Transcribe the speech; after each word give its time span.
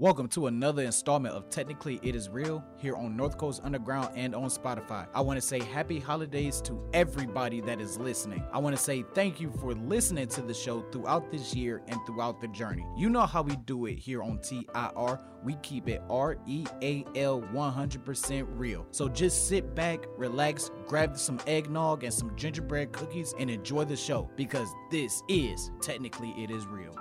Welcome 0.00 0.28
to 0.28 0.46
another 0.46 0.84
installment 0.84 1.34
of 1.34 1.50
Technically 1.50 1.98
It 2.04 2.14
Is 2.14 2.28
Real 2.28 2.64
here 2.76 2.94
on 2.94 3.16
North 3.16 3.36
Coast 3.36 3.62
Underground 3.64 4.10
and 4.14 4.32
on 4.32 4.44
Spotify. 4.44 5.08
I 5.12 5.20
want 5.20 5.38
to 5.38 5.44
say 5.44 5.58
happy 5.58 5.98
holidays 5.98 6.60
to 6.66 6.80
everybody 6.92 7.60
that 7.62 7.80
is 7.80 7.98
listening. 7.98 8.44
I 8.52 8.58
want 8.58 8.76
to 8.76 8.80
say 8.80 9.04
thank 9.12 9.40
you 9.40 9.50
for 9.60 9.74
listening 9.74 10.28
to 10.28 10.40
the 10.40 10.54
show 10.54 10.82
throughout 10.92 11.32
this 11.32 11.52
year 11.52 11.82
and 11.88 11.98
throughout 12.06 12.40
the 12.40 12.46
journey. 12.46 12.86
You 12.96 13.10
know 13.10 13.26
how 13.26 13.42
we 13.42 13.56
do 13.56 13.86
it 13.86 13.98
here 13.98 14.22
on 14.22 14.38
TIR. 14.38 15.18
We 15.42 15.56
keep 15.64 15.88
it 15.88 16.00
R 16.08 16.36
E 16.46 16.64
A 16.80 17.04
L 17.16 17.42
100% 17.52 18.46
real. 18.52 18.86
So 18.92 19.08
just 19.08 19.48
sit 19.48 19.74
back, 19.74 20.06
relax, 20.16 20.70
grab 20.86 21.18
some 21.18 21.40
eggnog 21.48 22.04
and 22.04 22.14
some 22.14 22.36
gingerbread 22.36 22.92
cookies 22.92 23.34
and 23.40 23.50
enjoy 23.50 23.84
the 23.84 23.96
show 23.96 24.30
because 24.36 24.68
this 24.92 25.24
is 25.28 25.72
Technically 25.82 26.32
It 26.38 26.52
Is 26.52 26.66
Real. 26.68 26.96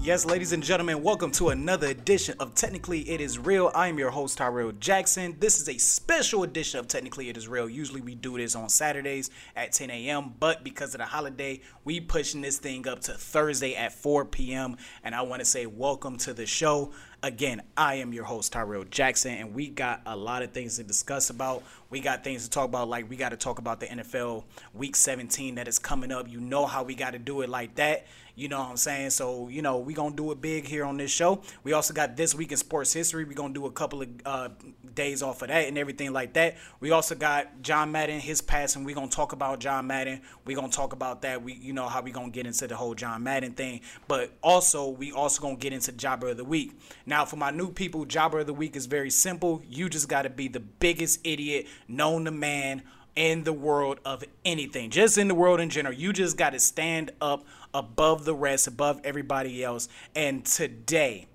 Yes, 0.00 0.24
ladies 0.24 0.52
and 0.52 0.62
gentlemen, 0.62 1.02
welcome 1.02 1.32
to 1.32 1.48
another 1.48 1.88
edition 1.88 2.36
of 2.38 2.54
Technically 2.54 3.00
It 3.10 3.20
Is 3.20 3.36
Real. 3.36 3.72
I 3.74 3.88
am 3.88 3.98
your 3.98 4.10
host, 4.10 4.38
Tyrell 4.38 4.70
Jackson. 4.70 5.36
This 5.40 5.60
is 5.60 5.68
a 5.68 5.76
special 5.76 6.44
edition 6.44 6.78
of 6.78 6.86
Technically 6.86 7.28
It 7.28 7.36
Is 7.36 7.48
Real. 7.48 7.68
Usually 7.68 8.00
we 8.00 8.14
do 8.14 8.38
this 8.38 8.54
on 8.54 8.68
Saturdays 8.68 9.28
at 9.56 9.72
10 9.72 9.90
a.m., 9.90 10.34
but 10.38 10.62
because 10.62 10.94
of 10.94 11.00
the 11.00 11.04
holiday, 11.04 11.60
we 11.84 11.98
pushing 12.00 12.42
this 12.42 12.58
thing 12.58 12.86
up 12.86 13.00
to 13.00 13.12
Thursday 13.12 13.74
at 13.74 13.92
4 13.92 14.24
p.m. 14.26 14.76
And 15.02 15.16
I 15.16 15.22
want 15.22 15.40
to 15.40 15.44
say 15.44 15.66
welcome 15.66 16.16
to 16.18 16.32
the 16.32 16.46
show. 16.46 16.92
Again, 17.24 17.62
I 17.76 17.96
am 17.96 18.12
your 18.12 18.22
host, 18.22 18.52
Tyrell 18.52 18.84
Jackson, 18.84 19.34
and 19.34 19.52
we 19.52 19.68
got 19.68 20.02
a 20.06 20.16
lot 20.16 20.44
of 20.44 20.52
things 20.52 20.76
to 20.76 20.84
discuss 20.84 21.28
about. 21.30 21.64
We 21.90 22.00
got 22.00 22.22
things 22.22 22.44
to 22.44 22.50
talk 22.50 22.66
about, 22.66 22.88
like 22.88 23.08
we 23.08 23.16
got 23.16 23.30
to 23.30 23.36
talk 23.36 23.58
about 23.58 23.80
the 23.80 23.86
NFL 23.86 24.44
Week 24.74 24.94
17 24.94 25.54
that 25.54 25.68
is 25.68 25.78
coming 25.78 26.12
up. 26.12 26.28
You 26.28 26.40
know 26.40 26.66
how 26.66 26.82
we 26.82 26.94
got 26.94 27.12
to 27.12 27.18
do 27.18 27.40
it 27.40 27.48
like 27.48 27.76
that. 27.76 28.06
You 28.38 28.46
know 28.46 28.60
what 28.60 28.70
I'm 28.70 28.76
saying? 28.76 29.10
So, 29.10 29.48
you 29.48 29.62
know, 29.62 29.78
we 29.78 29.94
to 30.10 30.16
do 30.22 30.30
it 30.30 30.40
big 30.40 30.64
here 30.64 30.84
on 30.84 30.96
this 30.96 31.10
show. 31.10 31.42
We 31.64 31.72
also 31.72 31.92
got 31.92 32.16
This 32.16 32.36
Week 32.36 32.52
in 32.52 32.56
Sports 32.56 32.92
History. 32.92 33.24
we 33.24 33.34
to 33.34 33.48
do 33.48 33.66
a 33.66 33.72
couple 33.72 34.02
of 34.02 34.08
uh, 34.24 34.50
days 34.94 35.24
off 35.24 35.42
of 35.42 35.48
that 35.48 35.66
and 35.66 35.76
everything 35.76 36.12
like 36.12 36.34
that. 36.34 36.56
We 36.78 36.92
also 36.92 37.16
got 37.16 37.62
John 37.62 37.90
Madden, 37.90 38.20
his 38.20 38.40
passing. 38.40 38.84
we 38.84 38.94
to 39.10 39.16
talk 39.16 39.32
about 39.32 39.58
John 39.58 39.88
Madden. 39.88 40.20
we 40.44 40.54
to 40.54 40.68
talk 40.68 40.92
about 40.92 41.22
that. 41.22 41.42
We, 41.42 41.54
You 41.54 41.72
know 41.72 41.88
how 41.88 42.00
we 42.00 42.12
to 42.12 42.30
get 42.30 42.46
into 42.46 42.68
the 42.68 42.76
whole 42.76 42.94
John 42.94 43.24
Madden 43.24 43.54
thing. 43.54 43.80
But 44.06 44.30
also, 44.40 44.88
we 44.88 45.10
also 45.10 45.42
to 45.56 45.60
get 45.60 45.72
into 45.72 45.90
Jobber 45.90 46.28
of 46.28 46.36
the 46.36 46.44
Week. 46.44 46.78
Now, 47.06 47.24
for 47.24 47.34
my 47.34 47.50
new 47.50 47.72
people, 47.72 48.04
Jobber 48.04 48.38
of 48.38 48.46
the 48.46 48.54
Week 48.54 48.76
is 48.76 48.86
very 48.86 49.10
simple. 49.10 49.62
You 49.68 49.88
just 49.88 50.08
got 50.08 50.22
to 50.22 50.30
be 50.30 50.46
the 50.46 50.60
biggest 50.60 51.18
idiot 51.24 51.66
known 51.88 52.26
to 52.26 52.30
man 52.30 52.82
in 53.16 53.42
the 53.42 53.52
world 53.52 53.98
of 54.04 54.22
anything, 54.44 54.90
just 54.90 55.18
in 55.18 55.26
the 55.26 55.34
world 55.34 55.58
in 55.58 55.70
general. 55.70 55.94
You 55.94 56.12
just 56.12 56.36
got 56.36 56.50
to 56.50 56.60
stand 56.60 57.10
up 57.20 57.44
above 57.74 58.24
the 58.24 58.34
rest, 58.34 58.68
above 58.68 59.00
everybody 59.02 59.64
else. 59.64 59.88
And 60.14 60.44
today, 60.44 61.26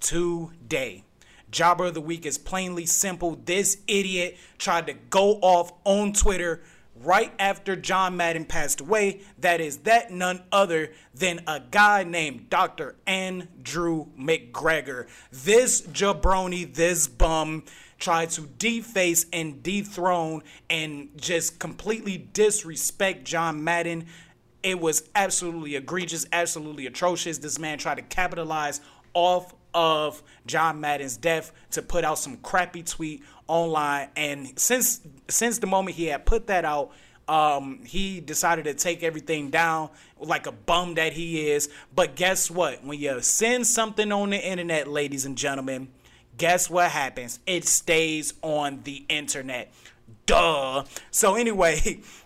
today, 0.00 1.04
Jobber 1.52 1.86
of 1.86 1.94
the 1.94 2.00
Week 2.00 2.26
is 2.26 2.38
plainly 2.38 2.86
simple. 2.86 3.38
This 3.44 3.78
idiot 3.86 4.36
tried 4.58 4.86
to 4.88 4.94
go 4.94 5.34
off 5.42 5.72
on 5.84 6.12
Twitter 6.12 6.62
right 6.96 7.32
after 7.38 7.76
John 7.76 8.16
Madden 8.16 8.44
passed 8.44 8.80
away. 8.80 9.20
That 9.38 9.60
is 9.60 9.78
that 9.78 10.10
none 10.10 10.42
other 10.50 10.92
than 11.14 11.42
a 11.46 11.60
guy 11.60 12.04
named 12.04 12.50
Dr. 12.50 12.96
Andrew 13.06 14.06
McGregor. 14.18 15.08
This 15.30 15.82
jabroni, 15.82 16.72
this 16.74 17.06
bum 17.06 17.64
tried 18.02 18.28
to 18.30 18.42
deface 18.58 19.26
and 19.32 19.62
dethrone 19.62 20.42
and 20.68 21.08
just 21.16 21.60
completely 21.60 22.18
disrespect 22.18 23.24
John 23.24 23.62
Madden. 23.62 24.06
It 24.62 24.80
was 24.80 25.08
absolutely 25.14 25.76
egregious, 25.76 26.26
absolutely 26.32 26.86
atrocious. 26.86 27.38
This 27.38 27.58
man 27.58 27.78
tried 27.78 27.96
to 27.96 28.02
capitalize 28.02 28.80
off 29.14 29.54
of 29.72 30.22
John 30.46 30.80
Madden's 30.80 31.16
death 31.16 31.52
to 31.70 31.80
put 31.80 32.04
out 32.04 32.18
some 32.18 32.36
crappy 32.38 32.82
tweet 32.82 33.22
online. 33.46 34.08
And 34.16 34.58
since 34.58 35.00
since 35.28 35.58
the 35.58 35.66
moment 35.68 35.96
he 35.96 36.06
had 36.06 36.26
put 36.26 36.48
that 36.48 36.64
out, 36.64 36.90
um, 37.28 37.84
he 37.84 38.20
decided 38.20 38.64
to 38.64 38.74
take 38.74 39.04
everything 39.04 39.50
down 39.50 39.90
like 40.18 40.46
a 40.46 40.52
bum 40.52 40.94
that 40.94 41.12
he 41.12 41.50
is. 41.50 41.68
But 41.94 42.16
guess 42.16 42.50
what? 42.50 42.84
When 42.84 42.98
you 42.98 43.20
send 43.20 43.66
something 43.66 44.10
on 44.10 44.30
the 44.30 44.44
internet, 44.44 44.88
ladies 44.88 45.24
and 45.24 45.38
gentlemen, 45.38 45.88
guess 46.42 46.68
what 46.68 46.90
happens? 46.90 47.38
It 47.46 47.68
stays 47.68 48.34
on 48.42 48.80
the 48.82 49.04
internet. 49.08 49.72
Duh. 50.26 50.82
So 51.12 51.36
anyway, 51.36 52.00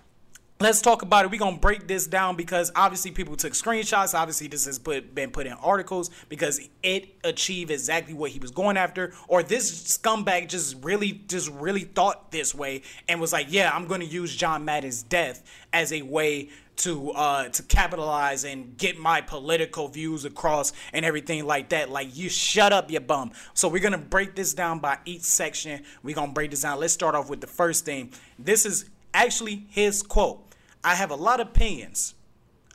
let's 0.60 0.80
talk 0.80 1.02
about 1.02 1.24
it. 1.24 1.30
We're 1.30 1.38
gonna 1.38 1.58
break 1.58 1.86
this 1.86 2.06
down 2.06 2.36
because 2.36 2.72
obviously 2.74 3.10
people 3.10 3.36
took 3.36 3.52
screenshots. 3.52 4.14
Obviously, 4.14 4.48
this 4.48 4.64
has 4.66 4.78
put, 4.78 5.14
been 5.14 5.30
put 5.30 5.46
in 5.46 5.52
articles 5.54 6.10
because 6.28 6.60
it 6.82 7.14
achieved 7.24 7.70
exactly 7.70 8.14
what 8.14 8.30
he 8.30 8.38
was 8.38 8.50
going 8.50 8.76
after. 8.76 9.12
Or 9.28 9.42
this 9.42 9.98
scumbag 9.98 10.48
just 10.48 10.82
really, 10.82 11.12
just 11.28 11.50
really 11.50 11.82
thought 11.82 12.30
this 12.30 12.54
way 12.54 12.82
and 13.08 13.20
was 13.20 13.32
like, 13.32 13.46
"Yeah, 13.50 13.70
I'm 13.72 13.86
gonna 13.86 14.04
use 14.04 14.34
John 14.34 14.64
Madden's 14.64 15.02
death 15.02 15.42
as 15.72 15.92
a 15.92 16.02
way." 16.02 16.50
To 16.80 17.10
uh 17.12 17.48
to 17.48 17.62
capitalize 17.62 18.44
and 18.44 18.76
get 18.76 18.98
my 18.98 19.22
political 19.22 19.88
views 19.88 20.26
across 20.26 20.74
and 20.92 21.06
everything 21.06 21.46
like 21.46 21.70
that. 21.70 21.88
Like 21.88 22.14
you 22.14 22.28
shut 22.28 22.70
up, 22.70 22.90
you 22.90 23.00
bum. 23.00 23.32
So 23.54 23.66
we're 23.66 23.80
gonna 23.80 23.96
break 23.96 24.34
this 24.34 24.52
down 24.52 24.80
by 24.80 24.98
each 25.06 25.22
section. 25.22 25.82
We're 26.02 26.14
gonna 26.14 26.32
break 26.32 26.50
this 26.50 26.60
down. 26.60 26.78
Let's 26.78 26.92
start 26.92 27.14
off 27.14 27.30
with 27.30 27.40
the 27.40 27.46
first 27.46 27.86
thing. 27.86 28.12
This 28.38 28.66
is 28.66 28.90
actually 29.14 29.64
his 29.70 30.02
quote. 30.02 30.45
I 30.86 30.94
have 30.94 31.10
a 31.10 31.16
lot 31.16 31.40
of 31.40 31.48
opinions. 31.48 32.14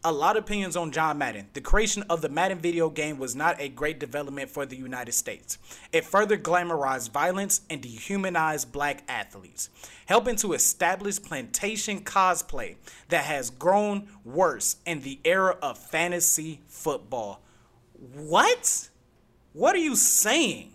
A 0.04 0.12
lot 0.12 0.36
of 0.36 0.44
opinions 0.44 0.76
on 0.76 0.92
John 0.92 1.18
Madden. 1.18 1.48
The 1.54 1.62
creation 1.62 2.04
of 2.10 2.22
the 2.22 2.28
Madden 2.28 2.60
video 2.60 2.90
game 2.90 3.18
was 3.18 3.38
not 3.38 3.56
a 3.58 3.70
great 3.70 4.02
development 4.02 4.50
for 4.50 4.66
the 4.66 4.76
United 4.76 5.14
States. 5.14 5.58
It 5.94 6.04
further 6.04 6.38
glamorized 6.38 7.12
violence 7.12 7.62
and 7.70 7.82
dehumanized 7.82 8.74
black 8.74 9.04
athletes, 9.08 9.70
helping 10.08 10.36
to 10.38 10.52
establish 10.52 11.22
plantation 11.22 12.02
cosplay 12.02 12.76
that 13.08 13.24
has 13.24 13.50
grown 13.50 14.10
worse 14.26 14.76
in 14.86 15.00
the 15.04 15.22
era 15.24 15.58
of 15.62 15.78
fantasy 15.78 16.60
football. 16.68 17.42
What? 18.14 18.90
What 19.54 19.74
are 19.74 19.80
you 19.80 19.96
saying? 19.96 20.74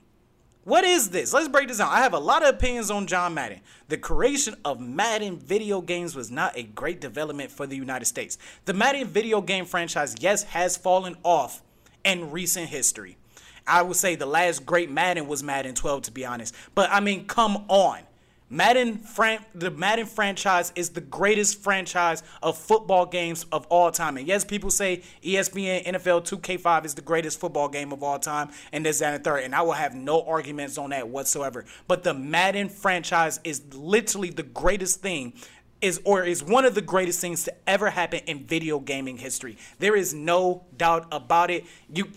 What 0.66 0.84
is 0.84 1.10
this? 1.10 1.32
Let's 1.32 1.48
break 1.48 1.68
this 1.68 1.78
down. 1.78 1.92
I 1.92 1.98
have 1.98 2.12
a 2.12 2.18
lot 2.18 2.42
of 2.42 2.48
opinions 2.48 2.91
on 2.91 3.06
John 3.06 3.34
Madden. 3.34 3.60
The 3.88 3.97
creation 3.97 4.56
of 4.64 4.80
Madden 4.80 5.38
video 5.38 5.80
games 5.80 6.16
was 6.16 6.30
not 6.30 6.56
a 6.56 6.64
great 6.64 7.00
development 7.00 7.52
for 7.52 7.69
the 7.69 7.76
United 7.76 8.06
States. 8.06 8.36
The 8.64 8.72
Madden 8.72 9.06
video 9.06 9.41
game 9.41 9.64
franchise, 9.64 10.16
yes, 10.19 10.42
has 10.44 10.76
fallen 10.76 11.16
off 11.22 11.62
in 12.04 12.32
recent 12.32 12.69
history. 12.69 13.16
I 13.64 13.82
would 13.82 13.97
say 13.97 14.16
the 14.16 14.26
last 14.26 14.66
great 14.66 14.91
Madden 14.91 15.28
was 15.28 15.42
Madden 15.42 15.74
12, 15.74 16.02
to 16.02 16.10
be 16.10 16.24
honest. 16.24 16.54
But 16.74 16.91
I 16.91 16.98
mean, 16.98 17.26
come 17.26 17.64
on. 17.69 18.00
Madden 18.48 18.98
fran- 18.98 19.44
the 19.54 19.70
Madden 19.70 20.06
franchise 20.06 20.72
is 20.76 20.90
the 20.90 21.00
greatest 21.00 21.60
franchise 21.62 22.22
of 22.42 22.56
football 22.56 23.04
games 23.04 23.44
of 23.50 23.66
all 23.66 23.90
time. 23.90 24.16
And 24.16 24.26
yes, 24.26 24.44
people 24.44 24.70
say 24.70 25.02
ESPN 25.22 25.84
NFL 25.84 26.24
2K5 26.24 26.84
is 26.84 26.94
the 26.94 27.02
greatest 27.02 27.40
football 27.40 27.68
game 27.68 27.92
of 27.92 28.04
all 28.04 28.20
time, 28.20 28.50
and 28.72 28.86
this, 28.86 29.00
that, 29.00 29.14
and 29.14 29.24
third. 29.24 29.42
And 29.42 29.54
I 29.54 29.62
will 29.62 29.72
have 29.72 29.94
no 29.94 30.22
arguments 30.22 30.78
on 30.78 30.90
that 30.90 31.08
whatsoever. 31.08 31.64
But 31.88 32.04
the 32.04 32.14
Madden 32.14 32.68
franchise 32.68 33.40
is 33.42 33.62
literally 33.74 34.30
the 34.30 34.44
greatest 34.44 35.00
thing 35.00 35.32
is 35.80 36.00
or 36.04 36.24
is 36.24 36.42
one 36.42 36.64
of 36.64 36.74
the 36.74 36.80
greatest 36.80 37.20
things 37.20 37.44
to 37.44 37.54
ever 37.66 37.90
happen 37.90 38.20
in 38.26 38.44
video 38.44 38.78
gaming 38.78 39.18
history. 39.18 39.58
There 39.78 39.96
is 39.96 40.14
no 40.14 40.64
doubt 40.76 41.06
about 41.12 41.50
it. 41.50 41.64
You 41.92 42.08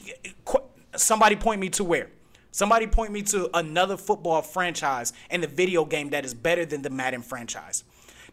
somebody 0.96 1.36
point 1.36 1.60
me 1.60 1.70
to 1.70 1.84
where? 1.84 2.10
Somebody 2.52 2.88
point 2.88 3.12
me 3.12 3.22
to 3.24 3.50
another 3.56 3.98
football 3.98 4.42
franchise 4.42 5.14
and 5.30 5.44
the 5.44 5.48
video 5.48 5.86
game 5.86 6.10
that 6.10 6.26
is 6.26 6.34
better 6.34 6.66
than 6.66 6.82
the 6.82 6.90
Madden 6.90 7.22
franchise. 7.22 7.84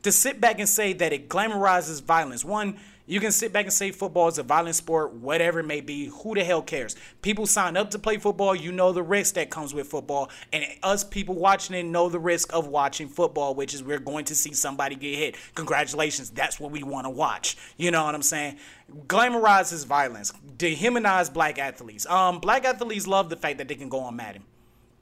To 0.03 0.12
sit 0.12 0.41
back 0.41 0.59
and 0.59 0.69
say 0.69 0.93
that 0.94 1.12
it 1.12 1.28
glamorizes 1.28 2.03
violence, 2.03 2.44
one, 2.44 2.78
you 3.06 3.20
can 3.20 3.30
sit 3.30 3.52
back 3.52 3.64
and 3.64 3.72
say 3.72 3.92
football 3.92 4.26
is 4.28 4.38
a 4.38 4.42
violent 4.42 4.74
sport, 4.74 5.12
whatever 5.12 5.60
it 5.60 5.66
may 5.66 5.80
be. 5.80 6.06
Who 6.06 6.34
the 6.34 6.42
hell 6.42 6.62
cares? 6.62 6.96
People 7.22 7.46
sign 7.46 7.76
up 7.76 7.90
to 7.90 7.98
play 7.98 8.18
football. 8.18 8.54
You 8.54 8.72
know 8.72 8.92
the 8.92 9.03
risk 9.03 9.34
that 9.34 9.48
comes 9.48 9.72
with 9.72 9.86
football. 9.86 10.30
And 10.53 10.64
us 10.82 11.04
people 11.04 11.36
watching 11.36 11.76
it 11.76 11.84
know 11.84 12.08
the 12.08 12.18
risk 12.18 12.53
of 12.53 12.66
watching 12.66 13.08
football, 13.08 13.54
which 13.54 13.74
is 13.74 13.82
we're 13.82 14.00
going 14.00 14.24
to 14.26 14.34
see 14.34 14.53
somebody 14.54 14.97
get 14.97 15.16
hit. 15.16 15.36
Congratulations. 15.54 16.30
That's 16.30 16.58
what 16.58 16.72
we 16.72 16.82
want 16.82 17.06
to 17.06 17.10
watch. 17.10 17.56
You 17.76 17.92
know 17.92 18.04
what 18.04 18.14
I'm 18.14 18.22
saying? 18.22 18.58
Glamorizes 19.06 19.86
violence, 19.86 20.32
dehumanize 20.56 21.32
black 21.32 21.59
athletes. 21.59 22.06
Um, 22.06 22.41
black 22.41 22.64
athletes 22.64 23.06
love 23.06 23.30
the 23.30 23.36
fact 23.36 23.59
that 23.59 23.68
they 23.68 23.76
can 23.76 23.88
go 23.88 24.00
on 24.00 24.16
Madden. 24.16 24.42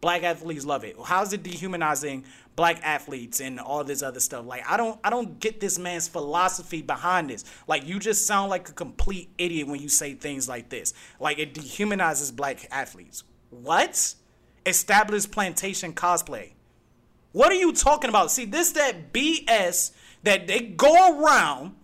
Black 0.04 0.22
athletes 0.22 0.66
love 0.66 0.84
it. 0.84 0.96
How's 1.02 1.32
it 1.32 1.42
dehumanizing 1.42 2.26
black 2.56 2.78
athletes 2.84 3.40
and 3.40 3.58
all 3.58 3.84
this 3.84 4.02
other 4.02 4.20
stuff? 4.20 4.44
Like 4.44 4.62
I 4.70 4.76
don't 4.76 5.00
I 5.02 5.08
don't 5.08 5.40
get 5.40 5.60
this 5.60 5.78
man's 5.78 6.08
philosophy 6.08 6.82
behind 6.82 7.30
this. 7.30 7.42
Like 7.66 7.86
you 7.86 7.98
just 7.98 8.26
sound 8.26 8.50
like 8.50 8.68
a 8.68 8.72
complete 8.72 9.30
idiot 9.38 9.66
when 9.66 9.80
you 9.80 9.88
say 9.88 10.12
things 10.12 10.46
like 10.46 10.68
this. 10.68 10.92
Like 11.18 11.38
it 11.38 11.54
dehumanizes 11.54 12.36
black 12.36 12.68
athletes. 12.70 13.24
What? 13.48 14.14
Established 14.66 15.32
plantation 15.32 15.94
cosplay. 15.94 16.52
What 17.32 17.50
are 17.50 17.56
you 17.56 17.72
talking 17.72 18.10
about? 18.10 18.30
See, 18.30 18.44
this 18.44 18.72
that 18.72 19.10
BS 19.10 19.92
that 20.22 20.46
they 20.46 20.60
go 20.60 21.18
around 21.18 21.76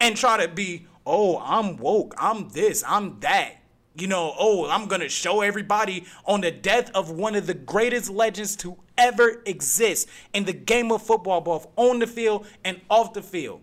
and 0.00 0.16
try 0.16 0.44
to 0.44 0.52
be, 0.52 0.88
oh, 1.06 1.38
I'm 1.38 1.76
woke, 1.76 2.16
I'm 2.18 2.48
this, 2.48 2.82
I'm 2.84 3.20
that. 3.20 3.61
You 3.94 4.06
know, 4.06 4.34
oh, 4.38 4.68
I'm 4.68 4.86
going 4.86 5.00
to 5.00 5.08
show 5.08 5.42
everybody 5.42 6.06
on 6.24 6.40
the 6.40 6.50
death 6.50 6.90
of 6.94 7.10
one 7.10 7.34
of 7.34 7.46
the 7.46 7.54
greatest 7.54 8.10
legends 8.10 8.56
to 8.56 8.76
ever 8.96 9.42
exist 9.44 10.08
in 10.32 10.44
the 10.44 10.52
game 10.52 10.90
of 10.90 11.02
football, 11.02 11.40
both 11.40 11.66
on 11.76 11.98
the 11.98 12.06
field 12.06 12.46
and 12.64 12.80
off 12.88 13.12
the 13.12 13.22
field. 13.22 13.60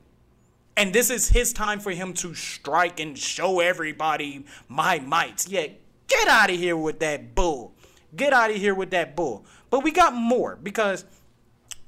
And 0.77 0.93
this 0.93 1.09
is 1.09 1.29
his 1.29 1.51
time 1.51 1.79
for 1.79 1.91
him 1.91 2.13
to 2.15 2.33
strike 2.33 2.99
and 2.99 3.17
show 3.17 3.59
everybody 3.59 4.45
my 4.67 4.99
might. 4.99 5.47
Yeah, 5.47 5.67
get 6.07 6.27
out 6.27 6.49
of 6.49 6.57
here 6.57 6.77
with 6.77 6.99
that 6.99 7.35
bull. 7.35 7.73
Get 8.15 8.31
out 8.31 8.51
of 8.51 8.55
here 8.55 8.75
with 8.75 8.91
that 8.91 9.15
bull. 9.15 9.45
But 9.69 9.83
we 9.83 9.91
got 9.91 10.13
more 10.13 10.57
because 10.61 11.05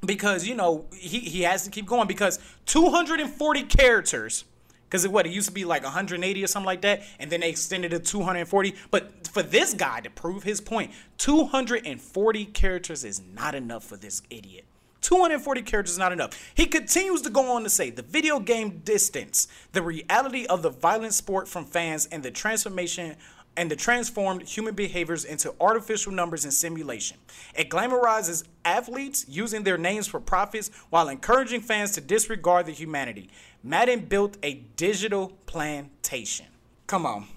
because 0.03 0.47
you 0.47 0.55
know 0.55 0.87
he, 0.93 1.19
he 1.19 1.41
has 1.43 1.63
to 1.63 1.69
keep 1.69 1.85
going 1.85 2.07
because 2.07 2.39
240 2.65 3.63
characters 3.63 4.45
because 4.91 5.07
what 5.07 5.25
it 5.25 5.31
used 5.31 5.47
to 5.47 5.53
be 5.53 5.63
like 5.63 5.83
180 5.83 6.43
or 6.43 6.47
something 6.47 6.65
like 6.65 6.81
that, 6.81 7.01
and 7.17 7.31
then 7.31 7.39
they 7.39 7.49
extended 7.49 7.93
it 7.93 8.03
to 8.03 8.11
240. 8.11 8.75
But 8.91 9.25
for 9.29 9.41
this 9.41 9.73
guy 9.73 10.01
to 10.01 10.09
prove 10.09 10.43
his 10.43 10.59
point, 10.59 10.91
240 11.17 12.45
characters 12.45 13.05
is 13.05 13.21
not 13.33 13.55
enough 13.55 13.85
for 13.85 13.95
this 13.95 14.21
idiot. 14.29 14.65
240 14.99 15.61
characters 15.61 15.93
is 15.93 15.97
not 15.97 16.11
enough. 16.11 16.37
He 16.53 16.65
continues 16.65 17.21
to 17.21 17.29
go 17.29 17.55
on 17.55 17.63
to 17.63 17.69
say 17.69 17.89
the 17.89 18.03
video 18.03 18.39
game 18.39 18.81
distance, 18.83 19.47
the 19.71 19.81
reality 19.81 20.45
of 20.45 20.61
the 20.61 20.69
violent 20.69 21.13
sport 21.13 21.47
from 21.47 21.65
fans, 21.65 22.07
and 22.11 22.21
the 22.21 22.29
transformation 22.29 23.15
and 23.57 23.69
the 23.69 23.75
transformed 23.75 24.43
human 24.43 24.73
behaviors 24.73 25.25
into 25.25 25.53
artificial 25.59 26.11
numbers 26.11 26.45
and 26.45 26.53
simulation. 26.53 27.17
It 27.53 27.69
glamorizes 27.69 28.45
athletes 28.63 29.25
using 29.27 29.63
their 29.63 29.77
names 29.77 30.07
for 30.07 30.19
profits 30.19 30.71
while 30.89 31.09
encouraging 31.09 31.61
fans 31.61 31.91
to 31.93 32.01
disregard 32.01 32.65
the 32.65 32.71
humanity. 32.71 33.29
Madden 33.63 34.05
built 34.05 34.37
a 34.43 34.55
digital 34.75 35.33
plantation. 35.45 36.47
Come 36.87 37.05
on. 37.05 37.27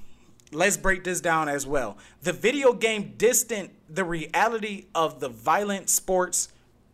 Let's 0.53 0.76
break 0.76 1.05
this 1.05 1.21
down 1.21 1.49
as 1.49 1.67
well. 1.67 1.99
The 2.23 2.32
video 2.32 2.73
game 2.73 3.15
distant 3.17 3.73
the 3.93 4.05
reality 4.05 4.87
of 4.94 5.21
the 5.21 5.29
violent 5.29 5.91
sports 5.91 6.49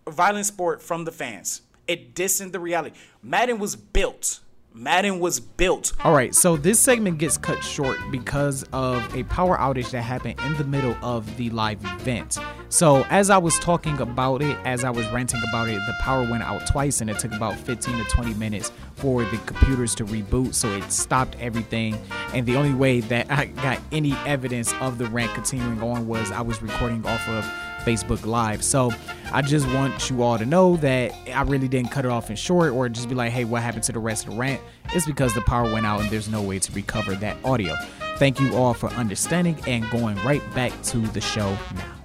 violent 0.09 0.47
sport 0.47 0.83
from 0.83 1.05
the 1.05 1.13
fans. 1.13 1.63
It 1.87 2.15
distanced 2.15 2.53
the 2.53 2.61
reality. 2.61 2.97
Madden 3.23 3.59
was 3.59 3.77
built 3.77 4.41
Madden 4.73 5.19
was 5.19 5.41
built. 5.41 5.93
All 6.05 6.13
right, 6.13 6.33
so 6.35 6.57
this 6.57 6.79
segment 6.79 7.19
gets 7.19 7.37
cut 7.37 7.63
short 7.65 7.99
because 8.13 8.63
of 8.73 9.15
a 9.17 9.25
power 9.25 9.57
outage 9.57 9.91
that 9.91 10.03
happened 10.03 10.39
in 10.47 10.55
the 10.55 10.65
middle 10.65 10.97
of 11.03 11.37
the 11.37 11.51
live 11.51 11.85
event. 11.85 12.39
So, 12.69 13.05
as 13.11 13.31
I 13.31 13.39
was 13.39 13.59
talking 13.59 14.01
about 14.01 14.43
it, 14.43 14.57
as 14.65 14.85
I 14.85 14.91
was 14.91 15.05
ranting 15.09 15.43
about 15.49 15.69
it, 15.69 15.81
the 15.87 15.95
power 16.01 16.23
went 16.23 16.45
out 16.45 16.69
twice 16.69 17.01
and 17.01 17.11
it 17.11 17.19
took 17.19 17.33
about 17.33 17.57
15 17.57 17.99
to 17.99 18.05
20 18.05 18.35
minutes 18.35 18.71
for 18.95 19.25
the 19.25 19.39
computers 19.39 19.93
to 19.97 20.05
reboot. 20.05 20.55
So, 20.55 20.71
it 20.71 20.93
stopped 20.93 21.37
everything. 21.41 22.01
And 22.33 22.47
the 22.47 22.55
only 22.55 22.73
way 22.73 23.01
that 23.01 23.29
I 23.29 23.47
got 23.47 23.81
any 23.91 24.13
evidence 24.25 24.73
of 24.75 24.99
the 24.99 25.07
rant 25.07 25.35
continuing 25.35 25.83
on 25.83 26.07
was 26.07 26.31
I 26.31 26.43
was 26.43 26.63
recording 26.63 27.05
off 27.05 27.29
of 27.29 27.45
Facebook 27.81 28.25
Live. 28.25 28.63
So 28.63 28.93
I 29.33 29.43
just 29.43 29.67
want 29.69 30.11
you 30.11 30.23
all 30.23 30.39
to 30.39 30.47
know 30.47 30.77
that 30.79 31.13
I 31.35 31.43
really 31.43 31.69
didn't 31.69 31.91
cut 31.91 32.05
it 32.05 32.11
off 32.11 32.31
in 32.31 32.37
short 32.37 32.73
or 32.73 32.89
just 32.89 33.09
be 33.09 33.15
like, 33.15 33.33
hey, 33.33 33.45
what 33.45 33.63
happened 33.63 33.85
to 33.85 33.93
the 33.93 33.99
rest 33.99 34.27
of 34.27 34.33
the 34.33 34.39
rant? 34.39 34.61
It's 34.95 35.07
because 35.07 35.35
the 35.35 35.41
power 35.43 35.71
went 35.73 35.87
out 35.87 36.01
and 36.01 36.11
there's 36.11 36.29
no 36.29 36.43
way 36.43 36.59
to 36.59 36.73
recover 36.73 37.15
that 37.17 37.37
audio. 37.45 37.75
Thank 38.17 38.41
you 38.41 38.55
all 38.55 38.75
for 38.75 38.89
understanding 38.91 39.59
and 39.67 39.89
going 39.91 40.17
right 40.25 40.43
back 40.55 40.73
to 40.85 40.99
the 40.99 41.21
show 41.21 41.57
now. 41.75 41.97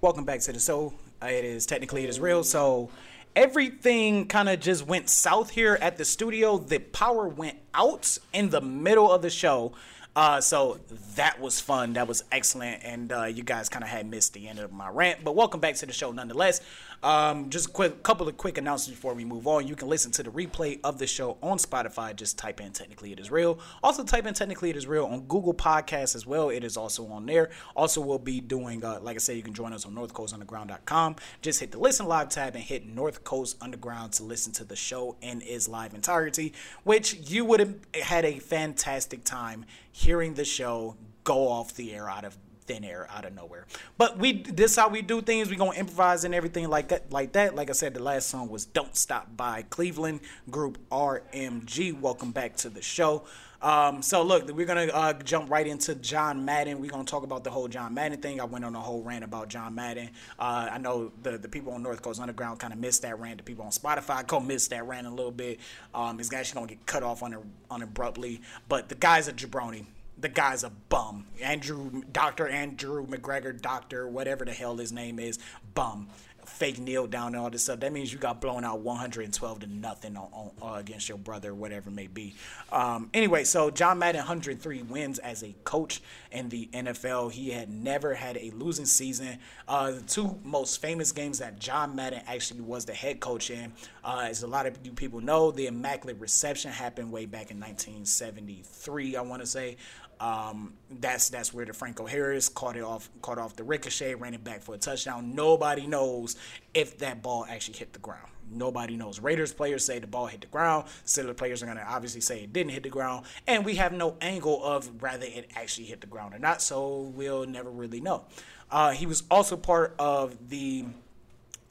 Welcome 0.00 0.24
back 0.24 0.40
to 0.40 0.52
the 0.52 0.60
show. 0.60 0.92
Uh, 1.22 1.26
it 1.26 1.44
is 1.44 1.66
technically 1.66 2.04
it 2.04 2.10
is 2.10 2.20
real. 2.20 2.44
So 2.44 2.90
everything 3.34 4.26
kind 4.26 4.48
of 4.48 4.60
just 4.60 4.86
went 4.86 5.08
south 5.10 5.50
here 5.50 5.78
at 5.80 5.96
the 5.96 6.04
studio. 6.04 6.58
The 6.58 6.78
power 6.78 7.28
went 7.28 7.58
out 7.74 8.18
in 8.32 8.50
the 8.50 8.60
middle 8.60 9.10
of 9.10 9.22
the 9.22 9.30
show. 9.30 9.72
Uh, 10.16 10.40
so 10.40 10.80
that 11.16 11.38
was 11.38 11.60
fun. 11.60 11.92
That 11.92 12.08
was 12.08 12.24
excellent. 12.32 12.82
And 12.82 13.12
uh, 13.12 13.24
you 13.24 13.42
guys 13.42 13.68
kind 13.68 13.84
of 13.84 13.90
had 13.90 14.10
missed 14.10 14.32
the 14.32 14.48
end 14.48 14.58
of 14.58 14.72
my 14.72 14.88
rant. 14.88 15.22
But 15.22 15.36
welcome 15.36 15.60
back 15.60 15.74
to 15.76 15.86
the 15.86 15.92
show 15.92 16.10
nonetheless. 16.10 16.62
Um, 17.02 17.50
just 17.50 17.68
a 17.68 17.70
quick, 17.70 18.02
couple 18.02 18.28
of 18.28 18.36
quick 18.36 18.58
announcements 18.58 18.98
before 18.98 19.14
we 19.14 19.24
move 19.24 19.46
on. 19.46 19.66
You 19.66 19.76
can 19.76 19.88
listen 19.88 20.10
to 20.12 20.22
the 20.22 20.30
replay 20.30 20.80
of 20.82 20.98
the 20.98 21.06
show 21.06 21.38
on 21.42 21.58
Spotify. 21.58 22.14
Just 22.14 22.38
type 22.38 22.60
in 22.60 22.72
Technically 22.72 23.12
It 23.12 23.20
Is 23.20 23.30
Real. 23.30 23.58
Also, 23.82 24.04
type 24.04 24.26
in 24.26 24.34
Technically 24.34 24.70
It 24.70 24.76
Is 24.76 24.86
Real 24.86 25.06
on 25.06 25.22
Google 25.22 25.54
Podcasts 25.54 26.14
as 26.14 26.26
well. 26.26 26.50
It 26.50 26.64
is 26.64 26.76
also 26.76 27.06
on 27.08 27.26
there. 27.26 27.50
Also, 27.74 28.00
we'll 28.00 28.18
be 28.18 28.40
doing, 28.40 28.84
uh, 28.84 29.00
like 29.00 29.16
I 29.16 29.18
said, 29.18 29.36
you 29.36 29.42
can 29.42 29.54
join 29.54 29.72
us 29.72 29.84
on 29.84 29.94
NorthCoastUnderground.com. 29.94 31.16
Just 31.42 31.60
hit 31.60 31.72
the 31.72 31.78
Listen 31.78 32.06
Live 32.06 32.28
tab 32.28 32.54
and 32.54 32.64
hit 32.64 32.86
North 32.86 33.24
Coast 33.24 33.56
Underground 33.60 34.12
to 34.14 34.22
listen 34.22 34.52
to 34.54 34.64
the 34.64 34.76
show 34.76 35.16
in 35.20 35.42
its 35.42 35.68
live 35.68 35.94
entirety, 35.94 36.52
which 36.84 37.30
you 37.30 37.44
would 37.44 37.60
have 37.60 37.74
had 38.02 38.24
a 38.24 38.38
fantastic 38.38 39.24
time 39.24 39.64
hearing 39.92 40.34
the 40.34 40.44
show 40.44 40.96
go 41.24 41.48
off 41.48 41.74
the 41.74 41.92
air 41.92 42.08
out 42.08 42.24
of 42.24 42.38
thin 42.66 42.84
air 42.84 43.06
out 43.10 43.24
of 43.24 43.34
nowhere. 43.34 43.66
But 43.98 44.18
we 44.18 44.42
this 44.42 44.76
how 44.76 44.88
we 44.88 45.02
do 45.02 45.20
things. 45.20 45.50
We 45.50 45.56
gonna 45.56 45.72
improvise 45.72 46.24
and 46.24 46.34
everything 46.34 46.68
like 46.68 46.88
that. 46.88 47.12
Like 47.12 47.32
that. 47.32 47.54
Like 47.54 47.70
I 47.70 47.72
said, 47.72 47.94
the 47.94 48.02
last 48.02 48.28
song 48.28 48.48
was 48.48 48.64
"Don't 48.64 48.96
Stop" 48.96 49.36
by 49.36 49.62
Cleveland 49.62 50.20
group 50.50 50.78
RMG. 50.90 51.98
Welcome 52.00 52.32
back 52.32 52.56
to 52.56 52.68
the 52.68 52.82
show. 52.82 53.24
Um, 53.62 54.02
so 54.02 54.22
look, 54.22 54.50
we're 54.52 54.66
gonna 54.66 54.86
uh, 54.92 55.12
jump 55.14 55.50
right 55.50 55.66
into 55.66 55.94
John 55.94 56.44
Madden. 56.44 56.80
We're 56.80 56.90
gonna 56.90 57.04
talk 57.04 57.22
about 57.22 57.44
the 57.44 57.50
whole 57.50 57.68
John 57.68 57.94
Madden 57.94 58.20
thing. 58.20 58.40
I 58.40 58.44
went 58.44 58.64
on 58.64 58.74
a 58.74 58.80
whole 58.80 59.02
rant 59.02 59.24
about 59.24 59.48
John 59.48 59.74
Madden. 59.74 60.10
Uh, 60.38 60.68
I 60.70 60.78
know 60.78 61.12
the 61.22 61.38
the 61.38 61.48
people 61.48 61.72
on 61.72 61.82
North 61.82 62.02
Coast 62.02 62.20
Underground 62.20 62.58
kind 62.58 62.72
of 62.72 62.78
missed 62.78 63.02
that 63.02 63.18
rant. 63.18 63.38
The 63.38 63.44
people 63.44 63.64
on 63.64 63.70
Spotify 63.70 64.26
co 64.26 64.40
missed 64.40 64.70
that 64.70 64.86
rant 64.86 65.06
a 65.06 65.10
little 65.10 65.32
bit. 65.32 65.60
Um, 65.94 66.16
this 66.16 66.28
guy's 66.28 66.52
gonna 66.52 66.66
get 66.66 66.84
cut 66.86 67.02
off 67.02 67.22
on, 67.22 67.36
on 67.70 67.82
abruptly, 67.82 68.42
but 68.68 68.88
the 68.88 68.94
guy's 68.94 69.28
a 69.28 69.32
jabroni 69.32 69.86
the 70.18 70.28
guy's 70.28 70.64
a 70.64 70.70
bum. 70.70 71.26
Andrew, 71.42 72.02
Dr. 72.12 72.48
Andrew 72.48 73.06
McGregor, 73.06 73.58
Doctor, 73.60 74.08
whatever 74.08 74.44
the 74.44 74.52
hell 74.52 74.76
his 74.76 74.92
name 74.92 75.18
is, 75.18 75.38
bum. 75.74 76.08
Fake 76.44 76.78
kneel 76.78 77.08
down 77.08 77.34
and 77.34 77.36
all 77.36 77.50
this 77.50 77.64
stuff. 77.64 77.80
That 77.80 77.92
means 77.92 78.12
you 78.12 78.20
got 78.20 78.40
blown 78.40 78.64
out 78.64 78.78
112 78.78 79.58
to 79.60 79.66
nothing 79.66 80.16
on, 80.16 80.28
on 80.32 80.50
uh, 80.62 80.78
against 80.78 81.08
your 81.08 81.18
brother, 81.18 81.52
whatever 81.52 81.90
it 81.90 81.92
may 81.92 82.06
be. 82.06 82.36
Um, 82.70 83.10
anyway, 83.12 83.42
so 83.42 83.68
John 83.68 83.98
Madden 83.98 84.20
103 84.20 84.82
wins 84.82 85.18
as 85.18 85.42
a 85.42 85.54
coach 85.64 86.00
in 86.30 86.48
the 86.48 86.68
NFL. 86.72 87.32
He 87.32 87.50
had 87.50 87.68
never 87.68 88.14
had 88.14 88.36
a 88.36 88.52
losing 88.52 88.86
season. 88.86 89.38
Uh, 89.66 89.90
the 89.90 90.02
two 90.02 90.38
most 90.44 90.80
famous 90.80 91.10
games 91.10 91.40
that 91.40 91.58
John 91.58 91.96
Madden 91.96 92.22
actually 92.28 92.60
was 92.60 92.84
the 92.84 92.94
head 92.94 93.18
coach 93.18 93.50
in, 93.50 93.72
uh, 94.04 94.26
as 94.30 94.44
a 94.44 94.46
lot 94.46 94.66
of 94.66 94.78
you 94.84 94.92
people 94.92 95.20
know, 95.20 95.50
the 95.50 95.66
Immaculate 95.66 96.20
Reception 96.20 96.70
happened 96.70 97.10
way 97.10 97.26
back 97.26 97.50
in 97.50 97.58
1973, 97.58 99.16
I 99.16 99.20
want 99.20 99.42
to 99.42 99.46
say. 99.46 99.76
Um, 100.20 100.72
that's 101.00 101.28
that's 101.28 101.52
where 101.52 101.66
the 101.66 101.72
Franco 101.72 102.06
Harris 102.06 102.48
caught 102.48 102.76
it 102.76 102.82
off 102.82 103.10
caught 103.22 103.38
off 103.38 103.56
the 103.56 103.64
ricochet, 103.64 104.14
ran 104.14 104.34
it 104.34 104.42
back 104.42 104.62
for 104.62 104.74
a 104.74 104.78
touchdown. 104.78 105.34
Nobody 105.34 105.86
knows 105.86 106.36
if 106.74 106.98
that 106.98 107.22
ball 107.22 107.46
actually 107.48 107.78
hit 107.78 107.92
the 107.92 107.98
ground. 107.98 108.28
Nobody 108.50 108.96
knows. 108.96 109.20
Raiders 109.20 109.52
players 109.52 109.84
say 109.84 109.98
the 109.98 110.06
ball 110.06 110.26
hit 110.26 110.40
the 110.40 110.46
ground. 110.46 110.86
Steelers 111.04 111.36
players 111.36 111.62
are 111.62 111.66
going 111.66 111.78
to 111.78 111.86
obviously 111.86 112.20
say 112.20 112.44
it 112.44 112.52
didn't 112.52 112.70
hit 112.70 112.84
the 112.84 112.88
ground, 112.88 113.26
and 113.46 113.64
we 113.64 113.74
have 113.74 113.92
no 113.92 114.16
angle 114.20 114.62
of 114.64 115.02
whether 115.02 115.26
it 115.26 115.50
actually 115.56 115.86
hit 115.86 116.00
the 116.00 116.06
ground 116.06 116.34
or 116.34 116.38
not. 116.38 116.62
So 116.62 117.12
we'll 117.14 117.46
never 117.46 117.70
really 117.70 118.00
know. 118.00 118.24
Uh, 118.70 118.92
he 118.92 119.06
was 119.06 119.24
also 119.30 119.56
part 119.56 119.94
of 119.98 120.48
the 120.48 120.84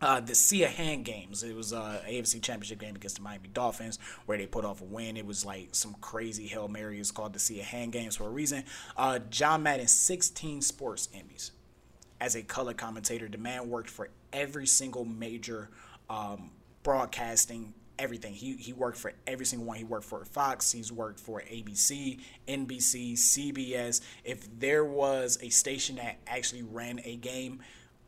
uh, 0.01 0.19
the 0.19 0.35
Sea 0.35 0.63
of 0.63 0.71
Hand 0.71 1.05
games. 1.05 1.43
It 1.43 1.55
was 1.55 1.73
uh, 1.73 2.01
a 2.05 2.09
AFC 2.09 2.41
Championship 2.41 2.79
game 2.79 2.95
against 2.95 3.17
the 3.17 3.21
Miami 3.21 3.49
Dolphins 3.49 3.99
where 4.25 4.37
they 4.37 4.45
put 4.45 4.65
off 4.65 4.81
a 4.81 4.85
win. 4.85 5.17
It 5.17 5.25
was 5.25 5.45
like 5.45 5.69
some 5.73 5.95
crazy 6.01 6.47
Hail 6.47 6.67
Mary. 6.67 6.99
It's 6.99 7.11
called 7.11 7.33
the 7.33 7.39
Sea 7.39 7.59
of 7.59 7.65
Hand 7.67 7.91
games 7.91 8.15
for 8.15 8.25
a 8.25 8.29
reason. 8.29 8.63
Uh, 8.97 9.19
John 9.29 9.63
Madden, 9.63 9.87
16 9.87 10.61
sports 10.61 11.09
Emmys. 11.15 11.51
As 12.19 12.35
a 12.35 12.41
color 12.41 12.73
commentator, 12.73 13.27
the 13.27 13.37
man 13.37 13.69
worked 13.69 13.89
for 13.89 14.09
every 14.31 14.65
single 14.67 15.05
major 15.05 15.69
um, 16.09 16.51
broadcasting 16.83 17.73
everything. 17.97 18.33
He 18.33 18.55
he 18.55 18.73
worked 18.73 18.97
for 18.97 19.13
every 19.27 19.45
single 19.45 19.67
one. 19.67 19.77
He 19.77 19.83
worked 19.83 20.05
for 20.05 20.23
Fox. 20.25 20.71
He's 20.71 20.91
worked 20.91 21.19
for 21.19 21.41
ABC, 21.41 22.19
NBC, 22.47 23.13
CBS. 23.13 24.01
If 24.23 24.47
there 24.59 24.85
was 24.85 25.37
a 25.41 25.49
station 25.49 25.95
that 25.97 26.17
actually 26.27 26.63
ran 26.63 26.99
a 27.03 27.15
game 27.15 27.59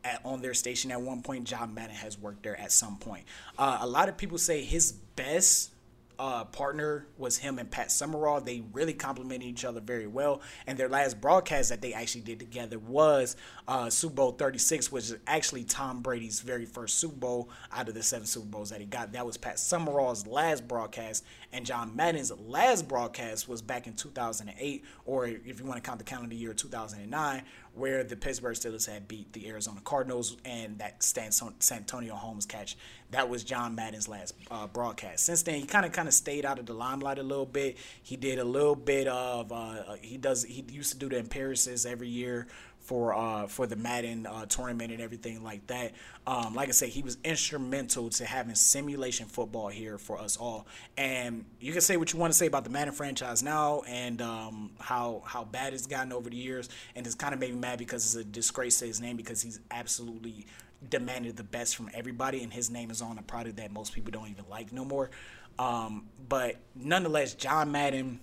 at, 0.07 0.21
on 0.25 0.41
their 0.41 0.53
station 0.53 0.91
at 0.91 1.01
one 1.01 1.21
point. 1.21 1.45
John 1.45 1.73
Madden 1.73 1.95
has 1.95 2.17
worked 2.17 2.43
there 2.43 2.59
at 2.59 2.71
some 2.71 2.97
point. 2.97 3.25
Uh, 3.57 3.79
a 3.81 3.87
lot 3.87 4.09
of 4.09 4.17
people 4.17 4.37
say 4.37 4.63
his 4.63 4.91
best 4.91 5.71
uh, 6.19 6.43
partner 6.45 7.05
was 7.17 7.37
him 7.37 7.59
and 7.59 7.69
Pat 7.69 7.91
Summerall. 7.91 8.41
They 8.41 8.63
really 8.73 8.93
complemented 8.93 9.47
each 9.47 9.65
other 9.65 9.79
very 9.79 10.07
well. 10.07 10.41
And 10.65 10.77
their 10.77 10.89
last 10.89 11.21
broadcast 11.21 11.69
that 11.69 11.81
they 11.81 11.93
actually 11.93 12.21
did 12.21 12.39
together 12.39 12.79
was 12.79 13.35
uh, 13.67 13.89
Super 13.89 14.15
Bowl 14.15 14.31
36, 14.31 14.91
which 14.91 15.05
is 15.05 15.17
actually 15.27 15.63
Tom 15.63 16.01
Brady's 16.01 16.39
very 16.41 16.65
first 16.65 16.97
Super 16.97 17.15
Bowl 17.15 17.49
out 17.71 17.87
of 17.87 17.93
the 17.93 18.03
seven 18.03 18.25
Super 18.25 18.47
Bowls 18.47 18.69
that 18.71 18.79
he 18.79 18.85
got. 18.85 19.13
That 19.13 19.25
was 19.25 19.37
Pat 19.37 19.59
Summerall's 19.59 20.25
last 20.25 20.67
broadcast. 20.67 21.23
And 21.53 21.65
John 21.65 21.95
Madden's 21.95 22.31
last 22.31 22.87
broadcast 22.87 23.47
was 23.47 23.61
back 23.61 23.87
in 23.87 23.93
2008, 23.93 24.83
or 25.05 25.27
if 25.27 25.59
you 25.59 25.65
want 25.65 25.81
to 25.81 25.87
count 25.87 25.99
the 25.99 26.05
calendar 26.05 26.35
year 26.35 26.53
2009, 26.53 27.43
where 27.77 28.03
the 28.03 28.15
Pittsburgh 28.15 28.55
Steelers 28.55 28.89
had 28.91 29.07
beat 29.07 29.31
the 29.34 29.48
Arizona 29.48 29.79
Cardinals 29.84 30.38
and 30.46 30.77
that 30.79 31.03
San 31.03 31.31
Antonio 31.72 32.15
Holmes 32.15 32.46
catch. 32.46 32.77
That 33.12 33.29
was 33.29 33.43
John 33.43 33.75
Madden's 33.75 34.07
last 34.07 34.34
uh, 34.51 34.67
broadcast. 34.67 35.25
Since 35.25 35.43
then, 35.43 35.55
he 35.55 35.65
kind 35.65 35.86
of 35.86 35.91
kind 35.91 36.07
of 36.07 36.13
stayed 36.13 36.46
out 36.46 36.60
of 36.60 36.65
the 36.65 36.74
limelight 36.74 37.19
a 37.19 37.24
little 37.24 37.46
bit. 37.46 37.77
He 38.03 38.17
did 38.17 38.39
a 38.39 38.43
little 38.43 38.75
bit 38.75 39.07
of 39.07 39.51
uh, 39.51 39.96
he 40.01 40.17
does 40.17 40.43
he 40.43 40.65
used 40.69 40.91
to 40.91 40.98
do 40.98 41.10
the 41.10 41.19
appearances 41.19 41.86
every 41.86 42.10
year 42.10 42.48
for 42.88 43.13
uh, 43.13 43.48
for 43.48 43.67
the 43.67 43.75
Madden 43.75 44.25
uh, 44.25 44.46
tournament 44.46 44.94
and 44.94 45.01
everything 45.01 45.44
like 45.44 45.67
that. 45.67 45.91
Um, 46.25 46.56
like 46.56 46.70
I 46.70 46.72
said, 46.72 46.88
he 46.88 47.01
was 47.01 47.17
instrumental 47.25 48.10
to 48.12 48.25
having 48.25 48.56
simulation 48.56 49.25
football 49.25 49.67
here 49.67 49.98
for 49.98 50.17
us 50.17 50.38
all. 50.38 50.65
And 50.98 51.44
you 51.60 51.74
can 51.74 51.82
say 51.82 51.98
what 51.98 52.13
you 52.13 52.20
want 52.20 52.32
to 52.32 52.39
say 52.39 52.46
about 52.46 52.63
the 52.63 52.70
Madden 52.70 52.94
franchise 52.94 53.44
now 53.44 53.82
and 53.89 54.22
um, 54.22 54.72
how 54.79 55.22
how 55.25 55.44
bad 55.44 55.74
it's 55.74 55.86
gotten 55.86 56.13
over 56.13 56.29
the 56.29 56.38
years, 56.38 56.70
and 56.96 57.06
it's 57.06 57.13
kind 57.13 57.34
of 57.34 57.41
made 57.41 57.53
me 57.53 57.60
mad 57.60 57.77
because 57.77 58.06
it's 58.06 58.15
a 58.15 58.24
disgrace 58.24 58.79
to 58.79 58.86
his 58.86 59.01
name 59.01 59.17
because 59.17 59.41
he's 59.41 59.60
absolutely 59.70 60.46
demanded 60.89 61.36
the 61.36 61.44
best 61.44 61.75
from 61.75 61.89
everybody, 61.94 62.41
and 62.41 62.53
his 62.53 62.72
name 62.72 62.89
is 62.89 63.01
on 63.01 63.17
a 63.17 63.22
product 63.22 63.58
that 63.58 63.74
most 63.74 63.94
people 63.94 64.12
don't 64.12 64.29
even 64.29 64.46
like 64.50 64.72
no 64.72 64.86
more. 64.86 65.10
Um, 65.60 66.06
but 66.29 66.56
nonetheless, 66.74 67.34
John 67.34 67.70
Madden 67.70 68.22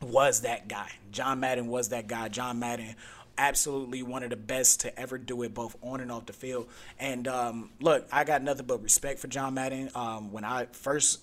was 0.00 0.42
that 0.42 0.68
guy. 0.68 0.90
John 1.12 1.40
Madden 1.40 1.68
was 1.68 1.90
that 1.90 2.06
guy. 2.06 2.28
John 2.28 2.58
Madden 2.58 2.94
absolutely 3.38 4.02
one 4.02 4.22
of 4.22 4.30
the 4.30 4.36
best 4.36 4.80
to 4.80 4.98
ever 4.98 5.18
do 5.18 5.42
it, 5.42 5.54
both 5.54 5.76
on 5.82 6.00
and 6.00 6.10
off 6.12 6.26
the 6.26 6.32
field. 6.32 6.68
And 6.98 7.26
um, 7.28 7.70
look, 7.80 8.06
I 8.12 8.24
got 8.24 8.42
nothing 8.42 8.66
but 8.66 8.82
respect 8.82 9.18
for 9.18 9.28
John 9.28 9.54
Madden. 9.54 9.90
Um, 9.94 10.32
when 10.32 10.44
I 10.44 10.66
first 10.72 11.20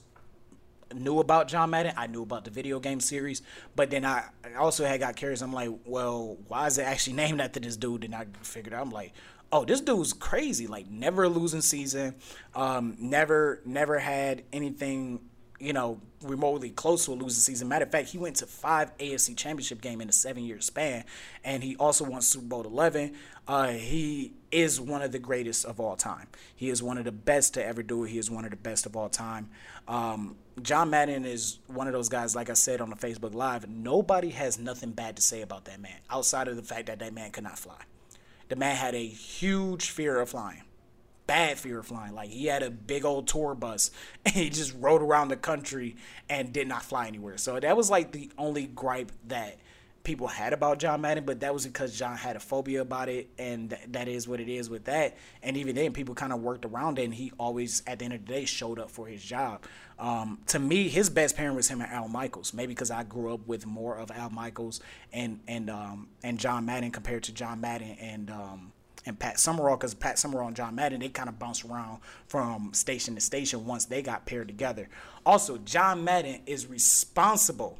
knew 0.93 1.19
about 1.19 1.47
John 1.47 1.69
Madden, 1.69 1.93
I 1.97 2.07
knew 2.07 2.23
about 2.23 2.45
the 2.45 2.51
video 2.51 2.79
game 2.79 2.99
series, 2.99 3.41
but 3.75 3.89
then 3.89 4.05
I 4.05 4.25
also 4.57 4.85
had 4.85 4.99
got 4.99 5.15
curious. 5.15 5.41
I'm 5.41 5.53
like, 5.53 5.71
well, 5.85 6.37
why 6.47 6.67
is 6.67 6.77
it 6.77 6.83
actually 6.83 7.13
named 7.17 7.41
after 7.41 7.59
this 7.59 7.77
dude? 7.77 8.03
And 8.03 8.15
I 8.15 8.27
figured 8.41 8.73
out, 8.73 8.81
I'm 8.81 8.91
like, 8.91 9.13
oh, 9.51 9.65
this 9.65 9.81
dude's 9.81 10.13
crazy. 10.13 10.67
Like, 10.67 10.89
never 10.89 11.23
a 11.23 11.29
losing 11.29 11.61
season, 11.61 12.15
um, 12.55 12.95
never, 12.99 13.61
never 13.65 13.99
had 13.99 14.43
anything 14.51 15.21
you 15.59 15.73
know, 15.73 15.99
remotely 16.21 16.69
close 16.69 17.05
to 17.05 17.11
a 17.11 17.15
losing 17.15 17.41
season. 17.41 17.67
Matter 17.67 17.85
of 17.85 17.91
fact, 17.91 18.09
he 18.09 18.17
went 18.17 18.35
to 18.37 18.45
five 18.45 18.95
AFC 18.97 19.35
Championship 19.35 19.81
game 19.81 20.01
in 20.01 20.09
a 20.09 20.11
seven-year 20.13 20.61
span, 20.61 21.03
and 21.43 21.63
he 21.63 21.75
also 21.77 22.03
won 22.03 22.21
Super 22.21 22.45
Bowl 22.45 22.63
eleven. 22.63 23.15
Uh, 23.47 23.69
he 23.69 24.33
is 24.51 24.79
one 24.79 25.01
of 25.01 25.11
the 25.11 25.19
greatest 25.19 25.65
of 25.65 25.79
all 25.79 25.95
time. 25.95 26.27
He 26.55 26.69
is 26.69 26.83
one 26.83 26.97
of 26.97 27.05
the 27.05 27.11
best 27.11 27.53
to 27.55 27.65
ever 27.65 27.81
do 27.81 28.03
it. 28.03 28.09
He 28.09 28.17
is 28.17 28.29
one 28.29 28.43
of 28.43 28.51
the 28.51 28.57
best 28.57 28.85
of 28.85 28.95
all 28.95 29.09
time. 29.09 29.49
Um, 29.87 30.35
John 30.61 30.89
Madden 30.89 31.25
is 31.25 31.59
one 31.67 31.87
of 31.87 31.93
those 31.93 32.09
guys, 32.09 32.35
like 32.35 32.49
I 32.49 32.53
said 32.53 32.81
on 32.81 32.89
the 32.89 32.95
Facebook 32.95 33.33
Live. 33.33 33.69
Nobody 33.69 34.29
has 34.31 34.59
nothing 34.59 34.91
bad 34.91 35.15
to 35.15 35.21
say 35.21 35.41
about 35.41 35.65
that 35.65 35.79
man, 35.79 35.97
outside 36.09 36.47
of 36.47 36.55
the 36.55 36.63
fact 36.63 36.87
that 36.87 36.99
that 36.99 37.13
man 37.13 37.31
could 37.31 37.43
not 37.43 37.57
fly. 37.57 37.79
The 38.49 38.55
man 38.55 38.75
had 38.75 38.95
a 38.95 39.05
huge 39.05 39.89
fear 39.89 40.19
of 40.19 40.29
flying 40.29 40.63
bad 41.27 41.57
fear 41.57 41.79
of 41.79 41.85
flying. 41.85 42.15
Like 42.15 42.29
he 42.29 42.45
had 42.45 42.63
a 42.63 42.71
big 42.71 43.05
old 43.05 43.27
tour 43.27 43.53
bus 43.53 43.91
and 44.25 44.33
he 44.33 44.49
just 44.49 44.73
rode 44.79 45.01
around 45.01 45.27
the 45.27 45.37
country 45.37 45.95
and 46.29 46.51
did 46.51 46.67
not 46.67 46.83
fly 46.83 47.07
anywhere. 47.07 47.37
So 47.37 47.59
that 47.59 47.77
was 47.77 47.89
like 47.89 48.11
the 48.11 48.31
only 48.37 48.65
gripe 48.65 49.11
that 49.27 49.59
people 50.07 50.27
had 50.27 50.53
about 50.53 50.79
John 50.79 51.01
Madden, 51.01 51.25
but 51.25 51.41
that 51.41 51.53
was 51.53 51.67
because 51.67 51.93
John 51.93 52.15
had 52.15 52.37
a 52.37 52.39
phobia 52.39 52.79
about 52.81 53.09
it, 53.09 53.29
and 53.37 53.71
th- 53.71 53.81
that 53.89 54.07
is 54.07 54.25
what 54.25 54.39
it 54.39 54.47
is 54.47 54.69
with 54.69 54.85
that. 54.85 55.17
And 55.43 55.57
even 55.57 55.75
then, 55.75 55.91
people 55.91 56.15
kind 56.15 56.31
of 56.31 56.39
worked 56.39 56.63
around 56.63 56.97
it, 56.97 57.03
and 57.03 57.13
he 57.13 57.33
always, 57.37 57.83
at 57.85 57.99
the 57.99 58.05
end 58.05 58.13
of 58.13 58.25
the 58.25 58.33
day, 58.33 58.45
showed 58.45 58.79
up 58.79 58.89
for 58.89 59.05
his 59.05 59.21
job. 59.21 59.63
Um, 59.99 60.39
to 60.47 60.59
me, 60.59 60.87
his 60.87 61.09
best 61.09 61.35
pairing 61.35 61.57
was 61.57 61.67
him 61.67 61.81
and 61.81 61.91
Al 61.91 62.07
Michaels, 62.07 62.53
maybe 62.53 62.67
because 62.73 62.89
I 62.89 63.03
grew 63.03 63.33
up 63.33 63.45
with 63.47 63.65
more 63.65 63.97
of 63.97 64.09
Al 64.11 64.29
Michaels 64.29 64.79
and 65.11 65.41
and 65.45 65.69
um, 65.69 66.07
and 66.23 66.39
John 66.39 66.65
Madden 66.65 66.91
compared 66.91 67.23
to 67.23 67.33
John 67.33 67.59
Madden 67.59 67.97
and 67.99 68.29
um, 68.29 68.71
and 69.07 69.17
Pat 69.17 69.39
Summerall 69.39 69.77
because 69.77 69.93
Pat 69.93 70.19
Summerall 70.19 70.47
and 70.47 70.55
John 70.55 70.75
Madden 70.75 70.99
they 70.99 71.09
kind 71.09 71.29
of 71.29 71.39
bounced 71.39 71.65
around 71.65 71.99
from 72.27 72.73
station 72.73 73.15
to 73.15 73.21
station 73.21 73.65
once 73.65 73.85
they 73.85 74.01
got 74.01 74.25
paired 74.25 74.47
together. 74.47 74.89
Also, 75.25 75.57
John 75.59 76.03
Madden 76.03 76.41
is 76.45 76.67
responsible. 76.67 77.79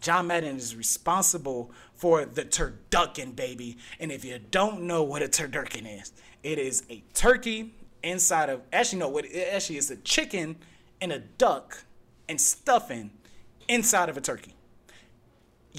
John 0.00 0.26
Madden 0.26 0.56
is 0.56 0.76
responsible 0.76 1.70
for 1.94 2.24
the 2.24 2.44
turducken, 2.44 3.34
baby. 3.34 3.78
And 3.98 4.12
if 4.12 4.24
you 4.24 4.38
don't 4.38 4.82
know 4.82 5.02
what 5.02 5.22
a 5.22 5.28
turducken 5.28 6.00
is, 6.00 6.12
it 6.42 6.58
is 6.58 6.84
a 6.90 7.02
turkey 7.14 7.74
inside 8.02 8.48
of 8.48 8.62
actually 8.72 9.00
no, 9.00 9.08
what 9.08 9.24
it 9.24 9.48
actually 9.52 9.76
is 9.76 9.90
a 9.90 9.96
chicken 9.96 10.56
and 11.00 11.12
a 11.12 11.18
duck 11.18 11.84
and 12.28 12.40
stuffing 12.40 13.10
inside 13.68 14.08
of 14.08 14.16
a 14.16 14.20
turkey 14.20 14.54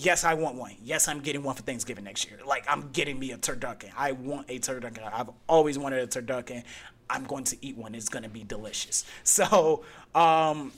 yes, 0.05 0.23
I 0.23 0.33
want 0.33 0.55
one. 0.55 0.75
Yes, 0.83 1.07
I'm 1.07 1.19
getting 1.19 1.43
one 1.43 1.55
for 1.55 1.63
Thanksgiving 1.63 2.03
next 2.03 2.29
year. 2.29 2.39
Like 2.45 2.65
I'm 2.67 2.89
getting 2.91 3.19
me 3.19 3.31
a 3.31 3.37
turducken. 3.37 3.91
I 3.97 4.13
want 4.13 4.49
a 4.49 4.59
turducken. 4.59 5.11
I've 5.11 5.29
always 5.47 5.77
wanted 5.77 5.99
a 5.99 6.21
turducken. 6.21 6.63
I'm 7.09 7.23
going 7.23 7.43
to 7.45 7.57
eat 7.65 7.77
one. 7.77 7.95
It's 7.95 8.09
going 8.09 8.23
to 8.23 8.29
be 8.29 8.43
delicious. 8.43 9.05
So, 9.23 9.83
um, 10.15 10.71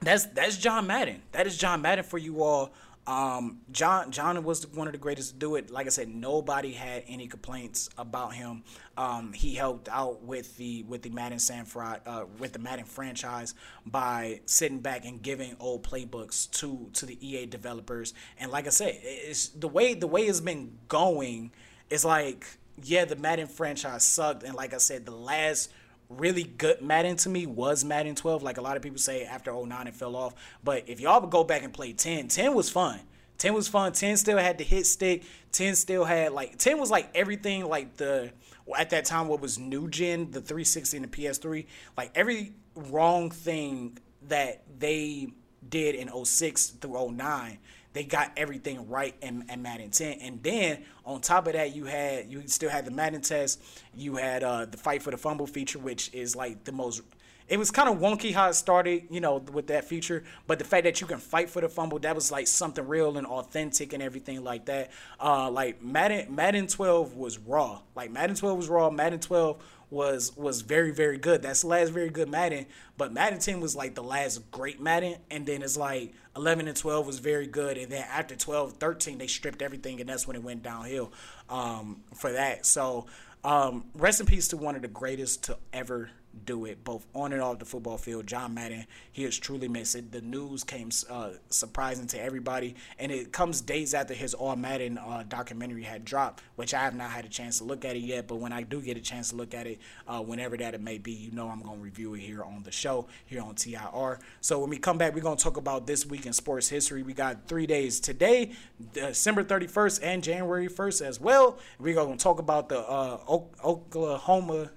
that's 0.00 0.26
that's 0.26 0.56
John 0.56 0.86
Madden. 0.86 1.22
That 1.32 1.46
is 1.46 1.56
John 1.56 1.82
Madden 1.82 2.04
for 2.04 2.18
you 2.18 2.42
all. 2.42 2.70
Um, 3.08 3.60
John 3.72 4.10
John 4.10 4.44
was 4.44 4.66
one 4.66 4.86
of 4.86 4.92
the 4.92 4.98
greatest 4.98 5.32
to 5.32 5.36
do 5.38 5.56
it. 5.56 5.70
Like 5.70 5.86
I 5.86 5.88
said, 5.88 6.08
nobody 6.08 6.72
had 6.72 7.04
any 7.08 7.26
complaints 7.26 7.88
about 7.96 8.34
him. 8.34 8.64
Um, 8.98 9.32
he 9.32 9.54
helped 9.54 9.88
out 9.88 10.22
with 10.22 10.58
the 10.58 10.82
with 10.82 11.00
the 11.00 11.08
Madden 11.08 11.38
San 11.38 11.64
uh, 11.74 12.26
with 12.38 12.52
the 12.52 12.58
Madden 12.58 12.84
franchise 12.84 13.54
by 13.86 14.42
sitting 14.44 14.80
back 14.80 15.06
and 15.06 15.22
giving 15.22 15.56
old 15.58 15.84
playbooks 15.84 16.50
to 16.60 16.90
to 16.92 17.06
the 17.06 17.16
EA 17.26 17.46
developers. 17.46 18.12
And 18.38 18.52
like 18.52 18.66
I 18.66 18.70
said, 18.70 18.98
it's 19.02 19.48
the 19.48 19.68
way 19.68 19.94
the 19.94 20.06
way 20.06 20.26
it's 20.26 20.40
been 20.40 20.76
going 20.88 21.52
is 21.88 22.04
like 22.04 22.46
yeah, 22.82 23.06
the 23.06 23.16
Madden 23.16 23.46
franchise 23.46 24.04
sucked, 24.04 24.42
and 24.42 24.54
like 24.54 24.74
I 24.74 24.78
said, 24.78 25.06
the 25.06 25.16
last 25.16 25.70
really 26.08 26.44
good 26.44 26.80
Madden 26.80 27.16
to 27.18 27.28
me 27.28 27.46
was 27.46 27.84
Madden 27.84 28.14
12. 28.14 28.42
Like 28.42 28.58
a 28.58 28.62
lot 28.62 28.76
of 28.76 28.82
people 28.82 28.98
say 28.98 29.24
after 29.24 29.52
09 29.52 29.86
it 29.86 29.94
fell 29.94 30.16
off. 30.16 30.34
But 30.64 30.88
if 30.88 31.00
y'all 31.00 31.26
go 31.26 31.44
back 31.44 31.62
and 31.62 31.72
play 31.72 31.92
10, 31.92 32.28
10 32.28 32.54
was 32.54 32.70
fun. 32.70 33.00
10 33.38 33.54
was 33.54 33.68
fun. 33.68 33.92
10 33.92 34.16
still 34.16 34.38
had 34.38 34.58
the 34.58 34.64
hit 34.64 34.86
stick. 34.86 35.22
10 35.52 35.76
still 35.76 36.04
had 36.04 36.32
like 36.32 36.58
10 36.58 36.78
was 36.78 36.90
like 36.90 37.10
everything 37.14 37.66
like 37.66 37.96
the 37.96 38.32
at 38.76 38.90
that 38.90 39.04
time 39.04 39.28
what 39.28 39.40
was 39.40 39.58
new 39.58 39.88
gen, 39.88 40.30
the 40.30 40.40
360 40.40 40.96
and 40.98 41.04
the 41.04 41.08
PS3. 41.08 41.66
Like 41.96 42.10
every 42.14 42.52
wrong 42.74 43.30
thing 43.30 43.98
that 44.28 44.62
they 44.78 45.28
did 45.68 45.94
in 45.94 46.24
06 46.24 46.66
through 46.68 47.12
09 47.12 47.58
they 47.92 48.04
got 48.04 48.32
everything 48.36 48.88
right 48.88 49.14
in, 49.22 49.44
in, 49.50 49.62
Madden 49.62 49.90
10. 49.90 50.18
And 50.20 50.42
then 50.42 50.84
on 51.04 51.20
top 51.20 51.46
of 51.46 51.54
that, 51.54 51.74
you 51.74 51.84
had 51.84 52.30
you 52.30 52.42
still 52.46 52.70
had 52.70 52.84
the 52.84 52.90
Madden 52.90 53.22
test. 53.22 53.62
You 53.94 54.16
had 54.16 54.42
uh, 54.42 54.66
the 54.66 54.76
fight 54.76 55.02
for 55.02 55.10
the 55.10 55.16
fumble 55.16 55.46
feature, 55.46 55.78
which 55.78 56.12
is 56.12 56.36
like 56.36 56.64
the 56.64 56.72
most. 56.72 57.02
It 57.48 57.58
was 57.58 57.70
kind 57.70 57.88
of 57.88 57.96
wonky 57.96 58.34
how 58.34 58.50
it 58.50 58.54
started, 58.54 59.04
you 59.10 59.20
know, 59.20 59.38
with 59.38 59.68
that 59.68 59.86
feature. 59.86 60.22
But 60.46 60.58
the 60.58 60.66
fact 60.66 60.84
that 60.84 61.00
you 61.00 61.06
can 61.06 61.16
fight 61.16 61.48
for 61.48 61.62
the 61.62 61.68
fumble, 61.70 61.98
that 62.00 62.14
was 62.14 62.30
like 62.30 62.46
something 62.46 62.86
real 62.86 63.16
and 63.16 63.26
authentic 63.26 63.94
and 63.94 64.02
everything 64.02 64.44
like 64.44 64.66
that. 64.66 64.90
Uh, 65.18 65.50
like 65.50 65.82
Madden, 65.82 66.34
Madden 66.34 66.66
12 66.66 67.16
was 67.16 67.38
raw. 67.38 67.80
Like 67.96 68.10
Madden 68.10 68.36
12 68.36 68.56
was 68.58 68.68
raw. 68.68 68.90
Madden 68.90 69.18
12 69.18 69.62
was 69.90 70.36
was 70.36 70.60
very 70.60 70.90
very 70.90 71.18
good. 71.18 71.42
That's 71.42 71.62
the 71.62 71.68
last 71.68 71.90
very 71.90 72.10
good 72.10 72.28
Madden, 72.28 72.66
but 72.96 73.12
Madden 73.12 73.38
10 73.38 73.60
was 73.60 73.74
like 73.74 73.94
the 73.94 74.02
last 74.02 74.50
great 74.50 74.80
Madden, 74.80 75.16
and 75.30 75.46
then 75.46 75.62
it's 75.62 75.76
like 75.76 76.12
11 76.38 76.68
and 76.68 76.76
12 76.76 77.06
was 77.06 77.18
very 77.18 77.48
good, 77.48 77.76
and 77.76 77.90
then 77.90 78.04
after 78.08 78.36
12, 78.36 78.74
13 78.74 79.18
they 79.18 79.26
stripped 79.26 79.60
everything, 79.60 80.00
and 80.00 80.08
that's 80.08 80.26
when 80.26 80.36
it 80.36 80.42
went 80.42 80.62
downhill 80.62 81.12
um, 81.50 82.00
for 82.14 82.32
that. 82.32 82.64
So 82.64 83.06
um, 83.42 83.84
rest 83.94 84.20
in 84.20 84.26
peace 84.26 84.48
to 84.48 84.56
one 84.56 84.76
of 84.76 84.82
the 84.82 84.88
greatest 84.88 85.44
to 85.44 85.58
ever 85.72 86.10
do 86.44 86.64
it, 86.64 86.84
both 86.84 87.06
on 87.14 87.32
and 87.32 87.42
off 87.42 87.58
the 87.58 87.64
football 87.64 87.98
field. 87.98 88.26
John 88.26 88.54
Madden, 88.54 88.86
he 89.12 89.24
is 89.24 89.38
truly 89.38 89.68
missed. 89.68 89.94
It. 89.94 90.12
The 90.12 90.20
news 90.20 90.64
came 90.64 90.90
uh, 91.10 91.30
surprising 91.50 92.06
to 92.08 92.20
everybody, 92.20 92.74
and 92.98 93.10
it 93.10 93.32
comes 93.32 93.60
days 93.60 93.94
after 93.94 94.14
his 94.14 94.34
All 94.34 94.56
Madden 94.56 94.98
uh, 94.98 95.24
documentary 95.28 95.82
had 95.82 96.04
dropped, 96.04 96.42
which 96.56 96.74
I 96.74 96.80
have 96.80 96.94
not 96.94 97.10
had 97.10 97.24
a 97.24 97.28
chance 97.28 97.58
to 97.58 97.64
look 97.64 97.84
at 97.84 97.96
it 97.96 98.00
yet. 98.00 98.26
But 98.26 98.36
when 98.36 98.52
I 98.52 98.62
do 98.62 98.80
get 98.80 98.96
a 98.96 99.00
chance 99.00 99.30
to 99.30 99.36
look 99.36 99.54
at 99.54 99.66
it, 99.66 99.78
uh, 100.06 100.20
whenever 100.20 100.56
that 100.56 100.74
it 100.74 100.80
may 100.80 100.98
be, 100.98 101.12
you 101.12 101.30
know 101.32 101.48
I'm 101.48 101.60
going 101.62 101.78
to 101.78 101.82
review 101.82 102.14
it 102.14 102.20
here 102.20 102.42
on 102.42 102.62
the 102.62 102.72
show, 102.72 103.06
here 103.26 103.42
on 103.42 103.54
TIR. 103.54 104.18
So 104.40 104.58
when 104.60 104.70
we 104.70 104.78
come 104.78 104.98
back, 104.98 105.14
we're 105.14 105.20
going 105.20 105.36
to 105.36 105.44
talk 105.44 105.56
about 105.56 105.86
this 105.86 106.06
week 106.06 106.26
in 106.26 106.32
sports 106.32 106.68
history. 106.68 107.02
We 107.02 107.14
got 107.14 107.46
three 107.46 107.66
days 107.66 108.00
today, 108.00 108.52
December 108.92 109.44
31st 109.44 110.00
and 110.02 110.22
January 110.22 110.68
1st 110.68 111.06
as 111.06 111.20
well. 111.20 111.58
We're 111.78 111.94
going 111.94 112.16
to 112.16 112.22
talk 112.22 112.38
about 112.38 112.68
the 112.68 112.80
uh, 112.80 113.18
Oklahoma 113.28 114.70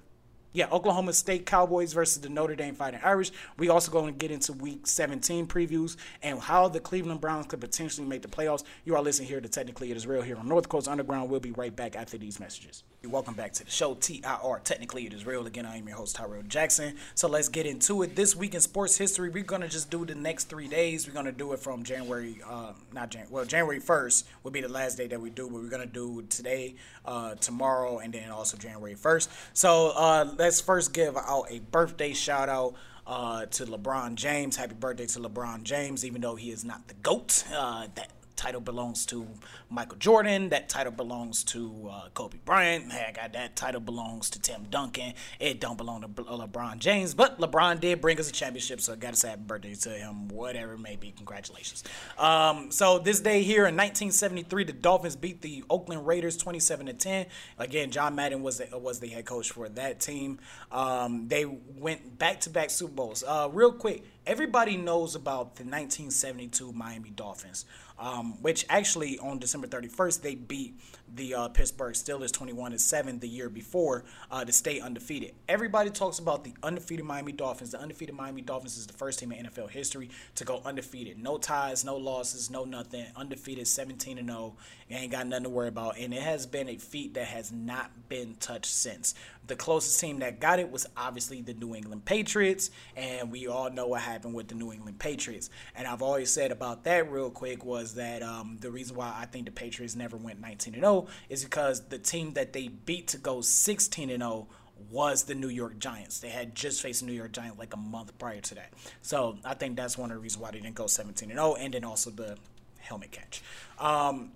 yeah, 0.54 0.68
Oklahoma 0.72 1.14
State 1.14 1.46
Cowboys 1.46 1.94
versus 1.94 2.22
the 2.22 2.30
Notre 2.30 2.56
Dame 2.56 2.76
Fighting 2.76 3.00
Irish. 3.04 3.32
We 3.58 3.70
also 3.70 3.92
going 3.92 4.14
to 4.14 4.18
get 4.18 4.32
into 4.32 4.54
Week 4.54 4.86
17 4.86 5.48
previews 5.48 5.96
and 6.22 6.40
how 6.40 6.68
the 6.68 6.80
Cleveland 6.80 7.22
Browns 7.22 7.46
could 7.48 7.62
potentially 7.62 8.06
make 8.06 8.22
the 8.22 8.28
playoffs. 8.28 8.64
You 8.84 8.96
are 8.96 9.02
listening 9.02 9.30
here 9.30 9.40
to 9.40 9.48
Technically 9.48 9.92
It 9.92 9.98
Is 9.98 10.06
Real 10.06 10.22
here 10.22 10.38
on 10.38 10.48
North 10.48 10.68
Coast 10.68 10.88
Underground. 10.88 11.30
We'll 11.30 11.40
be 11.40 11.52
right 11.52 11.74
back 11.74 11.96
after 11.96 12.18
these 12.18 12.40
messages. 12.40 12.84
Welcome 13.04 13.34
back 13.34 13.54
to 13.54 13.66
the 13.66 13.72
show, 13.72 13.96
TIR. 13.96 14.60
Technically 14.64 15.08
It 15.08 15.14
Is 15.14 15.26
Real. 15.26 15.48
Again, 15.48 15.66
I 15.66 15.78
am 15.78 15.88
your 15.88 15.98
host, 15.98 16.18
Tyrell 16.18 16.44
Jackson. 16.44 16.98
So 17.16 17.28
let's 17.28 17.48
get 17.48 17.66
into 17.66 18.04
it. 18.04 18.16
This 18.16 18.36
week 18.36 18.54
in 18.54 18.62
sports 18.62 18.98
history, 18.98 19.30
we're 19.30 19.44
going 19.44 19.62
to 19.62 19.70
just 19.70 19.90
do 19.90 20.06
the 20.06 20.16
next 20.16 20.50
three 20.50 20.68
days. 20.68 21.08
We're 21.08 21.14
going 21.14 21.26
to 21.26 21.32
do 21.32 21.54
it 21.54 21.60
from 21.60 21.84
January, 21.84 22.42
uh, 22.48 22.74
not 22.94 23.10
January, 23.10 23.34
well, 23.34 23.46
January 23.46 23.80
1st 23.80 24.26
will 24.44 24.52
be 24.52 24.62
the 24.62 24.70
last 24.70 24.98
day 24.98 25.08
that 25.08 25.20
we 25.20 25.30
do, 25.30 25.50
but 25.50 25.62
we're 25.62 25.70
going 25.70 25.88
to 25.88 25.92
do 25.92 26.22
today, 26.30 26.76
uh, 27.06 27.36
tomorrow, 27.36 28.00
and 28.00 28.14
then 28.14 28.30
also 28.30 28.58
January 28.58 28.96
1st. 28.96 29.30
So 29.54 29.94
uh, 29.96 30.26
let's 30.42 30.60
first 30.60 30.92
give 30.92 31.16
out 31.16 31.46
a 31.52 31.60
birthday 31.60 32.14
shout 32.14 32.50
out. 32.50 32.74
uh, 33.08 33.46
to 33.48 33.66
LeBron 33.66 34.16
James. 34.16 34.56
Happy 34.56 34.76
birthday 34.76 35.06
to 35.08 35.20
LeBron 35.20 35.64
James, 35.64 36.06
even 36.06 36.22
though 36.22 36.36
he 36.36 36.52
is 36.52 36.64
not 36.64 36.88
the 36.88 36.94
GOAT. 36.94 37.44
Uh, 37.54 37.88
that 37.96 38.10
title 38.42 38.60
belongs 38.60 39.06
to 39.06 39.28
Michael 39.70 39.98
Jordan. 40.00 40.50
That 40.50 40.68
title 40.68 40.92
belongs 40.92 41.44
to 41.44 41.90
uh, 41.92 42.10
Kobe 42.16 42.40
Bryant. 42.44 42.92
Heck, 42.92 43.34
that 43.34 43.56
title 43.56 43.80
belongs 43.80 44.32
to 44.32 44.42
Tim 44.42 44.66
Duncan. 44.72 45.14
It 45.40 45.60
don't 45.60 45.78
belong 45.78 46.02
to 46.02 46.08
LeBron 46.08 46.80
James, 46.80 47.14
but 47.14 47.40
LeBron 47.40 47.80
did 47.80 48.02
bring 48.02 48.20
us 48.20 48.30
a 48.32 48.32
championship, 48.34 48.82
so 48.82 48.94
I 48.94 48.96
gotta 48.96 49.16
say 49.16 49.30
happy 49.30 49.44
birthday 49.46 49.76
to 49.76 49.90
him. 49.92 50.28
Whatever 50.30 50.74
it 50.74 50.80
may 50.80 50.96
be, 50.96 51.12
congratulations. 51.12 51.84
Um, 52.18 52.72
so 52.72 52.98
this 52.98 53.20
day 53.20 53.44
here 53.44 53.68
in 53.68 53.76
1973, 53.76 54.64
the 54.64 54.74
Dolphins 54.74 55.16
beat 55.16 55.44
the 55.44 55.64
Oakland 55.70 56.08
Raiders 56.08 56.36
27 56.36 56.88
to 56.88 56.94
10. 56.94 57.28
Again, 57.60 57.92
John 57.92 58.16
Madden 58.16 58.42
was 58.42 58.58
the, 58.58 58.76
was 58.76 59.00
the 59.00 59.08
head 59.10 59.26
coach 59.26 59.52
for 59.52 59.70
that 59.70 60.00
team. 60.00 60.40
Um, 60.72 61.28
they 61.28 61.46
went 61.46 62.18
back 62.18 62.42
to 62.42 62.50
back 62.50 62.72
Super 62.72 62.94
Bowls. 62.94 63.24
Uh, 63.24 63.50
real 63.54 63.72
quick, 63.72 64.04
everybody 64.26 64.78
knows 64.78 65.14
about 65.14 65.58
the 65.58 65.64
1972 65.64 66.72
Miami 66.74 67.12
Dolphins 67.12 67.66
um, 68.02 68.42
which 68.42 68.66
actually 68.68 69.20
on 69.20 69.38
December 69.40 69.68
31st 69.68 70.22
they 70.22 70.36
beat 70.36 70.76
the 71.16 71.34
uh, 71.36 71.48
Pittsburgh 71.50 71.94
Steelers 71.94 72.32
21 72.32 72.72
and 72.72 72.82
7 72.82 73.20
the 73.20 73.28
year 73.28 73.50
before 73.50 74.06
uh, 74.30 74.46
to 74.46 74.52
stay 74.52 74.80
undefeated. 74.80 75.34
Everybody 75.50 75.90
talks 75.90 76.20
about 76.20 76.44
the 76.44 76.54
undefeated 76.64 77.06
Miami 77.06 77.32
Dolphins. 77.32 77.72
The 77.72 77.80
undefeated 77.80 78.16
Miami 78.16 78.42
Dolphins 78.42 78.78
is 78.78 78.88
the 78.88 78.94
first 78.94 79.20
team 79.20 79.32
in 79.32 79.46
NFL 79.46 79.70
history 79.70 80.10
to 80.36 80.46
go 80.46 80.62
undefeated. 80.64 81.22
No 81.22 81.38
ties, 81.38 81.84
no 81.84 81.98
losses, 81.98 82.50
no 82.50 82.64
nothing. 82.64 83.06
Undefeated 83.16 83.68
17 83.68 84.18
and 84.18 84.30
0. 84.30 84.56
You 84.88 84.98
ain't 84.98 85.12
got 85.12 85.28
nothing 85.28 85.46
to 85.46 85.50
worry 85.50 85.68
about. 85.68 85.98
And 85.98 86.14
it 86.14 86.22
has 86.22 86.46
been 86.46 86.70
a 86.70 86.78
feat 86.78 87.14
that 87.16 87.28
has 87.28 87.52
not 87.52 88.10
been 88.10 88.36
touched 88.36 88.74
since. 88.74 89.14
The 89.48 89.56
closest 89.56 90.00
team 90.00 90.20
that 90.20 90.40
got 90.40 90.60
it 90.60 90.72
was 90.72 90.86
obviously 90.96 91.42
the 91.42 91.54
New 91.54 91.76
England 91.76 92.06
Patriots, 92.06 92.70
and 92.96 93.32
we 93.32 93.48
all 93.48 93.70
know 93.70 93.88
what 93.88 94.02
happened 94.02 94.34
with 94.34 94.48
the 94.48 94.56
New 94.56 94.72
England 94.72 95.00
Patriots. 95.00 95.50
And 95.76 95.88
I've 95.88 96.02
always 96.02 96.30
said 96.30 96.52
about 96.52 96.84
that 96.86 97.12
real 97.12 97.30
quick 97.30 97.66
was 97.66 97.96
that 97.96 98.22
um, 98.22 98.58
the 98.62 98.72
reason 98.72 98.96
why 98.96 99.14
I 99.18 99.26
think 99.26 99.46
the 99.46 99.52
Patriots 99.52 99.96
never 99.96 100.16
went 100.16 100.40
19 100.40 100.76
and 100.76 100.84
0 100.84 101.01
is 101.30 101.44
because 101.44 101.88
the 101.88 101.98
team 101.98 102.34
that 102.34 102.54
they 102.54 102.68
beat 102.68 103.08
to 103.10 103.18
go 103.18 103.42
16 103.42 104.10
and 104.10 104.22
0 104.22 104.48
was 104.90 105.24
the 105.24 105.36
New 105.36 105.50
York 105.50 105.78
Giants. 105.80 106.20
They 106.20 106.30
had 106.30 106.56
just 106.56 106.82
faced 106.82 107.04
New 107.04 107.14
York 107.14 107.32
Giants 107.32 107.60
like 107.60 107.74
a 107.74 107.78
month 107.78 108.18
prior 108.18 108.42
to 108.42 108.56
that. 108.56 108.74
So 109.02 109.38
I 109.46 109.54
think 109.54 109.76
that's 109.76 109.98
one 109.98 110.12
of 110.12 110.18
the 110.18 110.22
reasons 110.22 110.42
why 110.42 110.52
they 110.52 110.60
didn't 110.60 110.76
go 110.76 110.88
17 110.88 111.30
and 111.30 111.38
0, 111.38 111.56
and 111.56 111.74
then 111.74 111.84
also 111.84 112.10
the 112.10 112.38
helmet 112.80 113.12
catch. 113.12 113.42
Um, 113.80 114.32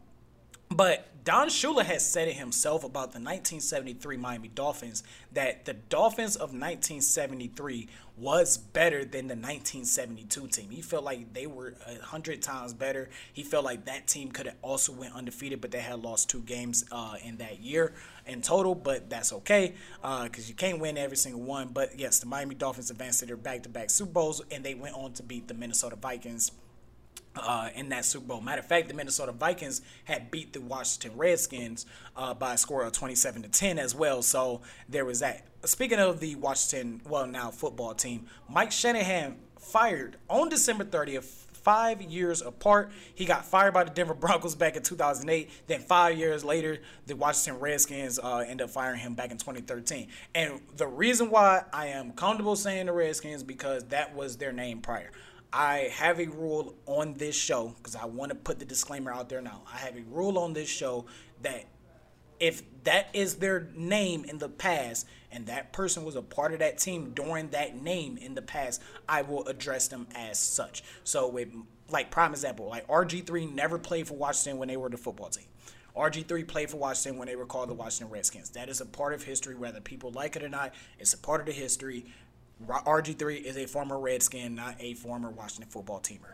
but 0.69 1.07
Don 1.25 1.47
Shula 1.47 1.83
has 1.83 2.05
said 2.05 2.27
it 2.27 2.35
himself 2.35 2.83
about 2.83 3.11
the 3.11 3.19
1973 3.19 4.15
Miami 4.15 4.47
Dolphins 4.47 5.03
that 5.33 5.65
the 5.65 5.73
Dolphins 5.73 6.35
of 6.35 6.49
1973 6.49 7.87
was 8.15 8.57
better 8.57 8.99
than 8.99 9.27
the 9.27 9.33
1972 9.33 10.47
team. 10.47 10.69
He 10.69 10.83
felt 10.83 11.03
like 11.03 11.33
they 11.33 11.47
were 11.47 11.73
a 11.87 12.03
hundred 12.03 12.43
times 12.43 12.73
better. 12.73 13.09
He 13.33 13.41
felt 13.41 13.65
like 13.65 13.85
that 13.85 14.05
team 14.05 14.31
could 14.31 14.45
have 14.45 14.55
also 14.61 14.93
went 14.93 15.15
undefeated, 15.15 15.61
but 15.61 15.71
they 15.71 15.79
had 15.79 15.99
lost 16.03 16.29
two 16.29 16.41
games 16.41 16.85
uh, 16.91 17.15
in 17.23 17.37
that 17.37 17.59
year 17.59 17.93
in 18.27 18.43
total. 18.43 18.75
But 18.75 19.09
that's 19.09 19.33
okay 19.33 19.73
because 20.01 20.45
uh, 20.45 20.47
you 20.47 20.53
can't 20.53 20.79
win 20.79 20.95
every 20.95 21.17
single 21.17 21.41
one. 21.41 21.69
But 21.69 21.97
yes, 21.97 22.19
the 22.19 22.27
Miami 22.27 22.53
Dolphins 22.53 22.91
advanced 22.91 23.21
to 23.21 23.25
their 23.25 23.35
back-to-back 23.35 23.89
Super 23.89 24.11
Bowls, 24.11 24.43
and 24.51 24.63
they 24.63 24.75
went 24.75 24.95
on 24.95 25.13
to 25.13 25.23
beat 25.23 25.47
the 25.47 25.55
Minnesota 25.55 25.95
Vikings 25.95 26.51
uh, 27.35 27.69
in 27.75 27.89
that 27.89 28.05
Super 28.05 28.27
Bowl. 28.27 28.41
Matter 28.41 28.59
of 28.59 28.67
fact, 28.67 28.87
the 28.87 28.93
Minnesota 28.93 29.31
Vikings 29.31 29.81
had 30.05 30.31
beat 30.31 30.53
the 30.53 30.61
Washington 30.61 31.17
Redskins 31.17 31.85
uh, 32.15 32.33
by 32.33 32.53
a 32.53 32.57
score 32.57 32.83
of 32.83 32.91
27 32.93 33.43
to 33.43 33.49
10 33.49 33.79
as 33.79 33.93
well. 33.93 34.21
So 34.21 34.61
there 34.89 35.05
was 35.05 35.19
that. 35.19 35.45
Speaking 35.65 35.99
of 35.99 36.19
the 36.19 36.35
Washington, 36.35 37.01
well, 37.07 37.27
now 37.27 37.49
football 37.51 37.93
team, 37.93 38.27
Mike 38.49 38.71
Shanahan 38.71 39.37
fired 39.59 40.17
on 40.29 40.49
December 40.49 40.83
30th. 40.85 41.41
Five 41.65 41.99
years 42.03 42.43
apart. 42.43 42.91
He 43.15 43.25
got 43.25 43.43
fired 43.43 43.73
by 43.73 43.85
the 43.85 43.89
Denver 43.89 44.13
Broncos 44.19 44.53
back 44.53 44.75
in 44.75 44.83
2008. 44.83 45.49
Then, 45.65 45.79
five 45.79 46.15
years 46.15 46.45
later, 46.45 46.77
the 47.07 47.15
Washington 47.15 47.59
Redskins 47.59 48.19
uh, 48.19 48.45
ended 48.47 48.65
up 48.65 48.69
firing 48.69 48.99
him 48.99 49.15
back 49.15 49.31
in 49.31 49.39
2013. 49.39 50.07
And 50.35 50.61
the 50.77 50.85
reason 50.85 51.31
why 51.31 51.63
I 51.73 51.87
am 51.87 52.11
comfortable 52.11 52.55
saying 52.55 52.85
the 52.85 52.93
Redskins 52.93 53.41
because 53.41 53.83
that 53.85 54.13
was 54.13 54.37
their 54.37 54.53
name 54.53 54.79
prior. 54.79 55.09
I 55.55 55.89
have 55.93 56.19
a 56.19 56.25
rule 56.25 56.75
on 56.85 57.13
this 57.13 57.33
show 57.33 57.73
because 57.77 57.95
I 57.95 58.03
want 58.03 58.29
to 58.29 58.35
put 58.35 58.59
the 58.59 58.65
disclaimer 58.65 59.13
out 59.13 59.29
there 59.29 59.41
now. 59.41 59.61
I 59.73 59.77
have 59.77 59.95
a 59.95 60.01
rule 60.11 60.37
on 60.37 60.51
this 60.51 60.67
show 60.67 61.05
that 61.43 61.63
if 62.41 62.61
that 62.83 63.07
is 63.13 63.35
their 63.35 63.69
name 63.73 64.25
in 64.25 64.37
the 64.37 64.49
past 64.49 65.07
and 65.31 65.45
that 65.45 65.71
person 65.71 66.03
was 66.03 66.17
a 66.17 66.21
part 66.21 66.51
of 66.51 66.59
that 66.59 66.77
team 66.77 67.11
during 67.11 67.51
that 67.51 67.81
name 67.81 68.17
in 68.17 68.35
the 68.35 68.41
past, 68.41 68.81
I 69.07 69.21
will 69.21 69.47
address 69.47 69.87
them 69.87 70.07
as 70.13 70.37
such. 70.37 70.83
So 71.05 71.29
with 71.29 71.47
like 71.89 72.11
prime 72.11 72.31
example, 72.31 72.67
like 72.67 72.85
RG3 72.87 73.53
never 73.55 73.79
played 73.79 74.09
for 74.09 74.15
Washington 74.15 74.59
when 74.59 74.67
they 74.67 74.75
were 74.75 74.89
the 74.89 74.97
football 74.97 75.29
team. 75.29 75.45
RG3 75.95 76.45
played 76.45 76.69
for 76.69 76.75
Washington 76.75 77.17
when 77.17 77.29
they 77.29 77.37
were 77.37 77.45
called 77.45 77.69
the 77.69 77.73
Washington 77.73 78.11
Redskins. 78.11 78.49
That 78.49 78.67
is 78.67 78.81
a 78.81 78.85
part 78.85 79.13
of 79.13 79.23
history, 79.23 79.55
whether 79.55 79.79
people 79.79 80.11
like 80.11 80.35
it 80.35 80.43
or 80.43 80.49
not. 80.49 80.73
It's 80.99 81.13
a 81.13 81.17
part 81.17 81.39
of 81.39 81.45
the 81.45 81.53
history. 81.53 82.05
RG3 82.63 83.43
is 83.43 83.57
a 83.57 83.65
former 83.65 83.99
Redskin, 83.99 84.55
not 84.55 84.75
a 84.79 84.93
former 84.93 85.29
Washington 85.29 85.69
football 85.69 85.99
teamer. 85.99 86.33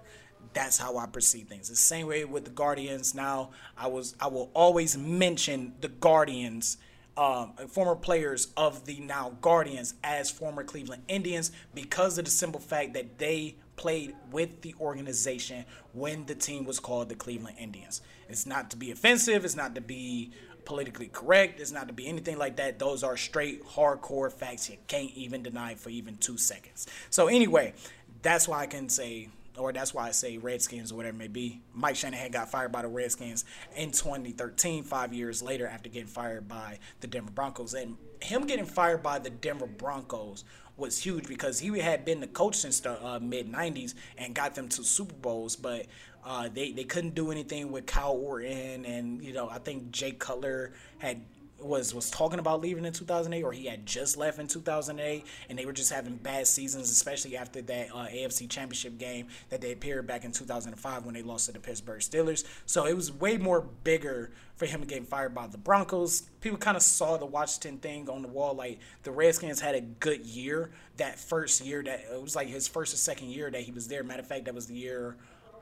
That's 0.53 0.77
how 0.77 0.97
I 0.97 1.05
perceive 1.05 1.47
things. 1.47 1.69
the 1.69 1.75
same 1.75 2.07
way 2.07 2.25
with 2.25 2.45
the 2.45 2.51
Guardians. 2.51 3.15
Now, 3.15 3.51
I 3.77 3.87
was 3.87 4.15
I 4.19 4.27
will 4.27 4.51
always 4.53 4.97
mention 4.97 5.73
the 5.81 5.87
Guardians, 5.87 6.77
um, 7.15 7.53
former 7.69 7.95
players 7.95 8.49
of 8.57 8.85
the 8.85 8.99
now 8.99 9.37
Guardians 9.41 9.93
as 10.03 10.29
former 10.29 10.63
Cleveland 10.63 11.03
Indians 11.07 11.51
because 11.73 12.17
of 12.17 12.25
the 12.25 12.31
simple 12.31 12.59
fact 12.59 12.93
that 12.93 13.17
they 13.17 13.55
played 13.75 14.13
with 14.31 14.61
the 14.61 14.75
organization 14.79 15.65
when 15.93 16.25
the 16.25 16.35
team 16.35 16.65
was 16.65 16.79
called 16.79 17.09
the 17.09 17.15
Cleveland 17.15 17.57
Indians. 17.59 18.01
It's 18.29 18.45
not 18.45 18.69
to 18.71 18.77
be 18.77 18.91
offensive. 18.91 19.43
It's 19.43 19.55
not 19.55 19.75
to 19.75 19.81
be 19.81 20.31
politically 20.65 21.07
correct. 21.07 21.59
It's 21.59 21.71
not 21.71 21.87
to 21.87 21.93
be 21.93 22.07
anything 22.07 22.37
like 22.37 22.57
that. 22.57 22.79
Those 22.79 23.03
are 23.03 23.17
straight 23.17 23.65
hardcore 23.65 24.31
facts. 24.31 24.69
You 24.69 24.77
can't 24.87 25.11
even 25.15 25.43
deny 25.43 25.75
for 25.75 25.89
even 25.89 26.17
two 26.17 26.37
seconds. 26.37 26.87
So 27.09 27.27
anyway, 27.27 27.73
that's 28.21 28.47
why 28.47 28.61
I 28.61 28.67
can 28.67 28.89
say, 28.89 29.29
or 29.57 29.73
that's 29.73 29.93
why 29.93 30.07
I 30.07 30.11
say 30.11 30.37
Redskins 30.37 30.91
or 30.91 30.95
whatever 30.95 31.15
it 31.15 31.19
may 31.19 31.27
be. 31.27 31.61
Mike 31.73 31.95
Shanahan 31.95 32.31
got 32.31 32.49
fired 32.49 32.71
by 32.71 32.81
the 32.81 32.87
Redskins 32.87 33.45
in 33.75 33.91
2013, 33.91 34.83
five 34.83 35.13
years 35.13 35.41
later 35.41 35.67
after 35.67 35.89
getting 35.89 36.07
fired 36.07 36.47
by 36.47 36.79
the 36.99 37.07
Denver 37.07 37.31
Broncos. 37.31 37.73
And 37.73 37.97
him 38.21 38.45
getting 38.45 38.65
fired 38.65 39.03
by 39.03 39.19
the 39.19 39.29
Denver 39.29 39.67
Broncos 39.67 40.43
was 40.77 40.97
huge 40.97 41.27
because 41.27 41.59
he 41.59 41.79
had 41.79 42.05
been 42.05 42.19
the 42.19 42.27
coach 42.27 42.55
since 42.55 42.79
the 42.79 43.03
uh, 43.05 43.19
mid 43.19 43.51
90s 43.51 43.93
and 44.17 44.33
got 44.33 44.55
them 44.55 44.67
to 44.69 44.83
Super 44.83 45.15
Bowls, 45.15 45.55
but 45.55 45.85
uh, 46.25 46.49
they 46.53 46.71
they 46.71 46.83
couldn't 46.83 47.15
do 47.15 47.31
anything 47.31 47.71
with 47.71 47.85
Kyle 47.85 48.13
Orton, 48.13 48.85
and 48.85 49.23
you 49.23 49.33
know 49.33 49.49
I 49.49 49.59
think 49.59 49.91
Jay 49.91 50.11
Cutler 50.11 50.73
had 50.99 51.21
was 51.63 51.93
was 51.93 52.09
talking 52.09 52.39
about 52.39 52.61
leaving 52.61 52.85
in 52.85 52.93
2008 52.93 53.43
or 53.43 53.51
he 53.51 53.65
had 53.65 53.85
just 53.85 54.17
left 54.17 54.39
in 54.39 54.47
2008 54.47 55.25
and 55.49 55.57
they 55.57 55.65
were 55.65 55.73
just 55.73 55.91
having 55.91 56.15
bad 56.15 56.47
seasons 56.47 56.89
especially 56.89 57.37
after 57.37 57.61
that 57.61 57.89
uh, 57.93 58.07
AFC 58.07 58.49
championship 58.49 58.97
game 58.97 59.27
that 59.49 59.61
they 59.61 59.71
appeared 59.71 60.07
back 60.07 60.23
in 60.23 60.31
2005 60.31 61.05
when 61.05 61.13
they 61.13 61.21
lost 61.21 61.47
to 61.47 61.51
the 61.51 61.59
Pittsburgh 61.59 61.99
Steelers. 61.99 62.43
So 62.65 62.85
it 62.85 62.95
was 62.95 63.11
way 63.11 63.37
more 63.37 63.61
bigger 63.61 64.31
for 64.55 64.65
him 64.65 64.81
getting 64.81 65.05
fired 65.05 65.33
by 65.33 65.47
the 65.47 65.57
Broncos. 65.57 66.21
People 66.41 66.57
kind 66.57 66.77
of 66.77 66.83
saw 66.83 67.17
the 67.17 67.25
Washington 67.25 67.77
thing 67.79 68.09
on 68.09 68.21
the 68.21 68.27
wall 68.27 68.53
like 68.53 68.79
the 69.03 69.11
Redskins 69.11 69.59
had 69.59 69.75
a 69.75 69.81
good 69.81 70.25
year 70.25 70.71
that 70.97 71.19
first 71.19 71.61
year 71.61 71.83
that 71.83 72.05
it 72.11 72.21
was 72.21 72.35
like 72.35 72.47
his 72.47 72.67
first 72.67 72.93
or 72.93 72.97
second 72.97 73.29
year 73.29 73.49
that 73.49 73.61
he 73.61 73.71
was 73.71 73.87
there. 73.87 74.03
Matter 74.03 74.21
of 74.21 74.27
fact 74.27 74.45
that 74.45 74.53
was 74.53 74.67
the 74.67 74.75
year 74.75 75.15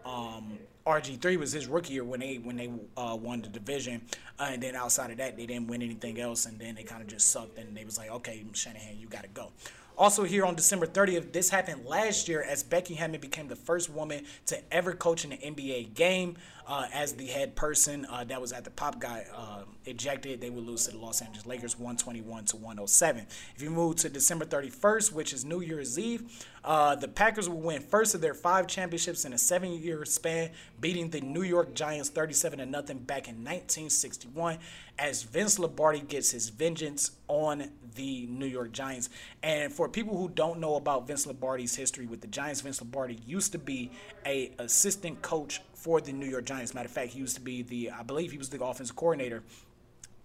um, 0.10 0.58
RG3 0.88 1.38
was 1.38 1.52
his 1.52 1.68
rookie 1.68 1.94
year 1.94 2.04
when 2.04 2.20
they 2.20 2.38
when 2.38 2.58
they 2.58 2.72
uh, 2.98 3.16
won 3.16 3.42
the 3.42 3.50
division, 3.50 4.02
uh, 4.40 4.48
and 4.50 4.64
then 4.64 4.76
outside 4.76 5.12
of 5.12 5.18
that 5.18 5.38
they 5.38 5.46
didn't 5.46 5.68
win 5.68 5.82
anything 5.82 6.20
else, 6.20 6.46
and 6.46 6.58
then 6.60 6.76
they 6.76 6.84
kind 6.84 7.02
of 7.02 7.08
just 7.08 7.30
sucked, 7.30 7.58
and 7.58 7.76
they 7.76 7.86
was 7.86 7.98
like, 7.98 8.10
okay, 8.10 8.44
Shanahan, 8.54 8.98
you 9.00 9.08
got 9.08 9.24
to 9.24 9.30
go. 9.30 9.52
Also, 9.98 10.24
here 10.24 10.46
on 10.46 10.56
December 10.56 10.88
30th, 10.88 11.34
this 11.34 11.50
happened 11.50 11.86
last 11.86 12.30
year 12.30 12.42
as 12.42 12.64
Becky 12.64 12.94
Hammon 12.94 13.20
became 13.20 13.50
the 13.50 13.56
first 13.56 13.90
woman 13.90 14.24
to 14.46 14.58
ever 14.74 14.94
coach 14.94 15.26
in 15.26 15.34
an 15.34 15.40
NBA 15.40 15.94
game 15.94 16.38
uh, 16.70 16.86
as 16.94 17.14
the 17.14 17.26
head 17.26 17.56
person. 17.56 18.06
Uh, 18.10 18.24
that 18.24 18.40
was 18.40 18.54
at 18.54 18.64
the 18.64 18.70
Pop 18.70 19.00
got 19.00 19.24
uh, 19.36 19.64
ejected. 19.86 20.40
They 20.40 20.52
would 20.52 20.66
lose 20.66 20.86
to 20.86 20.92
the 20.92 21.00
Los 21.00 21.22
Angeles 21.22 21.48
Lakers 21.48 21.78
121 21.78 22.46
to 22.46 22.58
107. 22.58 23.26
If 23.56 23.62
you 23.62 23.72
move 23.72 23.96
to 23.98 24.10
December 24.10 24.46
31st, 24.46 25.12
which 25.12 25.34
is 25.34 25.44
New 25.44 25.62
Year's 25.62 25.98
Eve, 25.98 26.46
uh, 26.64 26.96
the 26.96 27.08
Packers 27.08 27.50
will 27.50 27.60
win 27.60 27.82
first 27.82 28.14
of 28.14 28.22
their 28.22 28.36
five 28.36 28.68
championships 28.68 29.26
in 29.26 29.34
a 29.34 29.38
seven-year 29.38 30.06
span, 30.06 30.52
beating 30.80 31.10
the 31.10 31.22
New 31.22 31.42
York 31.42 31.74
Giants 31.74 32.10
37 32.10 32.60
to 32.60 32.66
nothing 32.66 33.00
back 33.00 33.28
in 33.28 33.36
1961 33.36 34.60
as 35.00 35.24
Vince 35.24 35.58
Lombardi 35.58 36.02
gets 36.02 36.30
his 36.32 36.50
vengeance 36.50 37.12
on 37.28 37.72
the 37.96 38.28
New 38.28 38.46
York 38.46 38.72
Giants. 38.74 39.10
And 39.42 39.72
for 39.72 39.88
people 39.88 40.18
who 40.18 40.30
don't 40.30 40.60
know 40.60 40.76
about 40.76 41.08
Vince 41.08 41.26
Lombardi's 41.26 41.76
history 41.76 42.06
with 42.06 42.22
the 42.22 42.28
Giants, 42.28 42.62
Vince 42.62 42.82
Lombardi 42.82 43.20
used 43.26 43.54
to 43.54 43.58
be 43.58 43.92
a 44.26 44.52
assistant 44.60 45.22
coach 45.22 45.62
for 45.80 46.02
the 46.02 46.12
New 46.12 46.26
York 46.26 46.46
Giants. 46.46 46.74
Matter 46.74 46.88
of 46.88 46.92
fact, 46.92 47.12
he 47.12 47.20
used 47.20 47.36
to 47.36 47.42
be 47.42 47.62
the 47.62 47.92
I 47.92 48.04
believe 48.04 48.32
he 48.32 48.38
was 48.38 48.50
the 48.50 48.64
offensive 48.64 48.96
coordinator 48.96 49.44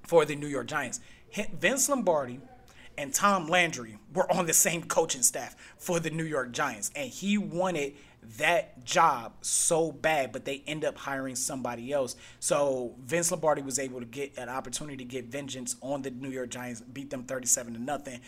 for 0.03 0.25
the 0.25 0.37
New 0.37 0.49
York 0.49 0.67
Giants. 0.67 1.01
Vince 1.59 1.89
Lombardi 1.89 2.41
and 2.97 3.13
Tom 3.13 3.49
Landry 3.49 3.99
were 4.13 4.31
on 4.33 4.47
the 4.47 4.53
same 4.53 4.83
coaching 4.85 5.23
staff 5.23 5.57
for 5.79 6.01
the 6.01 6.11
New 6.11 6.25
York 6.25 6.53
Giants, 6.53 6.91
and 6.95 7.11
he 7.11 7.39
wanted 7.39 7.95
that 8.39 8.85
job 8.85 9.33
so 9.43 9.93
bad, 9.93 10.33
but 10.33 10.45
they 10.45 10.63
end 10.67 10.85
up 10.85 10.97
hiring 10.97 11.37
somebody 11.37 11.93
else. 11.93 12.17
So 12.41 12.95
Vince 13.01 13.31
Lombardi 13.31 13.63
was 13.63 13.79
able 13.79 14.01
to 14.01 14.07
get 14.07 14.37
an 14.39 14.49
opportunity 14.49 14.97
to 14.97 15.05
get 15.05 15.27
vengeance 15.27 15.77
on 15.83 16.03
the 16.03 16.11
New 16.11 16.31
York 16.31 16.51
Giants, 16.51 16.81
beat 16.81 17.11
them 17.11 17.25
37 17.25 17.75
to 17.75 17.83
nothing. 17.83 18.21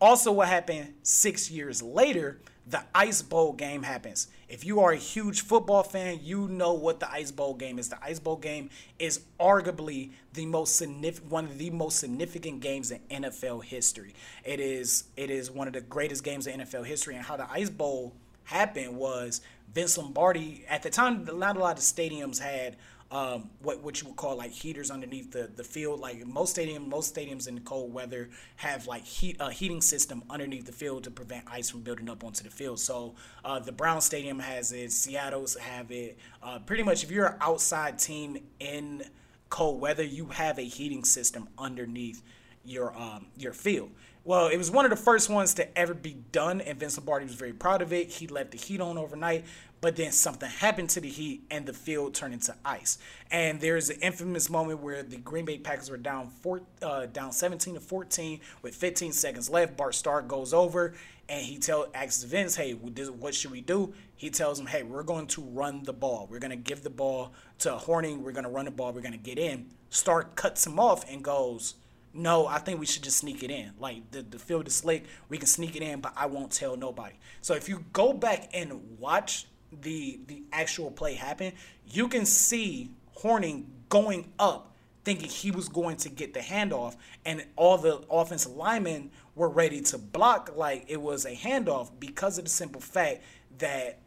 Also, 0.00 0.30
what 0.30 0.48
happened 0.48 0.94
six 1.02 1.50
years 1.50 1.82
later, 1.82 2.40
the 2.66 2.82
Ice 2.94 3.22
Bowl 3.22 3.52
game 3.52 3.82
happens. 3.82 4.28
If 4.48 4.64
you 4.64 4.80
are 4.80 4.92
a 4.92 4.96
huge 4.96 5.42
football 5.42 5.82
fan, 5.82 6.20
you 6.22 6.48
know 6.48 6.72
what 6.72 7.00
the 7.00 7.10
Ice 7.10 7.30
Bowl 7.30 7.52
game 7.52 7.78
is. 7.78 7.90
The 7.90 8.02
Ice 8.02 8.18
Bowl 8.18 8.36
game 8.36 8.70
is 8.98 9.20
arguably 9.38 10.12
the 10.32 10.46
most 10.46 10.76
significant 10.76 11.30
one 11.30 11.44
of 11.44 11.58
the 11.58 11.68
most 11.68 11.98
significant 11.98 12.60
games 12.60 12.90
in 12.90 13.00
NFL 13.10 13.64
history. 13.64 14.14
It 14.44 14.58
is 14.58 15.04
it 15.16 15.30
is 15.30 15.50
one 15.50 15.66
of 15.66 15.74
the 15.74 15.82
greatest 15.82 16.24
games 16.24 16.46
in 16.46 16.60
NFL 16.60 16.86
history 16.86 17.14
and 17.14 17.24
how 17.24 17.36
the 17.36 17.50
Ice 17.50 17.68
Bowl 17.68 18.14
happened 18.44 18.96
was 18.96 19.42
Vince 19.74 19.98
Lombardi 19.98 20.64
at 20.66 20.82
the 20.82 20.88
time 20.88 21.28
not 21.38 21.56
a 21.56 21.60
lot 21.60 21.76
of 21.76 21.84
stadiums 21.84 22.38
had 22.38 22.76
um, 23.10 23.50
what 23.60 23.82
what 23.82 24.00
you 24.00 24.08
would 24.08 24.16
call 24.16 24.36
like 24.36 24.50
heaters 24.50 24.90
underneath 24.90 25.32
the, 25.32 25.50
the 25.54 25.64
field. 25.64 26.00
Like 26.00 26.26
most 26.26 26.50
stadium, 26.50 26.88
most 26.88 27.14
stadiums 27.14 27.48
in 27.48 27.60
cold 27.60 27.92
weather 27.92 28.28
have 28.56 28.86
like 28.86 29.04
heat 29.04 29.36
a 29.40 29.50
heating 29.50 29.80
system 29.80 30.22
underneath 30.28 30.66
the 30.66 30.72
field 30.72 31.04
to 31.04 31.10
prevent 31.10 31.44
ice 31.50 31.70
from 31.70 31.80
building 31.80 32.08
up 32.08 32.22
onto 32.22 32.44
the 32.44 32.50
field. 32.50 32.78
So 32.80 33.14
uh, 33.44 33.58
the 33.60 33.72
Brown 33.72 34.00
Stadium 34.00 34.38
has 34.38 34.72
it. 34.72 34.92
Seattle's 34.92 35.56
have 35.56 35.90
it. 35.90 36.18
Uh, 36.42 36.58
pretty 36.58 36.82
much, 36.82 37.02
if 37.02 37.10
you're 37.10 37.26
an 37.26 37.36
outside 37.40 37.98
team 37.98 38.38
in 38.60 39.04
cold 39.48 39.80
weather, 39.80 40.04
you 40.04 40.26
have 40.26 40.58
a 40.58 40.62
heating 40.64 41.04
system 41.04 41.48
underneath 41.58 42.22
your 42.64 42.94
um, 42.96 43.26
your 43.38 43.52
field. 43.52 43.90
Well, 44.24 44.48
it 44.48 44.58
was 44.58 44.70
one 44.70 44.84
of 44.84 44.90
the 44.90 44.96
first 44.96 45.30
ones 45.30 45.54
to 45.54 45.78
ever 45.78 45.94
be 45.94 46.18
done, 46.32 46.60
and 46.60 46.78
Vince 46.78 46.98
Lombardi 46.98 47.24
was 47.24 47.34
very 47.34 47.54
proud 47.54 47.80
of 47.80 47.94
it. 47.94 48.10
He 48.10 48.26
left 48.26 48.50
the 48.50 48.58
heat 48.58 48.78
on 48.78 48.98
overnight, 48.98 49.46
but 49.80 49.96
then 49.96 50.12
something 50.12 50.48
happened 50.48 50.90
to 50.90 51.00
the 51.00 51.08
heat, 51.08 51.44
and 51.50 51.66
the 51.66 51.72
field 51.72 52.14
turned 52.14 52.34
into 52.34 52.54
ice. 52.64 52.98
And 53.30 53.60
there's 53.60 53.90
an 53.90 54.00
infamous 54.00 54.50
moment 54.50 54.80
where 54.80 55.02
the 55.02 55.16
Green 55.16 55.44
Bay 55.44 55.58
Packers 55.58 55.90
were 55.90 55.96
down 55.96 56.28
four, 56.28 56.62
uh, 56.82 57.06
down 57.06 57.32
17 57.32 57.74
to 57.74 57.80
14 57.80 58.40
with 58.62 58.74
15 58.74 59.12
seconds 59.12 59.48
left. 59.48 59.76
Bart 59.76 59.94
Starr 59.94 60.22
goes 60.22 60.52
over 60.52 60.94
and 61.28 61.44
he 61.44 61.58
tell 61.58 61.88
asks 61.94 62.22
Vince, 62.22 62.56
"Hey, 62.56 62.72
what 62.72 63.34
should 63.34 63.50
we 63.50 63.60
do?" 63.60 63.92
He 64.16 64.30
tells 64.30 64.58
him, 64.58 64.66
"Hey, 64.66 64.82
we're 64.82 65.02
going 65.02 65.26
to 65.28 65.42
run 65.42 65.84
the 65.84 65.92
ball. 65.92 66.26
We're 66.30 66.38
going 66.38 66.50
to 66.50 66.56
give 66.56 66.82
the 66.82 66.90
ball 66.90 67.34
to 67.58 67.70
Hornung. 67.70 68.22
We're 68.22 68.32
going 68.32 68.44
to 68.44 68.50
run 68.50 68.64
the 68.64 68.70
ball. 68.70 68.92
We're 68.92 69.02
going 69.02 69.12
to 69.12 69.18
get 69.18 69.38
in." 69.38 69.66
Starr 69.90 70.24
cuts 70.34 70.66
him 70.66 70.80
off 70.80 71.08
and 71.10 71.22
goes 71.22 71.74
no, 72.14 72.46
I 72.46 72.58
think 72.58 72.80
we 72.80 72.86
should 72.86 73.04
just 73.04 73.18
sneak 73.18 73.42
it 73.42 73.50
in. 73.50 73.72
Like 73.78 74.10
the, 74.10 74.22
the 74.22 74.38
field 74.38 74.66
is 74.66 74.74
slick, 74.74 75.04
we 75.28 75.38
can 75.38 75.46
sneak 75.46 75.76
it 75.76 75.82
in, 75.82 76.00
but 76.00 76.12
I 76.16 76.26
won't 76.26 76.50
tell 76.50 76.76
nobody. 76.76 77.14
So 77.42 77.54
if 77.54 77.68
you 77.68 77.84
go 77.92 78.12
back 78.12 78.48
and 78.52 78.98
watch 78.98 79.46
the 79.72 80.20
the 80.26 80.42
actual 80.52 80.90
play 80.90 81.14
happen, 81.14 81.52
you 81.86 82.08
can 82.08 82.26
see 82.26 82.90
Hornung 83.18 83.64
going 83.88 84.32
up, 84.38 84.74
thinking 85.04 85.28
he 85.28 85.50
was 85.50 85.68
going 85.68 85.96
to 85.98 86.08
get 86.08 86.34
the 86.34 86.40
handoff, 86.40 86.96
and 87.24 87.44
all 87.56 87.78
the 87.78 88.02
offensive 88.10 88.52
linemen 88.52 89.10
were 89.34 89.48
ready 89.48 89.80
to 89.80 89.98
block 89.98 90.52
like 90.56 90.84
it 90.88 91.00
was 91.00 91.24
a 91.24 91.34
handoff 91.34 91.90
because 91.98 92.38
of 92.38 92.44
the 92.44 92.50
simple 92.50 92.80
fact 92.80 93.22
that 93.58 94.00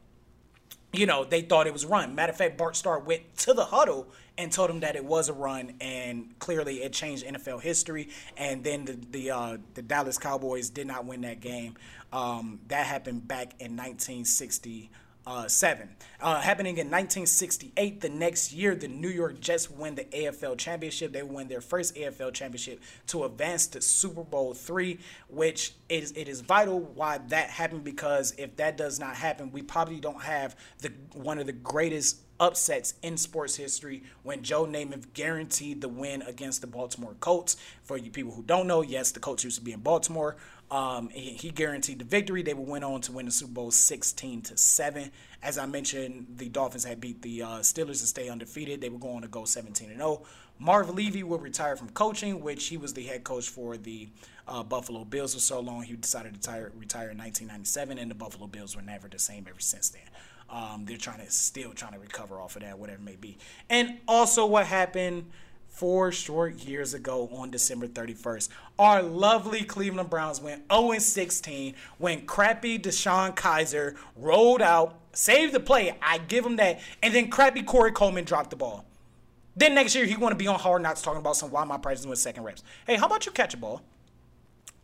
you 0.93 1.05
know, 1.05 1.23
they 1.23 1.41
thought 1.41 1.67
it 1.67 1.73
was 1.73 1.85
run. 1.85 2.15
Matter 2.15 2.31
of 2.31 2.37
fact, 2.37 2.57
Bart 2.57 2.75
Starr 2.75 2.99
went 2.99 3.37
to 3.37 3.53
the 3.53 3.63
huddle 3.63 4.11
and 4.37 4.51
told 4.51 4.69
him 4.69 4.81
that 4.81 4.95
it 4.95 5.05
was 5.05 5.29
a 5.29 5.33
run, 5.33 5.75
and 5.79 6.37
clearly 6.39 6.83
it 6.83 6.93
changed 6.93 7.25
NFL 7.25 7.61
history. 7.61 8.09
And 8.35 8.63
then 8.63 8.85
the 8.85 8.99
the, 9.11 9.31
uh, 9.31 9.57
the 9.73 9.81
Dallas 9.81 10.17
Cowboys 10.17 10.69
did 10.69 10.87
not 10.87 11.05
win 11.05 11.21
that 11.21 11.39
game. 11.39 11.75
Um, 12.11 12.59
that 12.67 12.85
happened 12.85 13.27
back 13.27 13.53
in 13.59 13.77
1960 13.77 14.89
uh, 15.25 15.47
seven. 15.47 15.89
Uh, 16.19 16.39
happening 16.39 16.77
in 16.77 16.87
1968, 16.87 18.01
the 18.01 18.09
next 18.09 18.53
year, 18.53 18.75
the 18.75 18.87
New 18.87 19.09
York 19.09 19.39
Jets 19.39 19.69
win 19.69 19.95
the 19.95 20.05
AFL 20.05 20.57
championship. 20.57 21.13
They 21.13 21.23
win 21.23 21.47
their 21.47 21.61
first 21.61 21.95
AFL 21.95 22.33
championship 22.33 22.81
to 23.07 23.25
advance 23.25 23.67
to 23.67 23.81
Super 23.81 24.23
Bowl 24.23 24.53
three, 24.53 24.99
which 25.29 25.73
is 25.89 26.11
it 26.13 26.27
is 26.27 26.41
vital 26.41 26.79
why 26.79 27.19
that 27.29 27.49
happened 27.49 27.83
because 27.83 28.33
if 28.37 28.55
that 28.57 28.77
does 28.77 28.99
not 28.99 29.15
happen, 29.15 29.51
we 29.51 29.61
probably 29.61 29.99
don't 29.99 30.21
have 30.21 30.55
the 30.79 30.91
one 31.13 31.39
of 31.39 31.45
the 31.45 31.53
greatest 31.53 32.17
upsets 32.41 32.95
in 33.03 33.15
sports 33.15 33.55
history 33.55 34.03
when 34.23 34.41
Joe 34.41 34.65
Namath 34.65 35.13
guaranteed 35.13 35.79
the 35.79 35.87
win 35.87 36.23
against 36.23 36.59
the 36.59 36.67
Baltimore 36.67 37.15
Colts. 37.19 37.55
For 37.83 37.97
you 37.97 38.09
people 38.09 38.33
who 38.33 38.41
don't 38.41 38.67
know, 38.67 38.81
yes, 38.81 39.11
the 39.11 39.19
Colts 39.19 39.43
used 39.43 39.59
to 39.59 39.63
be 39.63 39.71
in 39.71 39.79
Baltimore. 39.79 40.35
Um, 40.71 41.09
he, 41.09 41.51
guaranteed 41.51 41.99
the 41.99 42.05
victory. 42.05 42.43
They 42.43 42.53
went 42.53 42.85
on 42.85 43.01
to 43.01 43.11
win 43.11 43.25
the 43.25 43.31
Super 43.31 43.51
Bowl 43.51 43.71
16 43.71 44.41
to 44.43 44.57
seven. 44.57 45.11
As 45.43 45.57
I 45.57 45.65
mentioned, 45.65 46.27
the 46.37 46.47
Dolphins 46.47 46.85
had 46.85 47.01
beat 47.01 47.21
the 47.21 47.43
uh, 47.43 47.47
Steelers 47.59 47.99
to 47.99 48.07
stay 48.07 48.29
undefeated. 48.29 48.79
They 48.79 48.87
were 48.87 48.97
going 48.97 49.21
to 49.21 49.27
go 49.27 49.43
17 49.43 49.89
and 49.89 49.99
0. 49.99 50.23
Marv 50.59 50.89
Levy 50.89 51.23
will 51.23 51.39
retire 51.39 51.75
from 51.75 51.89
coaching, 51.89 52.41
which 52.41 52.67
he 52.67 52.77
was 52.77 52.93
the 52.93 53.03
head 53.03 53.25
coach 53.25 53.49
for 53.49 53.75
the 53.75 54.07
uh, 54.47 54.63
Buffalo 54.63 55.03
Bills 55.03 55.33
for 55.33 55.41
so 55.41 55.59
long. 55.59 55.83
He 55.83 55.95
decided 55.95 56.41
to 56.41 56.51
retire 56.77 57.09
in 57.09 57.17
1997, 57.17 57.97
and 57.97 58.09
the 58.09 58.15
Buffalo 58.15 58.47
Bills 58.47 58.75
were 58.75 58.81
never 58.81 59.09
the 59.09 59.19
same 59.19 59.45
ever 59.49 59.59
since 59.59 59.89
then. 59.89 60.03
Um, 60.51 60.83
they're 60.85 60.97
trying 60.97 61.25
to 61.25 61.31
still 61.31 61.71
trying 61.71 61.93
to 61.93 61.99
recover 61.99 62.39
off 62.39 62.57
of 62.57 62.61
that, 62.61 62.77
whatever 62.77 62.99
it 62.99 63.05
may 63.05 63.15
be. 63.15 63.37
And 63.69 63.99
also, 64.07 64.45
what 64.45 64.65
happened 64.65 65.31
four 65.71 66.11
short 66.11 66.55
years 66.59 66.93
ago 66.93 67.29
on 67.31 67.49
December 67.49 67.87
31st. 67.87 68.49
Our 68.77 69.01
lovely 69.01 69.63
Cleveland 69.63 70.09
Browns 70.09 70.41
went 70.41 70.63
0 70.71 70.99
16 70.99 71.73
when 71.97 72.25
crappy 72.25 72.77
DeShone 72.77 73.35
Kizer 73.35 73.95
rolled 74.15 74.61
out, 74.61 74.99
saved 75.13 75.53
the 75.53 75.59
play. 75.59 75.97
I 76.01 76.17
give 76.19 76.45
him 76.45 76.57
that. 76.57 76.81
And 77.01 77.15
then 77.15 77.29
crappy 77.29 77.63
Corey 77.63 77.91
Coleman 77.91 78.25
dropped 78.25 78.49
the 78.49 78.57
ball. 78.57 78.85
Then 79.55 79.75
next 79.75 79.95
year, 79.95 80.05
he 80.05 80.15
want 80.15 80.33
to 80.33 80.37
be 80.37 80.47
on 80.47 80.59
Hard 80.59 80.81
Knocks 80.81 81.01
talking 81.01 81.19
about 81.19 81.35
some 81.35 81.51
why 81.51 81.63
my 81.63 81.77
prices 81.77 82.07
with 82.07 82.19
second 82.19 82.43
reps. 82.43 82.63
Hey, 82.85 82.95
how 82.95 83.07
about 83.07 83.25
you 83.25 83.31
catch 83.31 83.53
a 83.53 83.57
ball? 83.57 83.81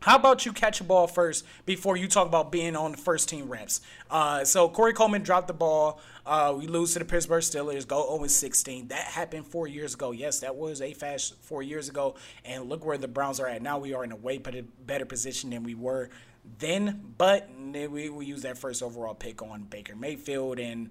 How 0.07 0.15
about 0.15 0.45
you 0.45 0.53
catch 0.53 0.79
a 0.79 0.85
ball 0.85 1.05
first 1.05 1.43
before 1.65 1.97
you 1.97 2.07
talk 2.07 2.27
about 2.27 2.49
being 2.49 2.77
on 2.77 2.91
the 2.91 2.97
first 2.97 3.27
team 3.27 3.49
reps? 3.49 3.81
Uh, 4.09 4.45
so 4.45 4.69
Corey 4.69 4.93
Coleman 4.93 5.21
dropped 5.21 5.47
the 5.47 5.53
ball. 5.53 5.99
Uh, 6.25 6.55
we 6.57 6.65
lose 6.65 6.93
to 6.93 6.99
the 6.99 7.03
Pittsburgh 7.03 7.43
Steelers, 7.43 7.85
go 7.85 8.15
0 8.15 8.25
16. 8.25 8.87
That 8.87 8.99
happened 8.99 9.47
four 9.47 9.67
years 9.67 9.95
ago. 9.95 10.11
Yes, 10.11 10.39
that 10.39 10.55
was 10.55 10.81
a 10.81 10.93
fast 10.93 11.35
four 11.41 11.61
years 11.61 11.89
ago. 11.89 12.15
And 12.45 12.69
look 12.69 12.85
where 12.85 12.97
the 12.97 13.09
Browns 13.09 13.41
are 13.41 13.47
at 13.47 13.61
now. 13.61 13.79
We 13.79 13.93
are 13.93 14.05
in 14.05 14.13
a 14.13 14.15
way 14.15 14.37
better 14.37 15.05
position 15.05 15.49
than 15.49 15.63
we 15.63 15.75
were 15.75 16.09
then. 16.57 17.13
But 17.17 17.49
we, 17.59 18.07
we 18.07 18.25
use 18.25 18.43
that 18.43 18.57
first 18.57 18.81
overall 18.81 19.13
pick 19.13 19.41
on 19.41 19.63
Baker 19.63 19.97
Mayfield. 19.97 20.57
And 20.57 20.89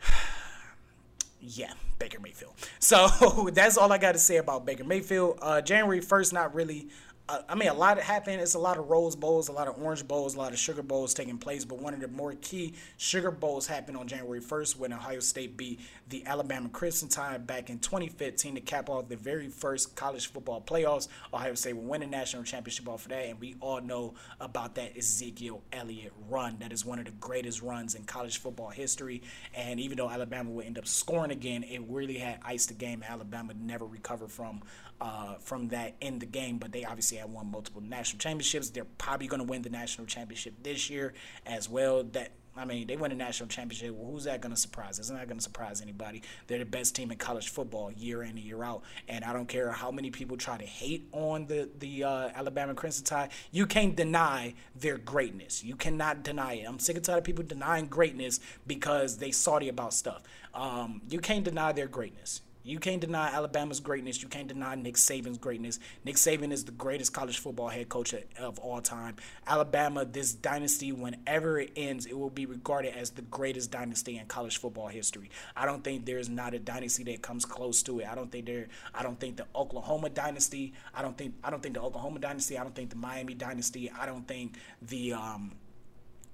yeah, 1.40 1.72
Baker 1.98 2.20
Mayfield. 2.20 2.52
So 2.78 3.50
that's 3.52 3.76
all 3.76 3.90
I 3.90 3.98
got 3.98 4.12
to 4.12 4.20
say 4.20 4.36
about 4.36 4.64
Baker 4.64 4.84
Mayfield. 4.84 5.40
Uh, 5.42 5.60
January 5.60 6.00
1st, 6.00 6.32
not 6.32 6.54
really 6.54 6.90
I 7.26 7.54
mean, 7.54 7.70
a 7.70 7.74
lot 7.74 7.98
happened. 7.98 8.42
It's 8.42 8.52
a 8.52 8.58
lot 8.58 8.76
of 8.76 8.90
Rose 8.90 9.16
Bowls, 9.16 9.48
a 9.48 9.52
lot 9.52 9.66
of 9.66 9.82
Orange 9.82 10.06
Bowls, 10.06 10.34
a 10.34 10.38
lot 10.38 10.52
of 10.52 10.58
Sugar 10.58 10.82
Bowls 10.82 11.14
taking 11.14 11.38
place. 11.38 11.64
But 11.64 11.80
one 11.80 11.94
of 11.94 12.00
the 12.00 12.08
more 12.08 12.34
key 12.34 12.74
Sugar 12.98 13.30
Bowls 13.30 13.66
happened 13.66 13.96
on 13.96 14.06
January 14.06 14.42
1st 14.42 14.76
when 14.76 14.92
Ohio 14.92 15.20
State 15.20 15.56
beat 15.56 15.80
the 16.10 16.26
Alabama 16.26 16.68
Crimson 16.68 17.08
Tide 17.08 17.46
back 17.46 17.70
in 17.70 17.78
2015 17.78 18.56
to 18.56 18.60
cap 18.60 18.90
off 18.90 19.08
the 19.08 19.16
very 19.16 19.48
first 19.48 19.96
college 19.96 20.30
football 20.30 20.60
playoffs. 20.60 21.08
Ohio 21.32 21.54
State 21.54 21.76
will 21.76 21.84
win 21.84 22.02
the 22.02 22.06
national 22.06 22.42
championship 22.42 22.86
off 22.90 23.04
of 23.04 23.08
that, 23.08 23.24
and 23.24 23.40
we 23.40 23.56
all 23.58 23.80
know 23.80 24.12
about 24.38 24.74
that 24.74 24.94
Ezekiel 24.94 25.62
Elliott 25.72 26.12
run. 26.28 26.58
That 26.60 26.74
is 26.74 26.84
one 26.84 26.98
of 26.98 27.06
the 27.06 27.12
greatest 27.12 27.62
runs 27.62 27.94
in 27.94 28.04
college 28.04 28.36
football 28.36 28.68
history. 28.68 29.22
And 29.54 29.80
even 29.80 29.96
though 29.96 30.10
Alabama 30.10 30.50
would 30.50 30.66
end 30.66 30.76
up 30.76 30.86
scoring 30.86 31.30
again, 31.30 31.62
it 31.62 31.80
really 31.88 32.18
had 32.18 32.40
iced 32.44 32.68
the 32.68 32.74
game. 32.74 33.02
Alabama 33.02 33.54
never 33.54 33.86
recovered 33.86 34.30
from 34.30 34.60
uh, 35.00 35.34
from 35.40 35.68
that 35.68 35.94
in 36.00 36.18
the 36.18 36.26
game, 36.26 36.58
but 36.58 36.72
they 36.72 36.84
obviously 36.84 37.18
have 37.18 37.30
won 37.30 37.50
multiple 37.50 37.82
national 37.82 38.18
championships. 38.18 38.70
They're 38.70 38.84
probably 38.84 39.26
going 39.26 39.40
to 39.40 39.48
win 39.48 39.62
the 39.62 39.70
national 39.70 40.06
championship 40.06 40.54
this 40.62 40.88
year 40.88 41.14
as 41.46 41.68
well. 41.68 42.04
That 42.04 42.32
I 42.56 42.64
mean, 42.64 42.86
they 42.86 42.96
win 42.96 43.10
a 43.10 43.16
national 43.16 43.48
championship. 43.48 43.94
Well, 43.94 44.12
who's 44.12 44.24
that 44.24 44.40
going 44.40 44.54
to 44.54 44.60
surprise? 44.60 44.98
It's 44.98 45.10
not 45.10 45.26
going 45.26 45.38
to 45.38 45.42
surprise 45.42 45.80
anybody. 45.82 46.22
They're 46.46 46.60
the 46.60 46.64
best 46.64 46.94
team 46.94 47.10
in 47.10 47.18
college 47.18 47.48
football 47.48 47.90
year 47.90 48.22
in 48.22 48.30
and 48.30 48.38
year 48.38 48.62
out. 48.62 48.82
And 49.08 49.24
I 49.24 49.32
don't 49.32 49.48
care 49.48 49.70
how 49.72 49.90
many 49.90 50.10
people 50.10 50.36
try 50.36 50.56
to 50.56 50.64
hate 50.64 51.08
on 51.12 51.46
the 51.46 51.68
the 51.78 52.04
uh, 52.04 52.30
Alabama 52.34 52.74
Crimson 52.74 53.04
Tide. 53.04 53.30
You 53.50 53.66
can't 53.66 53.96
deny 53.96 54.54
their 54.76 54.98
greatness. 54.98 55.64
You 55.64 55.74
cannot 55.74 56.22
deny 56.22 56.54
it. 56.54 56.64
I'm 56.64 56.78
sick 56.78 56.96
and 56.96 57.04
tired 57.04 57.18
of 57.18 57.24
people 57.24 57.44
denying 57.44 57.86
greatness 57.86 58.38
because 58.66 59.18
they 59.18 59.32
salty 59.32 59.68
about 59.68 59.92
stuff. 59.92 60.22
Um, 60.54 61.02
you 61.08 61.18
can't 61.18 61.44
deny 61.44 61.72
their 61.72 61.88
greatness. 61.88 62.40
You 62.66 62.78
can't 62.78 63.00
deny 63.00 63.28
Alabama's 63.28 63.78
greatness. 63.78 64.22
You 64.22 64.28
can't 64.28 64.48
deny 64.48 64.74
Nick 64.74 64.94
Saban's 64.94 65.36
greatness. 65.36 65.78
Nick 66.02 66.16
Saban 66.16 66.50
is 66.50 66.64
the 66.64 66.72
greatest 66.72 67.12
college 67.12 67.38
football 67.38 67.68
head 67.68 67.90
coach 67.90 68.14
of 68.38 68.58
all 68.58 68.80
time. 68.80 69.16
Alabama, 69.46 70.06
this 70.06 70.32
dynasty, 70.32 70.90
whenever 70.90 71.60
it 71.60 71.72
ends, 71.76 72.06
it 72.06 72.18
will 72.18 72.30
be 72.30 72.46
regarded 72.46 72.96
as 72.96 73.10
the 73.10 73.20
greatest 73.20 73.70
dynasty 73.70 74.16
in 74.16 74.24
college 74.26 74.56
football 74.56 74.88
history. 74.88 75.30
I 75.54 75.66
don't 75.66 75.84
think 75.84 76.06
there's 76.06 76.30
not 76.30 76.54
a 76.54 76.58
dynasty 76.58 77.04
that 77.04 77.20
comes 77.20 77.44
close 77.44 77.82
to 77.82 78.00
it. 78.00 78.06
I 78.10 78.14
don't 78.14 78.32
think 78.32 78.46
there. 78.46 78.68
I 78.94 79.02
don't 79.02 79.20
think 79.20 79.36
the 79.36 79.46
Oklahoma 79.54 80.08
dynasty. 80.08 80.72
I 80.94 81.02
don't 81.02 81.18
think. 81.18 81.34
I 81.44 81.50
don't 81.50 81.62
think 81.62 81.74
the 81.74 81.82
Oklahoma 81.82 82.18
dynasty. 82.18 82.56
I 82.56 82.62
don't 82.62 82.74
think 82.74 82.88
the 82.88 82.96
Miami 82.96 83.34
dynasty. 83.34 83.90
I 83.90 84.06
don't 84.06 84.26
think 84.26 84.54
the. 84.80 85.12
Um, 85.12 85.52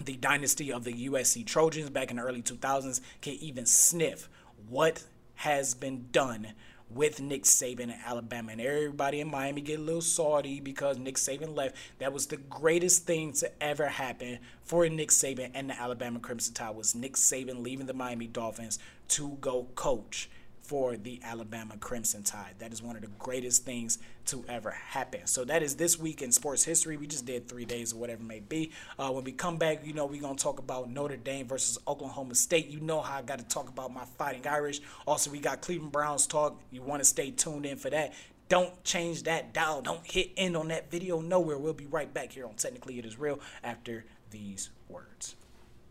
the 0.03 0.17
dynasty 0.17 0.73
of 0.73 0.85
the 0.85 1.09
USC 1.11 1.45
Trojans 1.45 1.91
back 1.91 2.11
in 2.11 2.17
the 2.17 2.23
early 2.23 2.41
2000s 2.41 3.03
can 3.21 3.35
even 3.35 3.67
sniff 3.67 4.31
what 4.67 5.05
has 5.41 5.73
been 5.73 6.05
done 6.13 6.49
with 6.91 7.19
Nick 7.19 7.45
Saban 7.45 7.85
in 7.85 7.95
Alabama. 8.05 8.53
And 8.53 8.61
everybody 8.61 9.21
in 9.21 9.31
Miami 9.31 9.63
get 9.63 9.79
a 9.79 9.83
little 9.83 10.03
salty 10.03 10.61
because 10.61 10.99
Nick 10.99 11.15
Saban 11.15 11.57
left. 11.57 11.77
That 11.99 12.13
was 12.13 12.27
the 12.27 12.37
greatest 12.37 13.07
thing 13.07 13.33
to 13.35 13.51
ever 13.63 13.87
happen 13.87 14.41
for 14.63 14.87
Nick 14.91 15.09
Saban 15.09 15.53
and 15.55 15.71
the 15.71 15.81
Alabama 15.81 16.19
Crimson 16.19 16.53
Tide 16.53 16.77
was 16.77 16.95
Nick 16.95 17.15
Saban 17.15 17.63
leaving 17.63 17.87
the 17.87 17.95
Miami 17.95 18.27
Dolphins 18.27 18.79
to 19.09 19.39
go 19.41 19.69
coach 19.77 20.29
for 20.71 20.97
the 20.97 21.19
Alabama 21.25 21.77
Crimson 21.81 22.23
Tide. 22.23 22.55
That 22.61 22.73
is 22.73 22.81
one 22.81 22.95
of 22.95 23.03
the 23.03 23.09
greatest 23.19 23.65
things 23.65 23.99
to 24.27 24.45
ever 24.49 24.71
happen. 24.71 25.27
So 25.27 25.45
that 25.47 25.65
is 25.65 25.75
this 25.75 25.99
week 25.99 26.23
in 26.23 26.31
sports 26.31 26.63
history. 26.63 26.97
We 26.97 27.09
just 27.09 27.27
did 27.27 27.49
three 27.49 27.65
days 27.65 27.93
or 27.93 27.97
whatever 27.97 28.23
it 28.23 28.27
may 28.27 28.39
be. 28.39 28.71
Uh, 28.97 29.11
when 29.11 29.25
we 29.25 29.33
come 29.33 29.57
back, 29.57 29.85
you 29.85 29.95
know, 29.95 30.07
we're 30.07 30.21
going 30.21 30.37
to 30.37 30.41
talk 30.41 30.61
about 30.61 30.89
Notre 30.89 31.17
Dame 31.17 31.49
versus 31.49 31.77
Oklahoma 31.89 32.37
State. 32.37 32.69
You 32.69 32.79
know 32.79 33.01
how 33.01 33.19
I 33.19 33.23
got 33.23 33.41
to 33.41 33.45
talk 33.47 33.69
about 33.69 33.93
my 33.93 34.05
fighting 34.17 34.47
Irish. 34.47 34.81
Also, 35.09 35.33
we 35.33 35.41
got 35.41 35.61
Cleveland 35.61 35.91
Browns 35.91 36.29
talk. 36.29 36.61
You 36.71 36.83
want 36.83 37.01
to 37.01 37.05
stay 37.05 37.33
tuned 37.33 37.67
in 37.67 37.77
for 37.77 37.91
that. 37.91 38.15
Don't 38.49 38.85
change 38.85 39.25
that 39.25 39.53
dial. 39.53 39.83
Don't 39.83 40.07
hit 40.07 40.31
end 40.37 40.57
on 40.57 40.69
that 40.69 40.89
video 40.89 41.21
nowhere. 41.21 41.59
We'll 41.59 41.73
be 41.73 41.87
right 41.87 42.15
back 42.15 42.31
here 42.31 42.47
on 42.47 42.55
Technically 42.55 42.97
It 43.01 43.07
Is 43.07 43.19
Real 43.19 43.41
after 43.65 44.05
these 44.31 44.71
words. 44.89 45.35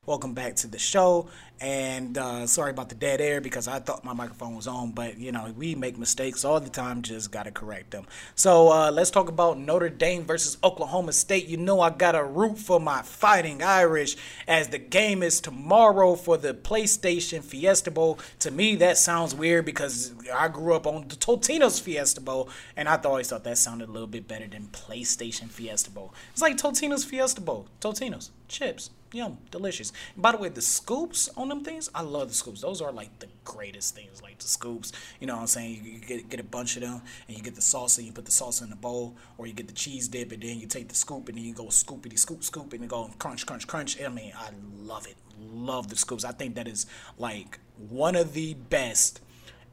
Welcome 0.10 0.34
back 0.34 0.56
to 0.56 0.68
the 0.68 0.80
show. 0.80 1.28
And 1.62 2.18
uh, 2.18 2.48
sorry 2.48 2.72
about 2.72 2.90
the 2.90 2.96
dead 2.96 3.22
air 3.22 3.42
because 3.42 3.68
I 3.68 3.78
thought 3.78 4.04
my 4.04 4.14
microphone 4.14 4.56
was 4.56 4.66
on, 4.66 4.90
but 4.90 5.20
you 5.20 5.32
know, 5.32 5.54
we 5.56 5.76
make 5.76 6.00
mistakes 6.00 6.44
all 6.44 6.60
the 6.60 6.72
time, 6.72 7.04
just 7.04 7.32
got 7.32 7.44
to 7.44 7.52
correct 7.52 7.92
them. 7.92 8.08
So 8.34 8.72
uh, 8.72 8.90
let's 8.92 9.12
talk 9.12 9.30
about 9.30 9.60
Notre 9.60 9.90
Dame 9.90 10.24
versus 10.24 10.58
Oklahoma 10.64 11.14
State. 11.14 11.46
You 11.46 11.58
know, 11.58 11.80
I 11.80 11.92
got 11.92 12.14
to 12.14 12.24
root 12.24 12.58
for 12.58 12.80
my 12.80 13.04
fighting 13.04 13.62
Irish 13.62 14.18
as 14.48 14.70
the 14.70 14.80
game 14.80 15.22
is 15.22 15.40
tomorrow 15.40 16.16
for 16.16 16.38
the 16.38 16.56
PlayStation 16.56 17.44
Fiesta 17.44 17.92
Bowl. 17.92 18.18
To 18.40 18.50
me, 18.50 18.78
that 18.78 18.98
sounds 18.98 19.36
weird 19.36 19.64
because 19.64 20.16
I 20.34 20.48
grew 20.48 20.74
up 20.74 20.88
on 20.88 21.08
the 21.08 21.18
Tostitos 21.18 21.80
Fiesta 21.80 22.20
Bowl, 22.20 22.50
and 22.76 22.90
I 22.90 23.00
always 23.04 23.30
thought 23.30 23.44
that 23.44 23.60
sounded 23.60 23.90
a 23.90 23.92
little 23.92 24.08
bit 24.08 24.28
better 24.28 24.48
than 24.48 24.70
PlayStation 24.72 25.50
Fiesta 25.50 25.92
Bowl. 25.92 26.16
It's 26.32 26.42
like 26.42 26.58
Tostitos 26.58 27.06
Fiesta 27.06 27.42
Bowl. 27.42 27.68
Tostitos 27.80 28.32
chips. 28.48 28.90
Yum, 29.12 29.40
delicious. 29.50 29.92
By 30.16 30.34
the 30.34 30.38
way, 30.38 30.50
the 30.50 30.62
scoops 30.62 31.30
on 31.36 31.50
them 31.50 31.64
things, 31.64 31.90
I 31.96 32.02
love 32.02 32.28
the 32.28 32.36
scoops. 32.36 32.62
Those 32.62 32.80
are 32.80 32.92
like 32.92 33.18
the 33.18 33.28
greatest 33.44 33.96
things, 33.96 34.22
like 34.22 34.38
the 34.38 34.48
scoops. 34.48 34.92
You 35.20 35.26
know 35.26 35.36
what 35.36 35.42
I'm 35.42 35.48
saying? 35.48 35.82
You, 35.84 35.92
you 35.94 36.00
get, 36.00 36.30
get 36.30 36.40
a 36.40 36.44
bunch 36.44 36.76
of 36.76 36.84
them, 36.84 37.02
and 37.28 37.36
you 37.36 37.42
get 37.42 37.56
the 37.56 37.62
salsa, 37.62 38.00
and 38.00 38.08
you 38.08 38.14
put 38.14 38.26
the 38.26 38.32
salsa 38.32 38.64
in 38.64 38.70
the 38.70 38.76
bowl, 38.76 39.16
or 39.40 39.48
you 39.48 39.54
get 39.54 39.68
the 39.68 39.74
cheese 39.74 40.08
dip, 40.08 40.32
and 40.32 40.44
then 40.44 40.60
you 40.60 40.68
take 40.68 40.90
the 40.90 40.96
scoop, 40.96 41.28
and 41.28 41.38
then 41.38 41.44
you 41.44 41.54
go 41.56 41.66
scoopity 41.66 42.20
scoop 42.20 42.44
scoop, 42.44 42.72
and 42.74 42.84
you 42.84 42.88
go 42.88 43.10
crunch 43.18 43.48
crunch 43.48 43.66
crunch. 43.66 44.00
I 44.00 44.10
mean, 44.10 44.32
I 44.38 44.52
love 44.80 45.08
it. 45.08 45.16
Love 45.40 45.90
the 45.90 45.96
scoops. 45.96 46.24
I 46.24 46.32
think 46.32 46.54
that 46.56 46.68
is 46.68 46.86
like 47.18 47.60
one 47.78 48.16
of 48.16 48.34
the 48.34 48.54
best 48.54 49.22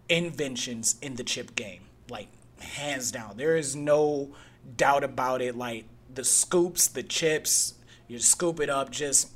inventions 0.09 0.97
in 1.03 1.17
the 1.17 1.25
chip 1.25 1.55
game. 1.55 1.83
Like 2.09 2.29
hands 2.61 3.13
down. 3.13 3.37
There 3.37 3.57
is 3.57 3.77
no 3.77 4.35
doubt 4.77 5.05
about 5.05 5.43
it. 5.43 5.57
Like 5.57 5.85
the 6.13 6.25
scoops, 6.25 6.87
the 6.87 7.03
chips, 7.03 7.75
you 8.09 8.19
scoop 8.19 8.61
it 8.61 8.71
up, 8.71 8.91
just. 8.91 9.33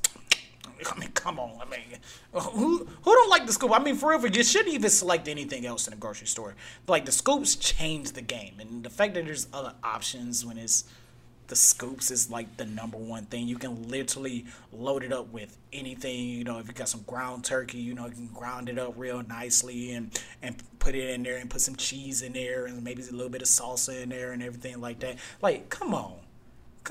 I 0.91 0.99
mean, 0.99 1.11
come 1.11 1.39
on. 1.39 1.61
I 1.61 1.67
mean, 1.67 1.99
who 2.33 2.87
who 3.03 3.13
don't 3.13 3.31
like 3.31 3.47
the 3.47 3.53
scoop? 3.53 3.71
I 3.73 3.83
mean, 3.83 3.97
for 3.97 4.11
real, 4.11 4.27
you 4.27 4.43
shouldn't 4.43 4.75
even 4.75 4.89
select 4.89 5.29
anything 5.29 5.67
else 5.67 5.87
in 5.87 5.93
a 5.93 5.97
grocery 5.97 6.27
store. 6.27 6.55
Like 6.87 7.05
the 7.05 7.13
scoops 7.13 7.55
change 7.55 8.13
the 8.13 8.23
game, 8.23 8.55
and 8.59 8.83
the 8.83 8.91
fact 8.91 9.15
that 9.15 9.27
there's 9.27 9.47
other 9.53 9.75
options 9.85 10.45
when 10.45 10.57
it's 10.57 10.85
the 11.51 11.57
scoops 11.57 12.13
is 12.13 12.31
like 12.31 12.57
the 12.57 12.65
number 12.65 12.97
one 12.97 13.25
thing. 13.27 13.47
You 13.49 13.59
can 13.59 13.89
literally 13.89 14.47
load 14.73 15.03
it 15.03 15.13
up 15.13 15.33
with 15.33 15.59
anything. 15.73 16.29
You 16.29 16.45
know, 16.45 16.59
if 16.59 16.69
you 16.69 16.73
got 16.73 16.89
some 16.89 17.03
ground 17.03 17.45
turkey, 17.45 17.79
you 17.79 17.93
know, 17.93 18.07
you 18.07 18.13
can 18.13 18.29
ground 18.29 18.69
it 18.69 18.79
up 18.79 18.95
real 18.97 19.23
nicely 19.25 19.93
and 19.93 20.19
and 20.41 20.57
put 20.79 20.95
it 20.95 21.11
in 21.11 21.25
there 21.25 21.37
and 21.37 21.51
put 21.51 21.61
some 21.61 21.77
cheese 21.77 22.23
in 22.23 22.33
there 22.33 22.67
and 22.67 22.83
maybe 22.83 23.03
a 23.03 23.11
little 23.11 23.29
bit 23.29 23.43
of 23.43 23.49
salsa 23.49 24.03
in 24.03 24.09
there 24.09 24.33
and 24.33 24.43
everything 24.43 24.81
like 24.81 25.01
that. 25.01 25.17
Like, 25.43 25.69
come 25.69 25.93
on. 25.93 26.15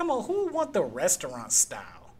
Come 0.00 0.10
on, 0.10 0.24
who 0.24 0.48
want 0.48 0.72
the 0.72 0.82
restaurant 0.82 1.52
style? 1.52 2.14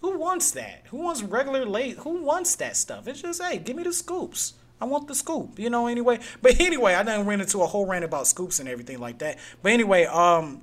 Who 0.00 0.18
wants 0.18 0.52
that? 0.52 0.84
Who 0.86 0.96
wants 0.96 1.22
regular 1.22 1.66
late? 1.66 1.98
Who 1.98 2.22
wants 2.22 2.56
that 2.56 2.78
stuff? 2.78 3.06
It's 3.06 3.20
just, 3.20 3.42
hey, 3.42 3.58
give 3.58 3.76
me 3.76 3.82
the 3.82 3.92
scoops. 3.92 4.54
I 4.80 4.86
want 4.86 5.06
the 5.06 5.14
scoop, 5.14 5.58
you 5.58 5.68
know, 5.68 5.86
anyway. 5.86 6.20
But 6.40 6.58
anyway, 6.58 6.94
I 6.94 7.02
done 7.02 7.26
ran 7.26 7.42
into 7.42 7.60
a 7.60 7.66
whole 7.66 7.84
rant 7.84 8.06
about 8.06 8.26
scoops 8.26 8.58
and 8.58 8.66
everything 8.70 9.00
like 9.00 9.18
that. 9.18 9.36
But 9.62 9.72
anyway, 9.72 10.06
um, 10.06 10.62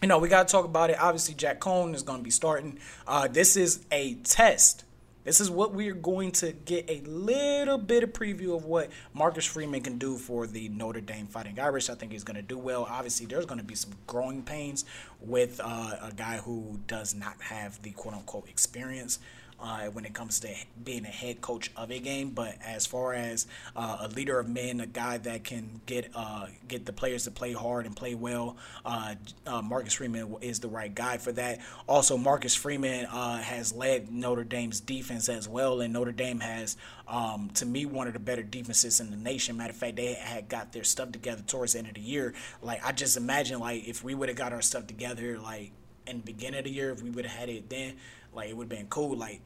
you 0.00 0.06
know, 0.06 0.18
we 0.18 0.28
got 0.28 0.46
to 0.46 0.52
talk 0.52 0.64
about 0.64 0.90
it. 0.90 1.00
Obviously, 1.00 1.34
Jack 1.34 1.58
Coan 1.58 1.92
is 1.92 2.04
going 2.04 2.20
to 2.20 2.24
be 2.24 2.30
starting. 2.30 2.78
Uh, 3.08 3.26
this 3.26 3.56
is 3.56 3.84
a 3.90 4.14
test. 4.22 4.84
This 5.22 5.38
is 5.38 5.50
what 5.50 5.74
we 5.74 5.90
are 5.90 5.94
going 5.94 6.32
to 6.32 6.52
get 6.52 6.88
a 6.88 7.02
little 7.02 7.76
bit 7.76 8.02
of 8.02 8.14
preview 8.14 8.56
of 8.56 8.64
what 8.64 8.90
Marcus 9.12 9.44
Freeman 9.44 9.82
can 9.82 9.98
do 9.98 10.16
for 10.16 10.46
the 10.46 10.70
Notre 10.70 11.02
Dame 11.02 11.26
Fighting 11.26 11.60
Irish. 11.60 11.90
I 11.90 11.94
think 11.94 12.12
he's 12.12 12.24
going 12.24 12.36
to 12.36 12.42
do 12.42 12.56
well. 12.56 12.86
Obviously, 12.88 13.26
there's 13.26 13.44
going 13.44 13.60
to 13.60 13.64
be 13.64 13.74
some 13.74 13.92
growing 14.06 14.42
pains 14.42 14.86
with 15.20 15.60
uh, 15.62 15.96
a 16.02 16.12
guy 16.16 16.38
who 16.38 16.80
does 16.86 17.14
not 17.14 17.38
have 17.42 17.82
the 17.82 17.90
quote 17.90 18.14
unquote 18.14 18.48
experience 18.48 19.18
uh, 19.60 19.86
when 19.86 20.04
it 20.04 20.14
comes 20.14 20.40
to 20.40 20.48
being 20.82 21.04
a 21.04 21.08
head 21.08 21.40
coach 21.40 21.70
of 21.76 21.90
a 21.90 21.98
game. 21.98 22.30
But 22.30 22.56
as 22.64 22.86
far 22.86 23.14
as 23.14 23.46
uh, 23.76 23.98
a 24.00 24.08
leader 24.08 24.38
of 24.38 24.48
men, 24.48 24.80
a 24.80 24.86
guy 24.86 25.18
that 25.18 25.44
can 25.44 25.80
get 25.86 26.10
uh, 26.14 26.46
get 26.68 26.86
the 26.86 26.92
players 26.92 27.24
to 27.24 27.30
play 27.30 27.52
hard 27.52 27.86
and 27.86 27.94
play 27.94 28.14
well, 28.14 28.56
uh, 28.84 29.14
uh, 29.46 29.62
Marcus 29.62 29.94
Freeman 29.94 30.36
is 30.40 30.60
the 30.60 30.68
right 30.68 30.94
guy 30.94 31.18
for 31.18 31.32
that. 31.32 31.60
Also, 31.88 32.16
Marcus 32.16 32.54
Freeman 32.54 33.06
uh, 33.06 33.38
has 33.38 33.72
led 33.72 34.10
Notre 34.10 34.44
Dame's 34.44 34.80
defense 34.80 35.28
as 35.28 35.48
well, 35.48 35.80
and 35.80 35.92
Notre 35.92 36.12
Dame 36.12 36.40
has, 36.40 36.76
um, 37.08 37.50
to 37.54 37.66
me, 37.66 37.86
one 37.86 38.06
of 38.06 38.12
the 38.12 38.18
better 38.18 38.42
defenses 38.42 39.00
in 39.00 39.10
the 39.10 39.16
nation. 39.16 39.56
Matter 39.56 39.70
of 39.70 39.76
fact, 39.76 39.96
they 39.96 40.14
had 40.14 40.48
got 40.48 40.72
their 40.72 40.84
stuff 40.84 41.12
together 41.12 41.42
towards 41.46 41.74
the 41.74 41.80
end 41.80 41.88
of 41.88 41.94
the 41.94 42.00
year. 42.00 42.34
Like 42.62 42.84
I 42.84 42.92
just 42.92 43.16
imagine, 43.16 43.60
like 43.60 43.86
if 43.86 44.02
we 44.02 44.14
would 44.14 44.28
have 44.28 44.38
got 44.38 44.52
our 44.52 44.62
stuff 44.62 44.86
together, 44.86 45.38
like 45.38 45.72
in 46.06 46.18
the 46.18 46.24
beginning 46.24 46.58
of 46.58 46.64
the 46.64 46.70
year, 46.70 46.90
if 46.90 47.02
we 47.02 47.10
would 47.10 47.26
have 47.26 47.38
had 47.38 47.48
it 47.48 47.68
then, 47.68 47.96
like 48.34 48.50
it 48.50 48.56
would 48.56 48.64
have 48.64 48.78
been 48.78 48.88
cool. 48.88 49.16
Like 49.16 49.40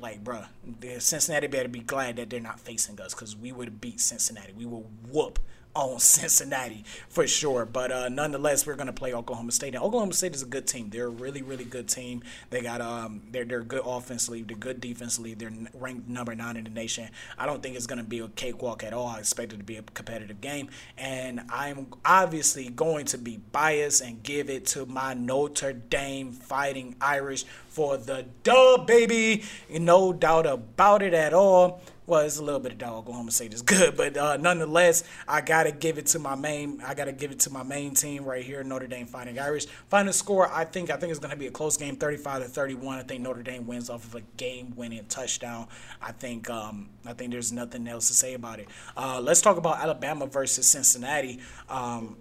like, 0.00 0.24
bruh, 0.24 0.46
Cincinnati 0.98 1.46
better 1.46 1.68
be 1.68 1.80
glad 1.80 2.16
that 2.16 2.30
they're 2.30 2.40
not 2.40 2.60
facing 2.60 3.00
us 3.00 3.14
because 3.14 3.36
we 3.36 3.52
would 3.52 3.80
beat 3.80 4.00
Cincinnati. 4.00 4.52
We 4.52 4.66
will 4.66 4.90
whoop 5.10 5.38
on 5.74 5.98
Cincinnati 5.98 6.84
for 7.08 7.26
sure. 7.26 7.64
But 7.64 7.92
uh, 7.92 8.08
nonetheless, 8.08 8.66
we're 8.66 8.76
gonna 8.76 8.92
play 8.92 9.12
Oklahoma 9.12 9.52
State. 9.52 9.74
And 9.74 9.82
Oklahoma 9.82 10.12
State 10.12 10.34
is 10.34 10.42
a 10.42 10.46
good 10.46 10.66
team. 10.66 10.90
They're 10.90 11.06
a 11.06 11.10
really, 11.10 11.42
really 11.42 11.64
good 11.64 11.88
team. 11.88 12.22
They 12.50 12.60
got 12.60 12.80
um, 12.80 13.22
they're 13.30 13.44
they're 13.44 13.62
good 13.62 13.82
offensively. 13.84 14.42
They're 14.42 14.56
good 14.56 14.80
defensively. 14.80 15.34
They're 15.34 15.52
ranked 15.74 16.08
number 16.08 16.34
nine 16.34 16.56
in 16.56 16.64
the 16.64 16.70
nation. 16.70 17.08
I 17.38 17.46
don't 17.46 17.62
think 17.62 17.76
it's 17.76 17.86
gonna 17.86 18.04
be 18.04 18.20
a 18.20 18.28
cakewalk 18.28 18.84
at 18.84 18.92
all. 18.92 19.06
I 19.06 19.18
expect 19.18 19.52
it 19.52 19.58
to 19.58 19.64
be 19.64 19.76
a 19.76 19.82
competitive 19.82 20.40
game, 20.40 20.68
and 20.98 21.40
I'm 21.50 21.86
obviously 22.04 22.68
going 22.68 23.06
to 23.06 23.18
be 23.18 23.38
biased 23.52 24.02
and 24.02 24.22
give 24.22 24.50
it 24.50 24.66
to 24.66 24.86
my 24.86 25.14
Notre 25.14 25.72
Dame 25.72 26.32
Fighting 26.32 26.96
Irish 27.00 27.44
for 27.68 27.96
the 27.96 28.26
dub, 28.42 28.86
baby. 28.86 29.44
No 29.70 30.12
doubt 30.12 30.46
about 30.46 31.02
it 31.02 31.14
at 31.14 31.32
all. 31.32 31.80
Well, 32.04 32.22
it's 32.22 32.38
a 32.38 32.42
little 32.42 32.58
bit 32.58 32.72
of 32.72 32.78
dog. 32.78 32.94
Oklahoma 32.94 33.30
State 33.30 33.54
is 33.54 33.62
good, 33.62 33.96
but 33.96 34.16
uh, 34.16 34.36
nonetheless, 34.36 35.04
I 35.28 35.40
gotta 35.40 35.70
give 35.70 35.98
it 35.98 36.06
to 36.06 36.18
my 36.18 36.34
main. 36.34 36.82
I 36.84 36.94
gotta 36.94 37.12
give 37.12 37.30
it 37.30 37.38
to 37.40 37.50
my 37.50 37.62
main 37.62 37.94
team 37.94 38.24
right 38.24 38.44
here, 38.44 38.64
Notre 38.64 38.88
Dame 38.88 39.06
Fighting 39.06 39.38
Irish. 39.38 39.66
Final 39.88 40.12
score, 40.12 40.50
I 40.52 40.64
think. 40.64 40.90
I 40.90 40.96
think 40.96 41.10
it's 41.10 41.20
gonna 41.20 41.36
be 41.36 41.46
a 41.46 41.52
close 41.52 41.76
game, 41.76 41.94
35 41.94 42.42
to 42.42 42.48
31. 42.48 42.98
I 42.98 43.02
think 43.04 43.22
Notre 43.22 43.44
Dame 43.44 43.68
wins 43.68 43.88
off 43.88 44.04
of 44.04 44.16
a 44.16 44.22
game-winning 44.36 45.04
touchdown. 45.08 45.68
I 46.00 46.10
think. 46.10 46.50
Um, 46.50 46.88
I 47.06 47.12
think 47.12 47.30
there's 47.30 47.52
nothing 47.52 47.86
else 47.86 48.08
to 48.08 48.14
say 48.14 48.34
about 48.34 48.58
it. 48.58 48.68
Uh, 48.96 49.20
let's 49.20 49.40
talk 49.40 49.56
about 49.56 49.78
Alabama 49.78 50.26
versus 50.26 50.66
Cincinnati. 50.66 51.38
Um, 51.68 52.16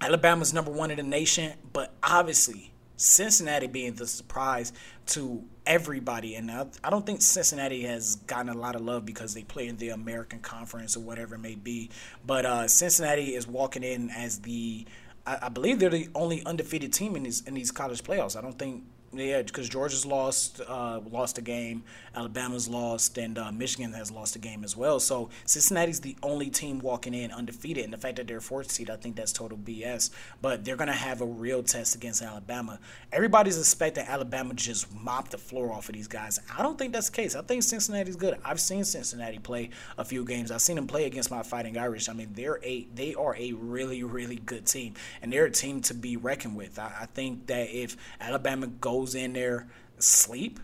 Alabama's 0.00 0.52
number 0.52 0.72
one 0.72 0.90
in 0.90 0.96
the 0.96 1.04
nation, 1.04 1.52
but 1.72 1.94
obviously 2.02 2.72
Cincinnati 2.96 3.68
being 3.68 3.94
the 3.94 4.06
surprise 4.06 4.72
to 5.06 5.44
everybody. 5.66 6.34
And 6.34 6.50
I, 6.50 6.66
I, 6.82 6.90
don't 6.90 7.06
think 7.06 7.22
Cincinnati 7.22 7.82
has 7.82 8.16
gotten 8.26 8.50
a 8.50 8.56
lot 8.56 8.74
of 8.74 8.82
love 8.82 9.04
because 9.06 9.34
they 9.34 9.42
play 9.42 9.66
in 9.68 9.76
the 9.76 9.90
American 9.90 10.40
Conference 10.40 10.96
or 10.96 11.00
whatever 11.00 11.34
it 11.34 11.38
may 11.38 11.54
be. 11.54 11.90
But 12.26 12.44
uh, 12.46 12.68
Cincinnati 12.68 13.34
is 13.34 13.46
walking 13.46 13.82
in 13.82 14.10
as 14.10 14.40
the, 14.40 14.86
I, 15.26 15.38
I, 15.42 15.48
believe 15.48 15.78
they're 15.78 15.90
the 15.90 16.08
only 16.14 16.44
undefeated 16.44 16.92
team 16.92 17.16
in 17.16 17.22
these 17.22 17.42
in 17.46 17.54
these 17.54 17.70
college 17.70 18.02
playoffs. 18.02 18.36
I 18.36 18.40
don't 18.40 18.58
think 18.58 18.84
Yeah, 19.16 19.42
because 19.42 19.68
Georgia's 19.68 20.04
lost 20.04 20.60
uh, 20.66 21.00
lost 21.10 21.38
a 21.38 21.42
game, 21.42 21.84
Alabama's 22.16 22.68
lost, 22.68 23.16
and 23.16 23.38
uh, 23.38 23.52
Michigan 23.52 23.92
has 23.92 24.10
lost 24.10 24.34
a 24.34 24.38
game 24.40 24.64
as 24.64 24.76
well. 24.76 24.98
So 24.98 25.30
Cincinnati's 25.44 26.00
the 26.00 26.16
only 26.22 26.50
team 26.50 26.80
walking 26.80 27.14
in 27.14 27.30
undefeated, 27.30 27.84
and 27.84 27.92
the 27.92 27.98
fact 27.98 28.16
that 28.16 28.26
they're 28.26 28.40
fourth 28.40 28.72
seed, 28.72 28.90
I 28.90 28.96
think 28.96 29.14
that's 29.14 29.32
total 29.32 29.56
BS. 29.56 30.10
But 30.42 30.64
they're 30.64 30.76
gonna 30.76 30.92
have 30.92 31.20
a 31.20 31.26
real 31.26 31.62
test 31.62 31.94
against 31.94 32.22
Alabama. 32.22 32.80
Everybody's 33.12 33.58
expecting 33.58 34.04
Alabama 34.06 34.54
just 34.54 34.92
mop 34.92 35.28
the 35.28 35.38
floor 35.38 35.72
off 35.72 35.88
of 35.88 35.94
these 35.94 36.08
guys. 36.08 36.40
I 36.56 36.62
don't 36.62 36.76
think 36.76 36.92
that's 36.92 37.10
the 37.10 37.16
case. 37.16 37.36
I 37.36 37.42
think 37.42 37.62
Cincinnati's 37.62 38.16
good. 38.16 38.38
I've 38.44 38.60
seen 38.60 38.84
Cincinnati 38.84 39.38
play 39.38 39.70
a 39.96 40.04
few 40.04 40.24
games. 40.24 40.50
I've 40.50 40.62
seen 40.62 40.76
them 40.76 40.86
play 40.86 41.04
against 41.06 41.30
my 41.30 41.42
Fighting 41.42 41.78
Irish. 41.78 42.08
I 42.08 42.14
mean, 42.14 42.30
they're 42.32 42.58
a 42.64 42.88
they 42.94 43.14
are 43.14 43.36
a 43.36 43.52
really 43.52 44.02
really 44.02 44.36
good 44.36 44.66
team, 44.66 44.94
and 45.22 45.32
they're 45.32 45.44
a 45.44 45.50
team 45.50 45.82
to 45.82 45.94
be 45.94 46.16
reckoned 46.16 46.56
with. 46.56 46.78
I, 46.78 46.92
I 47.02 47.06
think 47.06 47.46
that 47.46 47.70
if 47.70 47.96
Alabama 48.20 48.66
goes 48.66 49.03
in 49.12 49.34
there 49.34 49.68
sleep, 49.98 50.58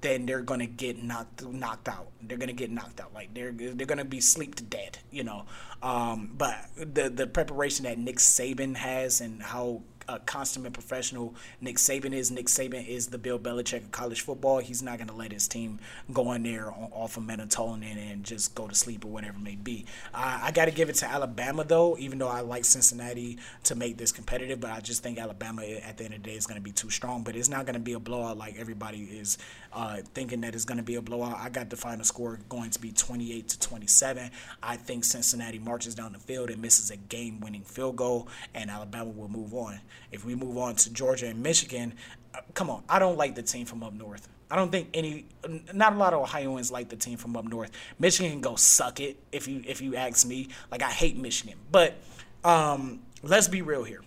then 0.00 0.26
they're 0.26 0.42
gonna 0.42 0.66
get 0.66 1.02
knocked 1.02 1.44
knocked 1.44 1.88
out. 1.88 2.08
They're 2.22 2.38
gonna 2.38 2.52
get 2.52 2.70
knocked 2.70 3.00
out. 3.00 3.12
Like 3.14 3.34
they're 3.34 3.52
they're 3.52 3.86
gonna 3.86 4.04
be 4.04 4.20
sleep 4.20 4.54
to 4.56 4.64
dead, 4.64 4.98
you 5.10 5.22
know. 5.22 5.44
Um, 5.82 6.32
but 6.36 6.56
the 6.76 7.10
the 7.10 7.26
preparation 7.26 7.84
that 7.84 7.98
Nick 7.98 8.16
Saban 8.16 8.76
has 8.76 9.20
and 9.20 9.42
how 9.42 9.82
a 10.14 10.18
consummate 10.20 10.72
professional 10.72 11.34
Nick 11.60 11.76
Saban 11.76 12.12
is. 12.12 12.30
Nick 12.30 12.46
Saban 12.46 12.86
is 12.86 13.08
the 13.08 13.18
Bill 13.18 13.38
Belichick 13.38 13.84
of 13.84 13.92
college 13.92 14.20
football. 14.22 14.58
He's 14.58 14.82
not 14.82 14.98
going 14.98 15.08
to 15.08 15.14
let 15.14 15.32
his 15.32 15.46
team 15.48 15.78
go 16.12 16.32
in 16.32 16.42
there 16.42 16.70
on, 16.70 16.88
off 16.92 17.16
of 17.16 17.22
melatonin 17.22 17.96
and 18.12 18.24
just 18.24 18.54
go 18.54 18.66
to 18.66 18.74
sleep 18.74 19.04
or 19.04 19.08
whatever 19.08 19.38
it 19.38 19.42
may 19.42 19.56
be. 19.56 19.86
Uh, 20.12 20.40
I 20.42 20.50
got 20.50 20.66
to 20.66 20.70
give 20.70 20.88
it 20.88 20.96
to 20.96 21.06
Alabama, 21.06 21.64
though, 21.64 21.96
even 21.98 22.18
though 22.18 22.28
I 22.28 22.40
like 22.40 22.64
Cincinnati 22.64 23.38
to 23.64 23.74
make 23.74 23.96
this 23.96 24.12
competitive, 24.12 24.60
but 24.60 24.70
I 24.70 24.80
just 24.80 25.02
think 25.02 25.18
Alabama 25.18 25.62
at 25.62 25.96
the 25.96 26.04
end 26.04 26.14
of 26.14 26.22
the 26.22 26.30
day 26.30 26.36
is 26.36 26.46
going 26.46 26.60
to 26.60 26.64
be 26.64 26.72
too 26.72 26.90
strong. 26.90 27.22
But 27.22 27.36
it's 27.36 27.48
not 27.48 27.66
going 27.66 27.74
to 27.74 27.80
be 27.80 27.92
a 27.92 28.00
blowout 28.00 28.36
like 28.36 28.56
everybody 28.58 29.04
is 29.04 29.38
uh, 29.72 29.98
thinking 30.14 30.40
that 30.40 30.54
it's 30.54 30.64
going 30.64 30.78
to 30.78 30.84
be 30.84 30.96
a 30.96 31.02
blowout. 31.02 31.38
I 31.38 31.48
got 31.48 31.70
the 31.70 31.76
final 31.76 32.04
score 32.04 32.40
going 32.48 32.70
to 32.70 32.80
be 32.80 32.92
28 32.92 33.48
to 33.48 33.60
27. 33.60 34.30
I 34.62 34.76
think 34.76 35.04
Cincinnati 35.04 35.58
marches 35.58 35.94
down 35.94 36.12
the 36.12 36.18
field 36.18 36.50
and 36.50 36.60
misses 36.60 36.90
a 36.90 36.96
game 36.96 37.40
winning 37.40 37.62
field 37.62 37.96
goal, 37.96 38.28
and 38.54 38.70
Alabama 38.70 39.10
will 39.10 39.28
move 39.28 39.54
on. 39.54 39.80
If 40.10 40.24
we 40.24 40.34
move 40.34 40.58
on 40.58 40.74
to 40.76 40.92
Georgia 40.92 41.26
and 41.26 41.42
Michigan, 41.42 41.94
uh, 42.34 42.40
come 42.54 42.70
on, 42.70 42.82
I 42.88 42.98
don't 42.98 43.16
like 43.16 43.34
the 43.34 43.42
team 43.42 43.66
from 43.66 43.82
up 43.82 43.92
north. 43.92 44.28
I 44.50 44.56
don't 44.56 44.72
think 44.72 44.88
any, 44.94 45.26
not 45.72 45.92
a 45.92 45.96
lot 45.96 46.12
of 46.12 46.20
Ohioans 46.22 46.72
like 46.72 46.88
the 46.88 46.96
team 46.96 47.16
from 47.16 47.36
up 47.36 47.44
north. 47.44 47.70
Michigan 48.00 48.32
can 48.32 48.40
go 48.40 48.56
suck 48.56 48.98
it 48.98 49.16
if 49.30 49.46
you 49.46 49.62
if 49.64 49.80
you 49.80 49.94
ask 49.94 50.26
me. 50.26 50.48
Like 50.72 50.82
I 50.82 50.90
hate 50.90 51.16
Michigan, 51.16 51.56
but 51.70 51.94
um, 52.42 53.00
let's 53.22 53.46
be 53.46 53.62
real 53.62 53.84
here. 53.84 54.02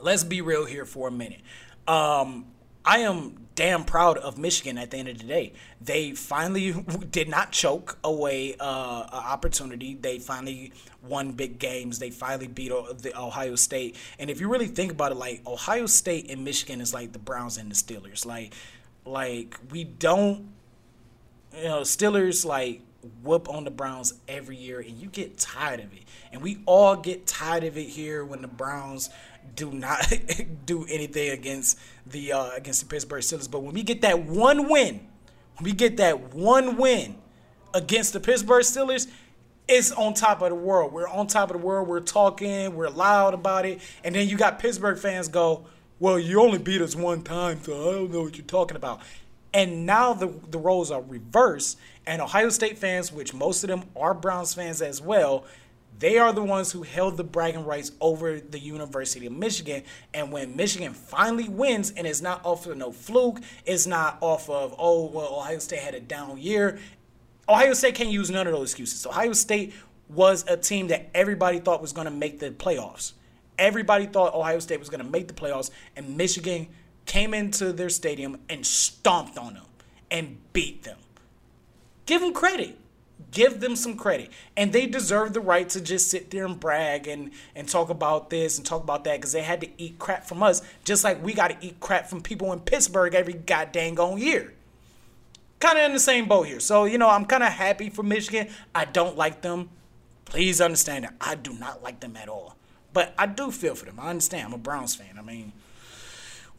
Let's 0.00 0.24
be 0.24 0.40
real 0.40 0.64
here 0.64 0.84
for 0.84 1.06
a 1.06 1.12
minute. 1.12 1.42
Um, 1.86 2.46
I 2.84 2.98
am 3.00 3.41
damn 3.54 3.84
proud 3.84 4.18
of 4.18 4.38
Michigan 4.38 4.78
at 4.78 4.90
the 4.90 4.96
end 4.96 5.08
of 5.08 5.18
the 5.18 5.24
day. 5.24 5.52
They 5.80 6.12
finally 6.12 6.72
did 7.10 7.28
not 7.28 7.52
choke 7.52 7.98
away 8.02 8.54
uh, 8.58 9.02
an 9.02 9.08
opportunity. 9.12 9.94
They 9.94 10.18
finally 10.18 10.72
won 11.06 11.32
big 11.32 11.58
games. 11.58 11.98
They 11.98 12.10
finally 12.10 12.48
beat 12.48 12.72
the 12.98 13.12
Ohio 13.18 13.56
State. 13.56 13.96
And 14.18 14.30
if 14.30 14.40
you 14.40 14.48
really 14.48 14.68
think 14.68 14.92
about 14.92 15.12
it, 15.12 15.16
like 15.16 15.46
Ohio 15.46 15.86
State 15.86 16.30
and 16.30 16.44
Michigan 16.44 16.80
is 16.80 16.94
like 16.94 17.12
the 17.12 17.18
Browns 17.18 17.58
and 17.58 17.70
the 17.70 17.74
Steelers. 17.74 18.24
Like, 18.24 18.54
like 19.04 19.58
we 19.70 19.84
don't, 19.84 20.48
you 21.56 21.64
know, 21.64 21.80
Steelers 21.80 22.44
like 22.44 22.82
whoop 23.22 23.48
on 23.48 23.64
the 23.64 23.70
Browns 23.70 24.14
every 24.28 24.56
year, 24.56 24.80
and 24.80 24.96
you 24.98 25.08
get 25.08 25.38
tired 25.38 25.80
of 25.80 25.92
it. 25.92 26.02
And 26.32 26.40
we 26.40 26.62
all 26.66 26.96
get 26.96 27.26
tired 27.26 27.64
of 27.64 27.76
it 27.76 27.88
here 27.88 28.24
when 28.24 28.42
the 28.42 28.48
Browns 28.48 29.10
do 29.54 29.70
not 29.70 30.12
do 30.66 30.86
anything 30.88 31.30
against 31.30 31.78
the 32.06 32.32
uh, 32.32 32.50
against 32.56 32.82
the 32.82 32.88
Pittsburgh 32.88 33.22
Steelers. 33.22 33.50
But 33.50 33.62
when 33.62 33.74
we 33.74 33.82
get 33.82 34.02
that 34.02 34.24
one 34.24 34.68
win, 34.68 35.06
when 35.56 35.64
we 35.64 35.72
get 35.72 35.96
that 35.98 36.34
one 36.34 36.76
win 36.76 37.16
against 37.74 38.12
the 38.12 38.20
Pittsburgh 38.20 38.64
Steelers, 38.64 39.08
it's 39.68 39.92
on 39.92 40.14
top 40.14 40.42
of 40.42 40.50
the 40.50 40.54
world. 40.54 40.92
We're 40.92 41.08
on 41.08 41.26
top 41.26 41.50
of 41.50 41.60
the 41.60 41.66
world. 41.66 41.88
We're 41.88 42.00
talking. 42.00 42.74
We're 42.74 42.88
loud 42.88 43.34
about 43.34 43.66
it. 43.66 43.80
And 44.04 44.14
then 44.14 44.28
you 44.28 44.36
got 44.36 44.58
Pittsburgh 44.58 44.98
fans 44.98 45.28
go, 45.28 45.66
"Well, 45.98 46.18
you 46.18 46.40
only 46.40 46.58
beat 46.58 46.82
us 46.82 46.96
one 46.96 47.22
time, 47.22 47.62
so 47.62 47.72
I 47.72 47.92
don't 47.94 48.12
know 48.12 48.22
what 48.22 48.36
you're 48.36 48.46
talking 48.46 48.76
about." 48.76 49.00
And 49.54 49.84
now 49.86 50.14
the 50.14 50.28
the 50.50 50.58
roles 50.58 50.90
are 50.90 51.02
reversed, 51.02 51.78
and 52.06 52.22
Ohio 52.22 52.48
State 52.48 52.78
fans, 52.78 53.12
which 53.12 53.34
most 53.34 53.62
of 53.64 53.68
them 53.68 53.84
are 53.96 54.14
Browns 54.14 54.54
fans 54.54 54.82
as 54.82 55.00
well, 55.00 55.44
they 56.02 56.18
are 56.18 56.32
the 56.32 56.42
ones 56.42 56.72
who 56.72 56.82
held 56.82 57.16
the 57.16 57.22
bragging 57.22 57.64
rights 57.64 57.92
over 58.00 58.40
the 58.40 58.58
University 58.58 59.24
of 59.26 59.32
Michigan. 59.32 59.84
And 60.12 60.32
when 60.32 60.56
Michigan 60.56 60.94
finally 60.94 61.48
wins, 61.48 61.92
and 61.92 62.08
it's 62.08 62.20
not 62.20 62.44
off 62.44 62.66
of 62.66 62.76
no 62.76 62.90
fluke, 62.90 63.38
it's 63.64 63.86
not 63.86 64.18
off 64.20 64.50
of, 64.50 64.74
oh, 64.78 65.06
well, 65.06 65.32
Ohio 65.32 65.60
State 65.60 65.78
had 65.78 65.94
a 65.94 66.00
down 66.00 66.38
year. 66.38 66.80
Ohio 67.48 67.72
State 67.72 67.94
can't 67.94 68.10
use 68.10 68.32
none 68.32 68.48
of 68.48 68.52
those 68.52 68.70
excuses. 68.70 69.06
Ohio 69.06 69.32
State 69.32 69.74
was 70.08 70.44
a 70.48 70.56
team 70.56 70.88
that 70.88 71.08
everybody 71.14 71.60
thought 71.60 71.80
was 71.80 71.92
going 71.92 72.06
to 72.06 72.10
make 72.10 72.40
the 72.40 72.50
playoffs. 72.50 73.12
Everybody 73.56 74.06
thought 74.06 74.34
Ohio 74.34 74.58
State 74.58 74.80
was 74.80 74.88
going 74.88 75.04
to 75.04 75.08
make 75.08 75.28
the 75.28 75.34
playoffs, 75.34 75.70
and 75.94 76.16
Michigan 76.16 76.66
came 77.06 77.32
into 77.32 77.72
their 77.72 77.88
stadium 77.88 78.40
and 78.48 78.66
stomped 78.66 79.38
on 79.38 79.54
them 79.54 79.66
and 80.10 80.38
beat 80.52 80.82
them. 80.82 80.98
Give 82.06 82.20
them 82.20 82.32
credit 82.32 82.76
give 83.30 83.60
them 83.60 83.76
some 83.76 83.96
credit. 83.96 84.30
And 84.56 84.72
they 84.72 84.86
deserve 84.86 85.32
the 85.32 85.40
right 85.40 85.68
to 85.70 85.80
just 85.80 86.10
sit 86.10 86.30
there 86.30 86.44
and 86.44 86.58
brag 86.58 87.06
and 87.06 87.30
and 87.54 87.68
talk 87.68 87.90
about 87.90 88.30
this 88.30 88.58
and 88.58 88.66
talk 88.66 88.82
about 88.82 89.04
that 89.04 89.16
because 89.16 89.32
they 89.32 89.42
had 89.42 89.60
to 89.60 89.68
eat 89.78 89.98
crap 89.98 90.24
from 90.24 90.42
us 90.42 90.62
just 90.84 91.04
like 91.04 91.22
we 91.22 91.34
got 91.34 91.48
to 91.48 91.66
eat 91.66 91.80
crap 91.80 92.08
from 92.08 92.22
people 92.22 92.52
in 92.52 92.60
pittsburgh 92.60 93.14
every 93.14 93.34
goddamn 93.34 93.98
on 93.98 94.18
year. 94.18 94.52
Kind 95.60 95.78
of 95.78 95.84
in 95.84 95.92
the 95.92 96.00
same 96.00 96.26
boat 96.26 96.46
here. 96.46 96.60
So 96.60 96.84
you 96.84 96.98
know 96.98 97.08
i'm 97.08 97.24
kind 97.24 97.42
of 97.42 97.52
happy 97.52 97.90
for 97.90 98.02
michigan. 98.02 98.48
I 98.74 98.84
don't 98.84 99.16
like 99.16 99.42
them. 99.42 99.70
Please 100.24 100.60
understand 100.60 101.04
that 101.04 101.14
i 101.20 101.34
do 101.34 101.52
not 101.52 101.82
like 101.82 102.00
them 102.00 102.16
at 102.16 102.28
all. 102.28 102.56
But 102.92 103.14
i 103.18 103.26
do 103.26 103.50
feel 103.50 103.74
for 103.74 103.86
them. 103.86 103.98
I 104.00 104.10
understand. 104.10 104.48
I'm 104.48 104.54
a 104.54 104.58
browns 104.58 104.94
fan. 104.94 105.18
I 105.18 105.22
mean 105.22 105.52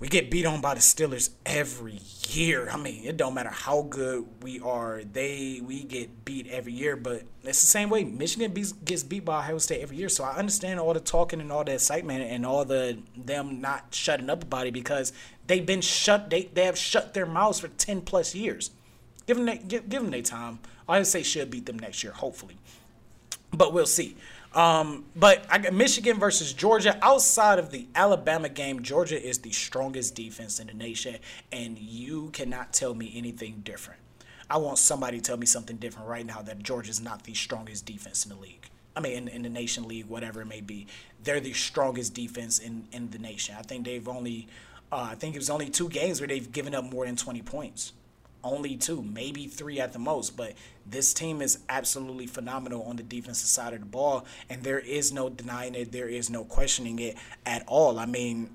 we 0.03 0.09
get 0.09 0.29
beat 0.29 0.45
on 0.45 0.59
by 0.59 0.73
the 0.73 0.81
Steelers 0.81 1.29
every 1.45 2.01
year. 2.27 2.69
I 2.69 2.75
mean, 2.75 3.05
it 3.05 3.15
don't 3.15 3.33
matter 3.33 3.49
how 3.49 3.83
good 3.83 4.25
we 4.41 4.59
are; 4.59 5.01
they 5.01 5.61
we 5.63 5.85
get 5.85 6.25
beat 6.25 6.45
every 6.47 6.73
year. 6.73 6.97
But 6.97 7.23
it's 7.45 7.61
the 7.61 7.67
same 7.67 7.89
way 7.89 8.03
Michigan 8.03 8.53
gets 8.83 9.03
beat 9.03 9.23
by 9.23 9.39
Ohio 9.39 9.59
State 9.59 9.81
every 9.81 9.95
year. 9.95 10.09
So 10.09 10.25
I 10.25 10.35
understand 10.35 10.81
all 10.81 10.93
the 10.93 10.99
talking 10.99 11.39
and 11.39 11.53
all 11.53 11.63
the 11.63 11.75
excitement 11.75 12.21
and 12.29 12.45
all 12.45 12.65
the 12.65 12.97
them 13.15 13.61
not 13.61 13.95
shutting 13.95 14.29
up 14.29 14.43
about 14.43 14.67
it 14.67 14.73
because 14.73 15.13
they've 15.47 15.65
been 15.65 15.79
shut. 15.79 16.29
They 16.29 16.49
they 16.53 16.65
have 16.65 16.77
shut 16.77 17.13
their 17.13 17.25
mouths 17.25 17.61
for 17.61 17.69
ten 17.69 18.01
plus 18.01 18.35
years. 18.35 18.71
Give 19.25 19.37
them 19.37 19.57
give, 19.69 19.87
give 19.87 20.01
them 20.01 20.11
their 20.11 20.21
time. 20.21 20.59
Ohio 20.89 21.03
State 21.03 21.25
should 21.25 21.49
beat 21.49 21.65
them 21.65 21.79
next 21.79 22.03
year, 22.03 22.11
hopefully. 22.11 22.57
But 23.53 23.71
we'll 23.71 23.85
see. 23.85 24.17
Um, 24.53 25.05
but 25.15 25.45
I 25.49 25.57
got 25.57 25.73
Michigan 25.73 26.19
versus 26.19 26.53
Georgia. 26.53 26.97
Outside 27.01 27.57
of 27.57 27.71
the 27.71 27.87
Alabama 27.95 28.49
game, 28.49 28.83
Georgia 28.83 29.21
is 29.21 29.39
the 29.39 29.51
strongest 29.51 30.15
defense 30.15 30.59
in 30.59 30.67
the 30.67 30.73
nation, 30.73 31.17
and 31.51 31.77
you 31.77 32.29
cannot 32.31 32.71
tell 32.71 32.93
me 32.93 33.11
anything 33.15 33.61
different. 33.63 33.99
I 34.49 34.57
want 34.57 34.77
somebody 34.77 35.17
to 35.17 35.23
tell 35.23 35.37
me 35.37 35.47
something 35.47 35.77
different 35.77 36.07
right 36.07 36.25
now 36.25 36.41
that 36.43 36.61
Georgia 36.61 36.91
is 36.91 37.01
not 37.01 37.23
the 37.23 37.33
strongest 37.33 37.85
defense 37.85 38.25
in 38.25 38.29
the 38.29 38.39
league. 38.39 38.69
I 38.95 38.99
mean, 38.99 39.13
in, 39.13 39.27
in 39.27 39.41
the 39.41 39.49
nation 39.49 39.87
league, 39.87 40.05
whatever 40.05 40.41
it 40.41 40.45
may 40.45 40.61
be, 40.61 40.85
they're 41.23 41.39
the 41.39 41.53
strongest 41.53 42.13
defense 42.13 42.59
in, 42.59 42.87
in 42.91 43.09
the 43.09 43.17
nation. 43.17 43.55
I 43.57 43.63
think 43.63 43.85
they've 43.85 44.07
only, 44.07 44.47
uh, 44.91 45.07
I 45.11 45.15
think 45.15 45.33
it 45.33 45.39
was 45.39 45.49
only 45.49 45.69
two 45.69 45.89
games 45.89 46.21
where 46.21 46.27
they've 46.27 46.51
given 46.51 46.75
up 46.75 46.83
more 46.83 47.07
than 47.07 47.15
20 47.15 47.41
points 47.41 47.93
only 48.43 48.75
two, 48.75 49.01
maybe 49.01 49.47
three 49.47 49.79
at 49.79 49.93
the 49.93 49.99
most. 49.99 50.36
But 50.36 50.53
this 50.86 51.13
team 51.13 51.41
is 51.41 51.60
absolutely 51.69 52.27
phenomenal 52.27 52.84
on 52.84 52.95
the 52.95 53.03
defensive 53.03 53.47
side 53.47 53.73
of 53.73 53.79
the 53.79 53.86
ball, 53.86 54.25
and 54.49 54.63
there 54.63 54.79
is 54.79 55.12
no 55.12 55.29
denying 55.29 55.75
it. 55.75 55.91
There 55.91 56.10
is 56.10 56.29
no 56.29 56.43
questioning 56.43 56.99
it 56.99 57.17
at 57.45 57.63
all. 57.67 57.99
I 57.99 58.06
mean, 58.06 58.49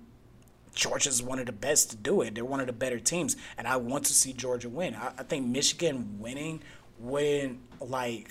Georgia's 0.74 1.22
one 1.22 1.38
of 1.38 1.46
the 1.46 1.52
best 1.52 1.90
to 1.90 1.96
do 1.96 2.20
it. 2.22 2.34
They're 2.34 2.44
one 2.44 2.60
of 2.60 2.66
the 2.66 2.72
better 2.72 3.00
teams, 3.00 3.36
and 3.56 3.66
I 3.66 3.76
want 3.76 4.04
to 4.04 4.12
see 4.12 4.32
Georgia 4.32 4.68
win. 4.68 4.94
I, 4.94 5.12
I 5.18 5.22
think 5.22 5.46
Michigan 5.46 6.18
winning 6.18 6.62
when 6.98 7.60
like 7.80 8.30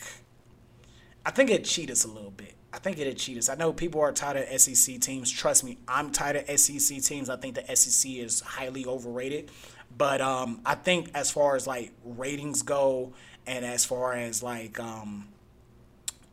I 1.26 1.32
think 1.32 1.50
it 1.50 1.65
cheat 1.65 1.89
us 1.89 2.06
a 2.06 2.08
little 2.08 2.32
bit. 2.32 2.57
I 2.78 2.80
think 2.80 3.00
it'd 3.00 3.18
cheat 3.18 3.40
us. 3.40 3.50
I 3.50 3.56
know 3.56 3.74
people 3.74 4.02
are 4.02 4.12
tired 4.12 4.38
of 4.38 4.62
SEC 4.62 5.00
teams. 5.00 5.32
Trust 5.32 5.63
me, 5.63 5.80
I'm 5.88 6.12
tired 6.12 6.36
of 6.36 6.60
SEC 6.60 7.02
teams. 7.02 7.28
I 7.28 7.36
think 7.36 7.56
the 7.56 7.76
SEC 7.76 8.12
is 8.12 8.40
highly 8.42 8.86
overrated. 8.86 9.50
But 9.98 10.22
um, 10.22 10.62
I 10.63 10.76
think 10.76 11.10
as 11.16 11.32
far 11.32 11.56
as 11.56 11.66
like 11.66 11.92
ratings 12.06 12.62
go, 12.62 13.13
and 13.48 13.66
as 13.66 13.84
far 13.84 14.13
as 14.13 14.44
like 14.44 14.80
um, 14.80 15.28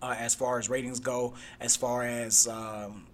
uh, 0.03 0.15
as 0.19 0.35
far 0.35 0.59
as 0.59 0.69
ratings 0.69 1.01
go, 1.01 1.33
as 1.61 1.77
far 1.77 2.03
as 2.03 2.47
um, 2.47 3.07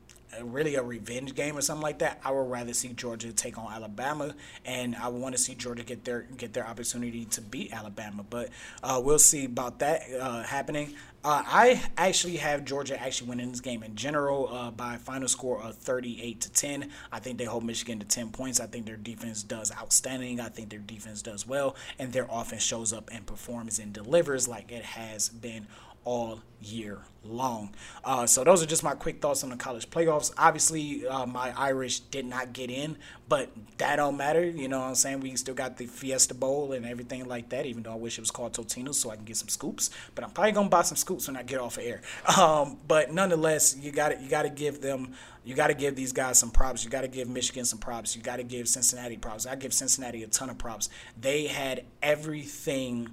really 0.43 0.75
a 0.75 0.83
revenge 0.83 1.35
game 1.35 1.57
or 1.57 1.61
something 1.61 1.83
like 1.83 2.01
that, 2.01 2.21
I 2.25 2.31
would 2.33 2.51
rather 2.51 2.73
see 2.73 2.88
Georgia 2.88 3.33
take 3.33 3.59
on 3.59 3.73
Alabama, 3.73 4.35
and 4.64 4.97
I 4.97 5.09
want 5.09 5.37
to 5.37 5.40
see 5.40 5.55
Georgia 5.55 5.83
get 5.83 6.05
their 6.05 6.23
get 6.23 6.53
their 6.53 6.66
opportunity 6.66 7.26
to 7.26 7.41
beat 7.41 7.72
Alabama. 7.72 8.24
But 8.28 8.51
uh, 8.83 9.01
we'll 9.03 9.18
see 9.18 9.45
about 9.45 9.78
that 9.81 10.03
uh, 10.18 10.43
happening. 10.43 10.95
Uh, 11.23 11.43
I 11.47 11.83
actually 11.99 12.39
have 12.39 12.64
Georgia 12.64 12.99
actually 12.99 13.29
winning 13.29 13.51
this 13.51 13.61
game 13.61 13.83
in 13.83 13.95
general 13.95 14.49
uh, 14.51 14.71
by 14.71 14.97
final 14.97 15.29
score 15.29 15.62
of 15.62 15.77
38 15.77 16.41
to 16.41 16.51
10. 16.51 16.89
I 17.12 17.18
think 17.18 17.37
they 17.37 17.45
hold 17.45 17.62
Michigan 17.62 17.99
to 17.99 18.07
10 18.07 18.31
points. 18.31 18.59
I 18.59 18.64
think 18.64 18.87
their 18.87 18.97
defense 18.97 19.43
does 19.43 19.71
outstanding. 19.71 20.41
I 20.41 20.49
think 20.49 20.71
their 20.71 20.79
defense 20.79 21.21
does 21.21 21.47
well, 21.47 21.77
and 21.99 22.11
their 22.11 22.27
offense 22.31 22.62
shows 22.62 22.95
up 22.95 23.11
and 23.12 23.27
performs 23.27 23.79
and 23.79 23.93
delivers 23.93 24.49
like 24.49 24.73
it 24.73 24.83
has 24.83 25.29
been 25.29 25.66
all 26.05 26.40
year 26.62 26.98
long. 27.24 27.74
Uh, 28.05 28.26
so 28.26 28.44
those 28.44 28.62
are 28.62 28.66
just 28.66 28.82
my 28.82 28.94
quick 28.94 29.20
thoughts 29.20 29.44
on 29.44 29.51
the 29.51 29.57
college 29.57 29.88
playoffs. 29.90 30.32
Obviously, 30.36 31.07
uh, 31.07 31.26
my 31.26 31.53
Irish 31.57 32.01
did 32.01 32.26
not 32.26 32.53
get 32.53 32.70
in, 32.70 32.96
but 33.28 33.51
that 33.78 33.96
don't 33.96 34.16
matter. 34.16 34.44
You 34.44 34.68
know 34.68 34.80
what 34.80 34.86
I'm 34.86 34.94
saying? 34.94 35.20
We 35.20 35.34
still 35.36 35.55
got 35.55 35.76
the 35.76 35.86
Fiesta 35.86 36.34
Bowl 36.34 36.72
and 36.72 36.86
everything 36.86 37.26
like 37.26 37.51
that. 37.51 37.66
Even 37.66 37.82
though 37.82 37.92
I 37.92 37.96
wish 37.96 38.18
it 38.18 38.22
was 38.22 38.30
called 38.30 38.53
Tostitos 38.53 38.94
so 38.94 39.11
I 39.11 39.16
can 39.16 39.24
get 39.24 39.36
some 39.36 39.48
scoops. 39.48 39.90
But 40.14 40.24
I'm 40.24 40.30
probably 40.30 40.53
gonna 40.53 40.68
buy 40.68 40.82
some 40.82 40.96
scoops 40.96 41.26
when 41.28 41.36
I 41.36 41.42
get 41.42 41.61
off 41.61 41.78
of 41.78 41.84
air. 41.84 42.01
Um, 42.40 42.78
but 42.88 43.12
nonetheless, 43.12 43.76
you 43.76 43.92
got 43.92 44.11
to 44.11 44.22
you 44.22 44.28
got 44.28 44.42
to 44.42 44.51
give 44.51 44.80
them. 44.80 45.12
You 45.44 45.55
got 45.55 45.66
to 45.66 45.74
give 45.74 45.94
these 45.94 46.12
guys 46.12 46.38
some 46.38 46.51
props. 46.51 46.84
You 46.84 46.90
got 46.90 47.03
to 47.03 47.09
give 47.09 47.28
Michigan 47.28 47.64
some 47.64 47.78
props. 47.78 48.16
You 48.16 48.22
got 48.22 48.36
to 48.36 48.42
give 48.44 48.66
Cincinnati 48.68 49.16
props. 49.18 49.46
I 49.46 49.57
give 49.57 49.74
Cincinnati 49.74 50.22
a 50.22 50.26
ton 50.26 50.48
of 50.48 50.57
props. 50.57 50.88
They 51.20 51.46
had 51.48 51.84
everything 52.03 53.09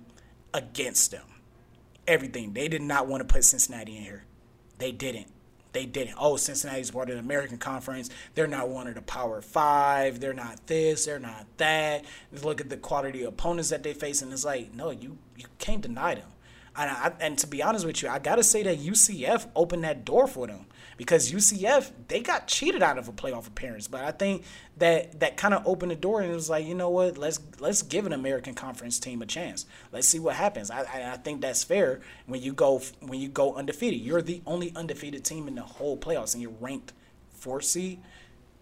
against 0.54 1.12
them 1.12 1.37
everything. 2.08 2.54
They 2.54 2.68
did 2.68 2.82
not 2.82 3.08
want 3.08 3.28
to 3.28 3.34
put 3.34 3.44
Cincinnati 3.44 3.98
in 3.98 4.04
here. 4.04 4.24
They 4.78 4.92
didn't. 4.92 5.28
They 5.74 5.86
didn't. 5.86 6.16
Oh, 6.18 6.38
Cincinnati's 6.38 6.92
part 6.92 7.10
of 7.10 7.16
the 7.16 7.22
American 7.22 7.58
Conference. 7.58 8.10
They're 8.36 8.48
not 8.48 8.70
one 8.70 8.88
of 8.88 8.96
the 8.96 9.02
Power 9.02 9.42
Five. 9.42 10.20
They're 10.20 10.34
not 10.34 10.66
this. 10.68 11.06
They're 11.06 11.20
not 11.20 11.46
that. 11.58 12.06
Just 12.32 12.46
look 12.46 12.62
at 12.62 12.70
the 12.70 12.78
quality 12.78 13.24
of 13.24 13.34
opponents 13.34 13.70
that 13.70 13.84
they 13.84 13.94
face, 13.94 14.22
and 14.22 14.32
it's 14.32 14.46
like, 14.46 14.74
no, 14.74 14.90
you 14.92 15.18
you 15.36 15.46
can't 15.60 15.82
deny 15.82 16.16
them. 16.16 16.30
And, 16.76 16.92
I, 16.92 17.12
and 17.20 17.38
to 17.40 17.48
be 17.48 17.64
honest 17.64 17.86
with 17.86 18.04
you, 18.04 18.10
I 18.10 18.20
gotta 18.20 18.44
say 18.44 18.64
that 18.64 18.78
UCF 18.78 19.48
opened 19.56 19.84
that 19.84 20.06
door 20.06 20.28
for 20.28 20.48
them 20.48 20.67
because 20.98 21.32
UCF 21.32 21.92
they 22.08 22.20
got 22.22 22.48
cheated 22.48 22.84
out 22.84 22.98
of 22.98 23.08
a 23.08 23.12
playoff 23.12 23.48
appearance. 23.48 23.88
But 23.88 24.04
I 24.04 24.12
think 24.12 24.44
that 24.78 25.20
that 25.20 25.38
kind 25.38 25.54
of 25.54 25.66
opened 25.66 25.92
the 25.92 25.96
door 25.96 26.22
and 26.22 26.32
it 26.32 26.36
was 26.36 26.50
like, 26.50 26.66
you 26.66 26.76
know 26.76 26.90
what, 26.90 27.18
let's 27.18 27.40
let's 27.60 27.82
give 27.84 28.06
an 28.06 28.14
American 28.14 28.56
Conference 28.56 29.00
team 29.00 29.22
a 29.22 29.26
chance. 29.26 29.66
Let's 29.92 30.08
see 30.08 30.20
what 30.20 30.36
happens. 30.36 30.70
I, 30.70 31.14
I, 31.14 31.18
think 31.18 31.42
that's 31.42 31.64
fair 31.64 32.02
when 32.26 32.42
you 32.42 32.54
go 32.54 32.82
when 33.00 33.20
you 33.20 33.30
go 33.30 33.56
undefeated. 33.56 34.02
You're 34.02 34.22
the 34.22 34.42
only 34.46 34.74
undefeated 34.76 35.24
team 35.24 35.48
in 35.48 35.56
the 35.56 35.62
whole 35.62 35.98
playoffs, 35.98 36.34
and 36.34 36.42
you're 36.42 36.52
ranked 36.60 36.94
four 37.32 37.62
seed 37.62 38.02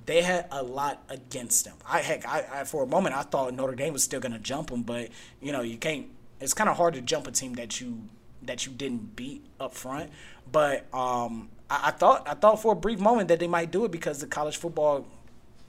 they 0.06 0.22
had 0.22 0.48
a 0.52 0.62
lot 0.62 1.04
against 1.10 1.66
them. 1.66 1.76
I 1.88 2.00
heck, 2.02 2.28
I, 2.28 2.46
I, 2.52 2.64
for 2.64 2.84
a 2.84 2.88
moment 2.88 3.16
I 3.16 3.24
thought 3.24 3.54
Notre 3.54 3.76
Dame 3.76 3.94
was 3.94 4.04
still 4.04 4.20
gonna 4.20 4.40
jump 4.40 4.70
them, 4.70 4.84
but 4.84 5.10
you 5.42 5.52
know 5.52 5.62
you 5.62 5.78
can't. 5.78 6.08
It's 6.40 6.54
kind 6.54 6.70
of 6.70 6.78
hard 6.78 6.94
to 6.96 7.02
jump 7.02 7.28
a 7.28 7.32
team 7.32 7.54
that 7.54 7.82
you 7.82 8.08
that 8.44 8.66
you 8.66 8.72
didn't 8.72 9.16
beat 9.16 9.46
up 9.60 9.74
front. 9.74 10.12
But 10.52 10.86
um, 10.94 11.50
I, 11.70 11.88
I, 11.88 11.92
thought 11.92 12.28
I 12.28 12.34
thought 12.34 12.62
for 12.62 12.74
a 12.74 12.76
brief 12.76 13.00
moment 13.00 13.28
that 13.30 13.40
they 13.40 13.48
might 13.48 13.72
do 13.72 13.86
it 13.86 13.92
because 13.92 14.20
the 14.20 14.28
college 14.28 14.58
football 14.58 15.06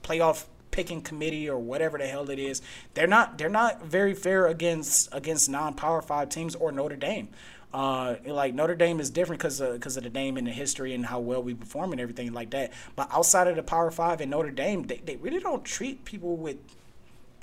playoff 0.03 0.45
picking 0.71 1.01
committee 1.01 1.49
or 1.49 1.57
whatever 1.57 1.97
the 1.97 2.05
hell 2.05 2.29
it 2.29 2.39
is, 2.39 2.61
they're 2.93 3.07
not 3.07 3.37
they're 3.37 3.49
not 3.49 3.83
very 3.85 4.13
fair 4.13 4.47
against 4.47 5.09
against 5.11 5.49
non 5.49 5.73
power 5.73 6.01
five 6.01 6.29
teams 6.29 6.55
or 6.55 6.71
Notre 6.71 6.95
Dame. 6.95 7.29
Uh, 7.73 8.15
like 8.25 8.53
Notre 8.53 8.75
Dame 8.75 8.99
is 8.99 9.09
different 9.09 9.39
because 9.39 9.59
because 9.59 9.97
of, 9.97 10.05
of, 10.05 10.13
the 10.13 10.17
name 10.17 10.37
and 10.37 10.47
the 10.47 10.51
history 10.51 10.93
and 10.93 11.05
how 11.05 11.19
well 11.19 11.43
we 11.43 11.53
perform 11.53 11.91
and 11.91 11.99
everything 11.99 12.31
like 12.31 12.51
that. 12.51 12.71
But 12.95 13.09
outside 13.11 13.47
of 13.47 13.55
the 13.55 13.63
Power 13.63 13.91
Five 13.91 14.21
and 14.21 14.31
Notre 14.31 14.51
Dame, 14.51 14.83
they, 14.83 14.97
they 14.97 15.17
really 15.17 15.39
don't 15.39 15.65
treat 15.65 16.05
people 16.05 16.37
with 16.37 16.57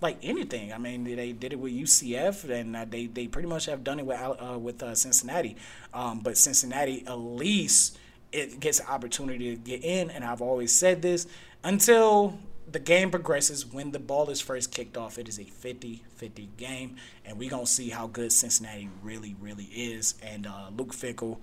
like 0.00 0.18
anything. 0.22 0.72
I 0.72 0.78
mean, 0.78 1.05
they 1.05 1.32
did 1.32 1.52
it 1.52 1.59
with 1.59 1.72
UCF, 1.72 2.48
and 2.48 2.74
uh, 2.74 2.84
they 2.88 3.07
they 3.07 3.26
pretty 3.26 3.48
much 3.48 3.66
have 3.66 3.84
done 3.84 3.98
it 3.98 4.07
with 4.07 4.18
uh, 4.20 4.59
with 4.59 4.82
uh, 4.82 4.94
Cincinnati. 4.94 5.57
Um, 5.92 6.20
but 6.20 6.38
Cincinnati 6.38 7.05
at 7.07 7.18
least 7.18 7.98
it 8.35 8.61
gets 8.61 8.80
an 8.80 8.87
opportunity 8.87 9.55
to 9.55 9.57
get 9.57 9.85
in, 9.85 10.11
and 10.11 10.24
I've 10.24 10.43
always 10.43 10.72
said 10.72 11.03
this 11.03 11.26
until 11.62 12.39
the 12.70 12.78
game 12.78 13.11
progresses 13.11 13.66
when 13.66 13.93
the 13.93 13.99
ball 13.99 14.30
is 14.30 14.41
first 14.41 14.72
kicked 14.72 14.97
off 14.97 15.18
it 15.18 15.28
is 15.28 15.39
a 15.39 15.45
50-50 15.45 16.49
game 16.57 16.97
and 17.24 17.39
we're 17.39 17.51
going 17.51 17.66
to 17.66 17.70
see 17.70 17.91
how 17.91 18.07
good 18.07 18.32
cincinnati 18.32 18.89
really 19.03 19.37
really 19.39 19.64
is. 19.64 20.14
And 20.22 20.47
uh, 20.47 20.70
luke 20.74 20.95
fickell 20.95 21.39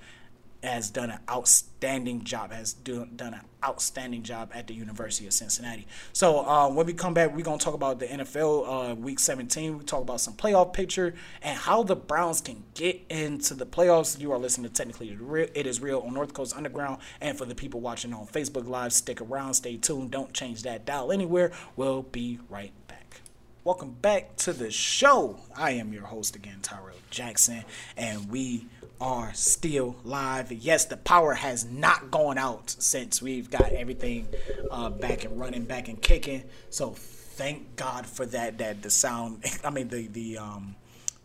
has 0.64 0.89
done 0.89 1.09
an 1.09 1.20
outstanding 1.30 2.24
job, 2.24 2.51
has 2.51 2.74
do, 2.74 3.05
done 3.16 3.34
an 3.34 3.41
outstanding 3.64 4.24
job 4.24 4.51
at 4.53 4.68
the 4.68 4.74
University 4.74 5.28
of 5.28 5.34
Cincinnati. 5.34 5.88
So 6.14 6.45
uh, 6.45 6.70
when 6.70 6.86
we 6.86 6.93
come 6.93 7.14
back, 7.14 7.36
we're 7.36 7.43
going 7.43 7.59
to 7.59 7.64
talk 7.64 7.74
about 7.74 7.99
the 7.99 8.07
NFL 8.07 8.91
uh, 8.91 8.95
Week 8.95 9.20
17. 9.20 9.80
We 9.80 9.84
talk 9.84 10.01
about 10.01 10.22
some 10.22 10.34
playoff 10.34 10.74
picture 10.74 11.14
and 11.41 11.57
how 11.57 11.84
the 11.84 11.95
Browns 11.95 12.41
can 12.41 12.64
get 12.74 13.01
into 13.09 13.53
the 13.53 13.66
playoffs. 13.66 14.20
You 14.20 14.32
are 14.32 14.39
listening 14.39 14.70
to 14.70 14.74
Technically 14.74 15.18
It 15.53 15.66
Is 15.66 15.82
Real 15.82 15.99
on 15.99 16.14
North 16.14 16.34
Coast 16.34 16.55
Underground. 16.55 17.01
And 17.20 17.38
for 17.38 17.45
the 17.45 17.55
people 17.55 17.80
watching 17.80 18.14
on 18.14 18.28
Facebook 18.28 18.68
Live, 18.68 18.93
stick 18.93 19.22
around, 19.22 19.55
stay 19.55 19.78
tuned. 19.78 20.12
Don't 20.12 20.34
change 20.34 20.64
that 20.64 20.86
dial 20.86 21.12
anywhere. 21.12 21.51
We'll 21.76 22.03
be 22.03 22.39
right 22.49 22.74
back. 22.88 23.22
Welcome 23.64 23.91
back 24.01 24.38
to 24.38 24.53
the 24.53 24.72
show. 24.72 25.38
I 25.55 25.72
am 25.72 25.93
your 25.93 26.05
host 26.05 26.36
again, 26.36 26.57
Tyrell 26.64 26.95
Jackson, 27.12 27.64
and 27.95 28.32
we 28.32 28.66
are 29.02 29.34
still 29.34 29.95
live. 30.04 30.52
Yes, 30.52 30.86
the 30.86 30.95
power 30.95 31.34
has 31.34 31.66
not 31.66 32.12
gone 32.12 32.38
out 32.38 32.70
since 32.70 33.22
we've 33.22 33.49
got 33.49 33.74
everything 33.74 34.28
uh, 34.70 34.91
back 34.91 35.26
and 35.26 35.39
running, 35.39 35.66
back 35.66 35.88
and 35.88 35.99
kicking. 35.99 36.43
So 36.70 36.91
thank 36.91 37.76
God 37.76 38.06
for 38.06 38.28
that. 38.28 38.60
That 38.60 38.84
the 38.84 38.91
sound, 38.91 39.43
I 39.64 39.72
mean 39.72 39.89
the 39.89 40.08
the 40.08 40.38
um 40.38 40.76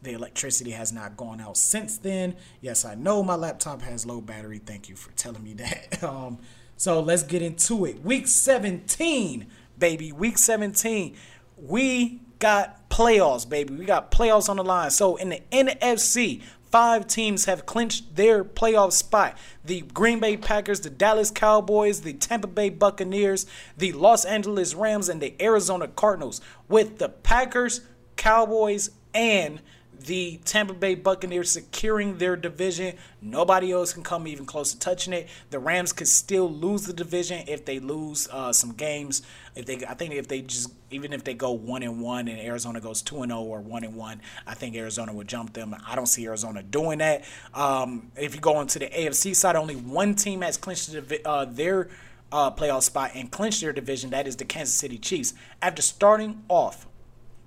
the 0.02 0.12
electricity 0.12 0.70
has 0.70 0.92
not 0.92 1.16
gone 1.16 1.40
out 1.40 1.58
since 1.58 1.98
then. 1.98 2.36
Yes, 2.62 2.84
I 2.84 2.94
know 2.94 3.22
my 3.22 3.34
laptop 3.34 3.82
has 3.82 4.06
low 4.06 4.20
battery. 4.20 4.58
Thank 4.58 4.88
you 4.88 4.96
for 4.96 5.12
telling 5.12 5.44
me 5.44 5.52
that. 5.54 6.02
Um, 6.02 6.38
so 6.78 7.00
let's 7.00 7.22
get 7.22 7.42
into 7.42 7.84
it. 7.84 8.02
Week 8.02 8.26
17, 8.26 9.46
baby. 9.78 10.12
Week 10.12 10.38
17. 10.38 11.16
We 11.56 12.20
got 12.38 12.88
playoffs, 12.90 13.48
baby. 13.48 13.74
We 13.74 13.84
got 13.84 14.10
playoffs 14.10 14.48
on 14.48 14.56
the 14.56 14.64
line. 14.64 14.90
So 14.90 15.16
in 15.16 15.30
the 15.30 15.40
NFC, 15.50 16.42
Five 16.70 17.06
teams 17.06 17.44
have 17.44 17.64
clinched 17.64 18.16
their 18.16 18.44
playoff 18.44 18.92
spot. 18.92 19.38
The 19.64 19.82
Green 19.82 20.20
Bay 20.20 20.36
Packers, 20.36 20.80
the 20.80 20.90
Dallas 20.90 21.30
Cowboys, 21.30 22.00
the 22.00 22.12
Tampa 22.12 22.48
Bay 22.48 22.70
Buccaneers, 22.70 23.46
the 23.76 23.92
Los 23.92 24.24
Angeles 24.24 24.74
Rams, 24.74 25.08
and 25.08 25.22
the 25.22 25.34
Arizona 25.40 25.88
Cardinals. 25.88 26.40
With 26.68 26.98
the 26.98 27.08
Packers, 27.08 27.82
Cowboys, 28.16 28.90
and 29.14 29.60
the 30.06 30.40
Tampa 30.44 30.72
Bay 30.72 30.94
Buccaneers 30.94 31.50
securing 31.50 32.18
their 32.18 32.36
division. 32.36 32.96
Nobody 33.20 33.72
else 33.72 33.92
can 33.92 34.02
come 34.02 34.26
even 34.26 34.46
close 34.46 34.72
to 34.72 34.78
touching 34.78 35.12
it. 35.12 35.28
The 35.50 35.58
Rams 35.58 35.92
could 35.92 36.08
still 36.08 36.50
lose 36.50 36.86
the 36.86 36.92
division 36.92 37.44
if 37.48 37.64
they 37.64 37.80
lose 37.80 38.28
uh, 38.30 38.52
some 38.52 38.72
games. 38.72 39.22
If 39.54 39.66
they, 39.66 39.84
I 39.86 39.94
think 39.94 40.14
if 40.14 40.28
they 40.28 40.42
just 40.42 40.72
even 40.90 41.12
if 41.12 41.24
they 41.24 41.34
go 41.34 41.50
one 41.50 41.82
and 41.82 42.00
one 42.00 42.28
and 42.28 42.40
Arizona 42.40 42.80
goes 42.80 43.02
two 43.02 43.22
and 43.22 43.30
zero 43.30 43.42
or 43.42 43.60
one 43.60 43.84
and 43.84 43.96
one, 43.96 44.20
I 44.46 44.54
think 44.54 44.76
Arizona 44.76 45.12
would 45.12 45.28
jump 45.28 45.52
them. 45.52 45.74
I 45.86 45.96
don't 45.96 46.06
see 46.06 46.24
Arizona 46.26 46.62
doing 46.62 46.98
that. 46.98 47.24
Um, 47.52 48.12
if 48.16 48.34
you 48.34 48.40
go 48.40 48.60
into 48.60 48.78
the 48.78 48.86
AFC 48.86 49.34
side, 49.34 49.56
only 49.56 49.74
one 49.74 50.14
team 50.14 50.42
has 50.42 50.56
clinched 50.56 50.94
uh, 51.24 51.44
their 51.46 51.88
uh, 52.30 52.50
playoff 52.50 52.82
spot 52.82 53.12
and 53.14 53.30
clinched 53.30 53.60
their 53.60 53.72
division. 53.72 54.10
That 54.10 54.26
is 54.26 54.36
the 54.36 54.44
Kansas 54.44 54.74
City 54.74 54.98
Chiefs. 54.98 55.34
After 55.60 55.82
starting 55.82 56.44
off 56.48 56.86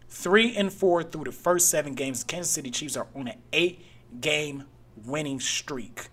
Three 0.09 0.55
and 0.55 0.73
four 0.73 1.03
through 1.03 1.25
the 1.25 1.31
first 1.31 1.69
seven 1.69 1.93
games. 1.93 2.23
Kansas 2.23 2.51
City 2.51 2.71
Chiefs 2.71 2.97
are 2.97 3.07
on 3.15 3.27
an 3.27 3.37
eight 3.53 3.85
game 4.19 4.65
winning 5.05 5.39
streak. 5.39 6.07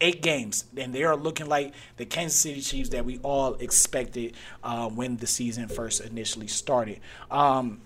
Eight 0.00 0.20
games, 0.20 0.66
and 0.76 0.94
they 0.94 1.04
are 1.04 1.16
looking 1.16 1.46
like 1.46 1.72
the 1.96 2.04
Kansas 2.04 2.38
City 2.38 2.60
Chiefs 2.60 2.90
that 2.90 3.04
we 3.04 3.18
all 3.22 3.54
expected 3.54 4.34
uh, 4.62 4.88
when 4.90 5.16
the 5.16 5.26
season 5.26 5.68
first 5.68 6.02
initially 6.02 6.48
started. 6.48 7.00
Um, 7.30 7.80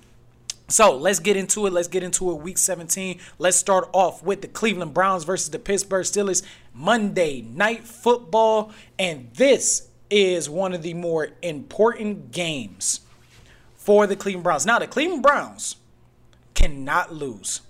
so 0.67 0.97
let's 0.97 1.21
get 1.21 1.37
into 1.37 1.67
it. 1.67 1.73
Let's 1.73 1.89
get 1.89 2.03
into 2.03 2.31
it. 2.31 2.35
Week 2.35 2.59
17. 2.59 3.21
Let's 3.39 3.57
start 3.57 3.91
off 3.93 4.23
with 4.23 4.43
the 4.43 4.49
Cleveland 4.49 4.93
Browns 4.93 5.25
versus 5.25 5.51
the 5.51 5.59
Pittsburgh 5.59 6.05
Steelers. 6.05 6.43
Monday 6.75 7.43
night 7.43 7.85
football. 7.85 8.73
And 8.99 9.31
this 9.35 9.89
is 10.11 10.51
one 10.51 10.73
of 10.73 10.83
the 10.83 10.95
more 10.95 11.31
important 11.43 12.33
games 12.33 13.01
for 13.91 14.07
the 14.07 14.15
Cleveland 14.15 14.45
Browns. 14.45 14.65
Now, 14.65 14.79
the 14.79 14.87
Cleveland 14.87 15.21
Browns 15.21 15.75
cannot 16.55 17.13
lose. 17.13 17.63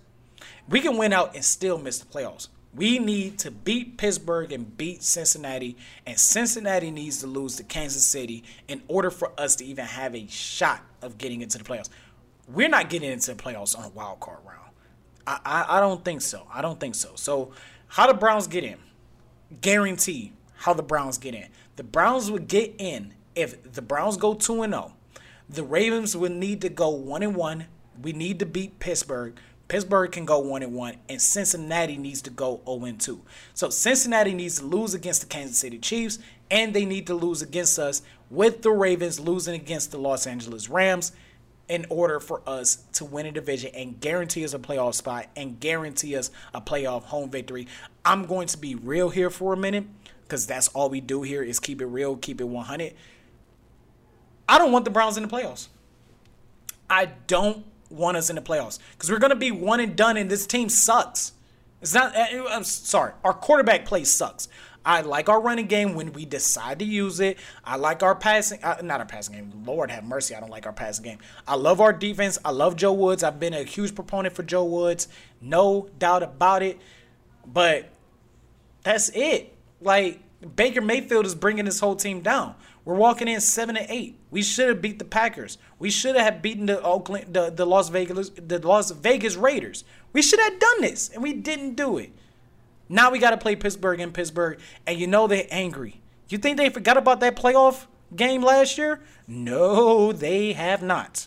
We 0.69 0.83
can 0.83 0.99
win 0.99 1.15
out 1.15 1.35
and 1.35 1.43
still 1.43 1.79
miss 1.79 1.99
the 1.99 2.05
playoffs. 2.05 2.49
We 2.75 2.99
need 2.99 3.39
to 3.39 3.51
beat 3.51 3.97
Pittsburgh 3.97 4.53
and 4.53 4.77
beat 4.77 5.03
Cincinnati, 5.03 5.79
and 6.05 6.21
Cincinnati 6.21 6.91
needs 6.91 7.21
to 7.21 7.27
lose 7.27 7.57
to 7.57 7.63
Kansas 7.63 8.05
City 8.05 8.45
in 8.69 8.83
order 8.87 9.11
for 9.11 9.33
us 9.39 9.57
to 9.57 9.65
even 9.65 9.87
have 9.87 10.15
a 10.15 10.27
shot 10.27 10.83
of 11.01 11.17
getting 11.17 11.41
into 11.41 11.57
the 11.57 11.65
playoffs. 11.65 11.89
We're 12.47 12.69
not 12.69 12.91
getting 12.91 13.11
into 13.11 13.33
the 13.33 13.43
playoffs 13.43 13.75
on 13.75 13.87
a 13.87 13.89
wild 13.89 14.21
card 14.21 14.41
round. 14.45 14.73
I, 15.27 15.41
I, 15.43 15.79
I 15.79 15.81
don't 15.81 16.05
think 16.05 16.21
so. 16.21 16.47
I 16.53 16.61
don't 16.61 16.79
think 16.79 16.97
so. 16.97 17.13
So, 17.15 17.53
how 17.89 18.07
the 18.07 18.13
Browns 18.13 18.47
get 18.47 18.63
in? 18.63 18.77
Guarantee. 19.63 20.33
how 20.55 20.75
the 20.75 20.83
Browns 20.83 21.17
get 21.17 21.35
in. 21.35 21.49
The 21.77 21.85
Browns 21.85 22.31
would 22.31 22.47
get 22.47 22.75
in 22.77 23.15
if 23.35 23.73
the 23.73 23.81
Browns 23.81 24.19
go 24.19 24.35
2 24.35 24.65
and 24.65 24.75
0. 24.75 24.93
The 25.51 25.65
Ravens 25.65 26.17
would 26.17 26.31
need 26.31 26.61
to 26.61 26.69
go 26.69 26.91
1 26.91 27.25
and 27.25 27.35
1. 27.35 27.67
We 28.03 28.13
need 28.13 28.39
to 28.39 28.47
beat 28.47 28.79
Pittsburgh. 28.79 29.37
Pittsburgh 29.67 30.13
can 30.13 30.25
go 30.25 30.39
1 30.39 30.63
and 30.63 30.75
1 30.75 30.97
and 31.09 31.21
Cincinnati 31.21 31.97
needs 31.97 32.23
to 32.23 32.31
go 32.31 32.61
0 32.65 32.85
and 32.85 33.01
2. 33.01 33.21
So 33.55 33.69
Cincinnati 33.69 34.33
needs 34.33 34.61
to 34.61 34.65
lose 34.65 34.95
against 34.95 35.23
the 35.23 35.27
Kansas 35.27 35.59
City 35.59 35.79
Chiefs 35.79 36.21
and 36.53 36.73
they 36.73 36.85
need 36.85 37.09
to 37.09 37.15
lose 37.15 37.43
against 37.43 37.81
us 37.81 38.03
with 38.31 38.63
the 38.63 38.71
Ravens 38.71 39.19
losing 39.19 39.57
against 39.57 39.91
the 39.91 39.99
Los 39.99 40.25
Angeles 40.25 40.69
Rams 40.69 41.11
in 41.69 41.85
order 41.89 42.21
for 42.21 42.43
us 42.49 42.85
to 42.93 43.05
win 43.05 43.27
a 43.27 43.33
division 43.33 43.73
and 43.75 43.99
guarantee 44.01 44.45
us 44.45 44.55
a 44.55 44.59
playoff 44.61 44.95
spot 44.95 45.27
and 45.35 45.59
guarantee 45.59 46.15
us 46.15 46.31
a 46.55 46.61
playoff 46.61 47.03
home 47.03 47.29
victory. 47.29 47.67
I'm 48.05 48.27
going 48.27 48.47
to 48.49 48.57
be 48.57 48.77
real 48.77 49.11
here 49.11 49.31
for 49.31 49.53
a 49.53 49.57
minute 49.57 49.87
because 50.23 50.47
that's 50.47 50.69
all 50.69 50.89
we 50.89 51.01
do 51.01 51.23
here 51.23 51.43
is 51.43 51.59
keep 51.59 51.83
it 51.83 51.87
real, 51.87 52.17
keep 52.17 52.41
it 52.41 52.45
100. 52.45 52.95
I 54.51 54.59
don't 54.59 54.73
want 54.73 54.85
the 54.85 54.91
Browns 54.91 55.17
in 55.17 55.23
the 55.23 55.29
playoffs. 55.29 55.69
I 56.91 57.07
don't 57.29 57.65
want 57.89 58.17
us 58.17 58.31
in 58.31 58.37
the 58.37 58.43
playoffs 58.43 58.81
because 58.93 59.09
we're 59.09 59.21
going 59.21 59.31
to 59.31 59.37
be 59.37 59.53
one 59.53 59.79
and 59.79 59.95
done 59.95 60.17
and 60.17 60.29
this 60.29 60.45
team 60.45 60.69
sucks. 60.69 61.33
It's 61.81 61.95
not, 61.95 62.17
eh, 62.17 62.43
I'm 62.51 62.65
sorry, 62.65 63.13
our 63.23 63.33
quarterback 63.33 63.85
play 63.85 64.03
sucks. 64.03 64.49
I 64.85 65.03
like 65.03 65.29
our 65.29 65.41
running 65.41 65.67
game 65.67 65.95
when 65.95 66.13
we 66.13 66.25
decide 66.25 66.81
to 66.81 66.85
use 66.85 67.21
it. 67.21 67.39
I 67.65 67.77
like 67.77 68.03
our 68.03 68.17
passing, 68.17 68.63
uh, 68.65 68.79
not 68.83 68.99
our 68.99 69.07
passing 69.07 69.37
game. 69.37 69.53
Lord 69.65 69.89
have 69.93 70.03
mercy, 70.03 70.35
I 70.35 70.41
don't 70.41 70.51
like 70.51 70.67
our 70.67 70.73
passing 70.73 71.05
game. 71.05 71.19
I 71.47 71.55
love 71.55 71.81
our 71.81 71.93
defense. 71.93 72.37
I 72.45 72.51
love 72.51 72.75
Joe 72.75 72.93
Woods. 72.93 73.23
I've 73.23 73.39
been 73.39 73.55
a 73.55 73.63
huge 73.63 73.95
proponent 73.95 74.35
for 74.35 74.43
Joe 74.43 74.65
Woods, 74.65 75.07
no 75.41 75.89
doubt 76.01 76.25
about 76.25 76.65
it. 76.65 76.81
But 77.47 77.89
that's 78.83 79.11
it. 79.11 79.55
Like 79.81 80.21
Baker 80.57 80.81
Mayfield 80.81 81.25
is 81.25 81.37
bringing 81.37 81.67
this 81.67 81.79
whole 81.79 81.95
team 81.95 82.21
down. 82.21 82.57
We're 82.85 82.95
walking 82.95 83.29
in 83.29 83.41
seven 83.41 83.75
to 83.75 83.93
eight. 83.93 84.19
We 84.31 84.43
should 84.43 84.69
have 84.69 84.83
beat 84.83 84.99
the 84.99 85.05
Packers. 85.05 85.59
We 85.79 85.91
should 85.91 86.17
have 86.17 86.43
beaten 86.43 86.67
the 86.67 86.81
Oakland, 86.83 87.35
the, 87.35 87.51
the 87.51 87.67
Las 87.67 87.89
Vegas, 87.89 88.31
the 88.31 88.59
Las 88.59 88.91
Vegas 88.91 89.37
Raiders. 89.37 89.85
We 90.13 90.23
should 90.23 90.41
have 90.41 90.59
done 90.59 90.81
this, 90.81 91.11
and 91.11 91.23
we 91.23 91.33
didn't 91.33 91.75
do 91.75 91.99
it. 91.99 92.13
Now 92.89 93.11
we 93.11 93.19
got 93.19 93.31
to 93.31 93.37
play 93.37 93.55
Pittsburgh 93.55 94.01
in 94.01 94.13
Pittsburgh, 94.13 94.59
and 94.87 94.99
you 94.99 95.07
know 95.07 95.27
they're 95.27 95.47
angry. 95.51 96.01
You 96.29 96.39
think 96.39 96.57
they 96.57 96.71
forgot 96.71 96.97
about 96.97 97.21
that 97.21 97.37
playoff 97.37 97.87
game 98.15 98.43
last 98.43 98.79
year? 98.79 99.01
No, 99.29 100.13
they 100.13 100.55
have 100.55 100.83
not. 100.83 101.27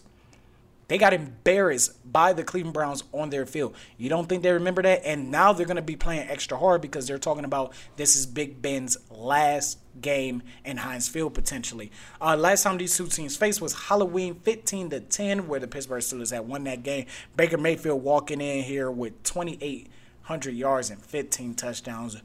They 0.87 0.97
got 0.97 1.13
embarrassed 1.13 2.11
by 2.11 2.33
the 2.33 2.43
Cleveland 2.43 2.73
Browns 2.73 3.03
on 3.13 3.29
their 3.29 3.45
field. 3.45 3.75
You 3.97 4.09
don't 4.09 4.27
think 4.27 4.43
they 4.43 4.51
remember 4.51 4.81
that? 4.81 5.05
And 5.05 5.31
now 5.31 5.53
they're 5.53 5.65
going 5.65 5.77
to 5.77 5.81
be 5.81 5.95
playing 5.95 6.27
extra 6.29 6.57
hard 6.57 6.81
because 6.81 7.07
they're 7.07 7.17
talking 7.17 7.45
about 7.45 7.73
this 7.95 8.15
is 8.15 8.25
Big 8.25 8.61
Ben's 8.61 8.97
last 9.09 9.79
game 10.01 10.43
in 10.65 10.77
Heinz 10.77 11.07
Field 11.07 11.33
potentially. 11.33 11.91
Uh, 12.21 12.35
last 12.35 12.63
time 12.63 12.77
these 12.77 12.95
two 12.95 13.07
teams 13.07 13.37
faced 13.37 13.61
was 13.61 13.73
Halloween 13.73 14.35
15 14.35 14.89
to 14.89 14.99
10, 14.99 15.47
where 15.47 15.59
the 15.59 15.67
Pittsburgh 15.67 16.01
Steelers 16.01 16.31
had 16.31 16.47
won 16.47 16.63
that 16.65 16.83
game. 16.83 17.05
Baker 17.35 17.57
Mayfield 17.57 18.03
walking 18.03 18.41
in 18.41 18.63
here 18.63 18.91
with 18.91 19.23
2,800 19.23 20.51
yards 20.51 20.89
and 20.89 21.01
15 21.01 21.55
touchdowns. 21.55 22.21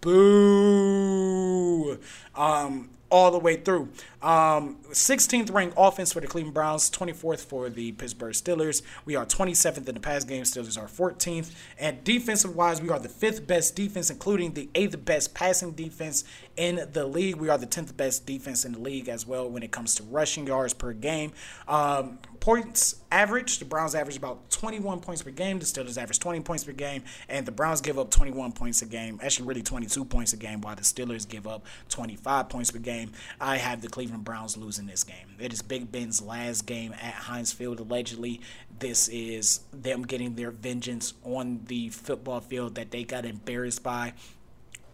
Boo! 0.00 1.98
Um, 2.34 2.90
all 3.10 3.30
the 3.30 3.38
way 3.38 3.56
through. 3.56 3.90
Um, 4.22 4.76
16th 4.90 5.52
ranked 5.52 5.74
offense 5.78 6.12
for 6.12 6.20
the 6.20 6.26
Cleveland 6.26 6.54
Browns, 6.54 6.90
24th 6.90 7.40
for 7.40 7.70
the 7.70 7.92
Pittsburgh 7.92 8.34
Steelers. 8.34 8.82
We 9.04 9.16
are 9.16 9.24
27th 9.24 9.88
in 9.88 9.94
the 9.94 10.00
pass 10.00 10.24
game. 10.24 10.42
Steelers 10.42 10.78
are 10.78 10.86
14th. 10.86 11.50
And 11.78 12.04
defensive 12.04 12.54
wise, 12.54 12.82
we 12.82 12.90
are 12.90 12.98
the 12.98 13.08
fifth 13.08 13.46
best 13.46 13.74
defense, 13.76 14.10
including 14.10 14.52
the 14.52 14.68
eighth 14.74 15.02
best 15.04 15.34
passing 15.34 15.72
defense 15.72 16.24
in 16.56 16.86
the 16.92 17.06
league. 17.06 17.36
We 17.36 17.48
are 17.48 17.56
the 17.56 17.66
10th 17.66 17.96
best 17.96 18.26
defense 18.26 18.64
in 18.64 18.72
the 18.72 18.78
league 18.78 19.08
as 19.08 19.26
well 19.26 19.48
when 19.48 19.62
it 19.62 19.70
comes 19.70 19.94
to 19.94 20.02
rushing 20.02 20.46
yards 20.46 20.74
per 20.74 20.92
game. 20.92 21.32
Um, 21.66 22.18
points 22.40 22.96
average, 23.12 23.58
the 23.58 23.64
Browns 23.64 23.94
average 23.94 24.16
about 24.16 24.50
21 24.50 25.00
points 25.00 25.22
per 25.22 25.30
game. 25.30 25.58
The 25.58 25.64
Steelers 25.64 25.96
average 25.96 26.18
20 26.18 26.40
points 26.40 26.64
per 26.64 26.72
game. 26.72 27.02
And 27.28 27.46
the 27.46 27.52
Browns 27.52 27.80
give 27.80 27.98
up 27.98 28.10
21 28.10 28.52
points 28.52 28.82
a 28.82 28.86
game, 28.86 29.18
actually, 29.22 29.48
really 29.48 29.62
22 29.62 30.04
points 30.04 30.32
a 30.32 30.36
game, 30.36 30.60
while 30.60 30.76
the 30.76 30.82
Steelers 30.82 31.28
give 31.28 31.46
up 31.46 31.64
25 31.88 32.48
points 32.48 32.70
per 32.70 32.78
game. 32.78 33.12
I 33.40 33.56
have 33.56 33.80
the 33.80 33.88
Cleveland 33.88 34.09
Browns 34.18 34.56
losing 34.56 34.86
this 34.86 35.04
game. 35.04 35.36
It 35.38 35.52
is 35.52 35.62
Big 35.62 35.90
Ben's 35.90 36.20
last 36.20 36.66
game 36.66 36.92
at 36.92 37.14
Heinz 37.14 37.52
Field, 37.52 37.80
allegedly. 37.80 38.40
This 38.78 39.08
is 39.08 39.60
them 39.72 40.02
getting 40.02 40.34
their 40.34 40.50
vengeance 40.50 41.14
on 41.24 41.60
the 41.66 41.88
football 41.90 42.40
field 42.40 42.74
that 42.74 42.90
they 42.90 43.04
got 43.04 43.24
embarrassed 43.24 43.82
by 43.82 44.14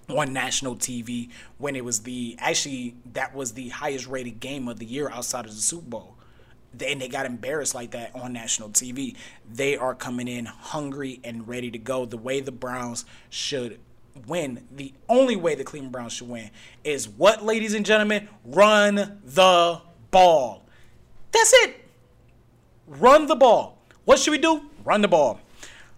on 0.08 0.32
national 0.32 0.76
TV 0.76 1.30
when 1.58 1.74
it 1.74 1.84
was 1.84 2.02
the 2.02 2.36
actually 2.38 2.94
that 3.12 3.34
was 3.34 3.54
the 3.54 3.70
highest 3.70 4.06
rated 4.06 4.38
game 4.38 4.68
of 4.68 4.78
the 4.78 4.86
year 4.86 5.10
outside 5.10 5.44
of 5.46 5.50
the 5.50 5.60
Super 5.60 5.88
Bowl 5.88 6.16
and 6.84 7.00
they 7.00 7.08
got 7.08 7.26
embarrassed 7.26 7.74
like 7.74 7.92
that 7.92 8.14
on 8.14 8.32
national 8.32 8.70
TV. 8.70 9.16
They 9.50 9.76
are 9.76 9.94
coming 9.94 10.28
in 10.28 10.46
hungry 10.46 11.20
and 11.24 11.46
ready 11.48 11.70
to 11.70 11.78
go. 11.78 12.04
The 12.04 12.18
way 12.18 12.40
the 12.40 12.52
Browns 12.52 13.04
should 13.30 13.80
win, 14.26 14.66
the 14.70 14.94
only 15.08 15.36
way 15.36 15.54
the 15.54 15.64
Cleveland 15.64 15.92
Browns 15.92 16.14
should 16.14 16.28
win 16.28 16.50
is 16.84 17.08
what, 17.08 17.44
ladies 17.44 17.74
and 17.74 17.84
gentlemen? 17.84 18.28
Run 18.44 19.20
the 19.24 19.80
ball. 20.10 20.64
That's 21.32 21.52
it. 21.52 21.76
Run 22.86 23.26
the 23.26 23.36
ball. 23.36 23.78
What 24.04 24.18
should 24.18 24.30
we 24.30 24.38
do? 24.38 24.62
Run 24.84 25.00
the 25.02 25.08
ball. 25.08 25.40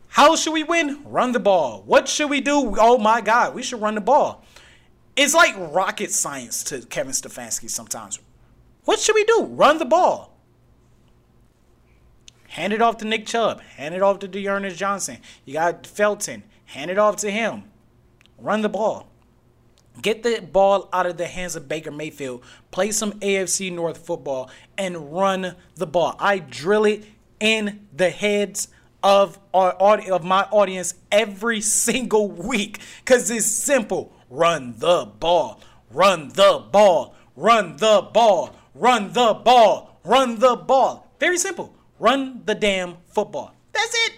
How 0.08 0.34
should 0.36 0.52
we 0.52 0.64
win? 0.64 1.00
Run 1.04 1.32
the 1.32 1.40
ball. 1.40 1.82
What 1.86 2.08
should 2.08 2.30
we 2.30 2.40
do? 2.40 2.74
Oh 2.78 2.98
my 2.98 3.20
God, 3.20 3.54
we 3.54 3.62
should 3.62 3.80
run 3.80 3.94
the 3.94 4.00
ball. 4.00 4.44
It's 5.16 5.34
like 5.34 5.54
rocket 5.56 6.10
science 6.12 6.64
to 6.64 6.80
Kevin 6.86 7.12
Stefanski 7.12 7.68
sometimes. 7.68 8.18
What 8.84 9.00
should 9.00 9.14
we 9.14 9.24
do? 9.24 9.44
Run 9.44 9.78
the 9.78 9.84
ball. 9.84 10.34
Hand 12.48 12.72
it 12.72 12.80
off 12.80 12.96
to 12.98 13.04
Nick 13.04 13.26
Chubb. 13.26 13.60
Hand 13.60 13.94
it 13.94 14.02
off 14.02 14.18
to 14.20 14.28
D'Ernest 14.28 14.78
Johnson. 14.78 15.18
You 15.44 15.54
got 15.54 15.86
Felton. 15.86 16.42
Hand 16.64 16.90
it 16.90 16.98
off 16.98 17.16
to 17.16 17.30
him. 17.30 17.64
Run 18.39 18.62
the 18.62 18.68
ball. 18.68 19.09
Get 20.01 20.22
the 20.22 20.41
ball 20.41 20.89
out 20.93 21.07
of 21.07 21.16
the 21.16 21.26
hands 21.26 21.57
of 21.57 21.68
Baker 21.68 21.91
Mayfield. 21.91 22.45
Play 22.70 22.93
some 22.93 23.12
AFC 23.14 23.72
North 23.72 23.99
football 24.07 24.51
and 24.76 25.12
run 25.12 25.57
the 25.74 25.86
ball. 25.86 26.14
I 26.20 26.39
drill 26.39 26.84
it 26.84 27.05
in 27.41 27.86
the 27.95 28.11
heads 28.11 28.68
of 29.03 29.39
our 29.53 29.72
of 29.72 30.24
my 30.24 30.43
audience 30.51 30.95
every 31.11 31.61
single 31.84 32.28
week 32.28 32.80
cuz 33.05 33.30
it's 33.30 33.47
simple. 33.47 34.12
Run 34.30 34.74
the 34.78 35.07
ball. 35.18 35.61
Run 35.91 36.28
the 36.28 36.64
ball. 36.70 37.16
Run 37.34 37.76
the 37.76 38.03
ball. 38.12 38.55
Run 38.74 39.12
the 39.12 39.34
ball. 39.34 39.99
Run 40.05 40.39
the 40.39 40.55
ball. 40.55 41.09
Very 41.18 41.39
simple. 41.39 41.74
Run 41.99 42.43
the 42.45 42.55
damn 42.55 42.99
football. 43.09 43.55
That's 43.72 43.95
it. 44.07 44.12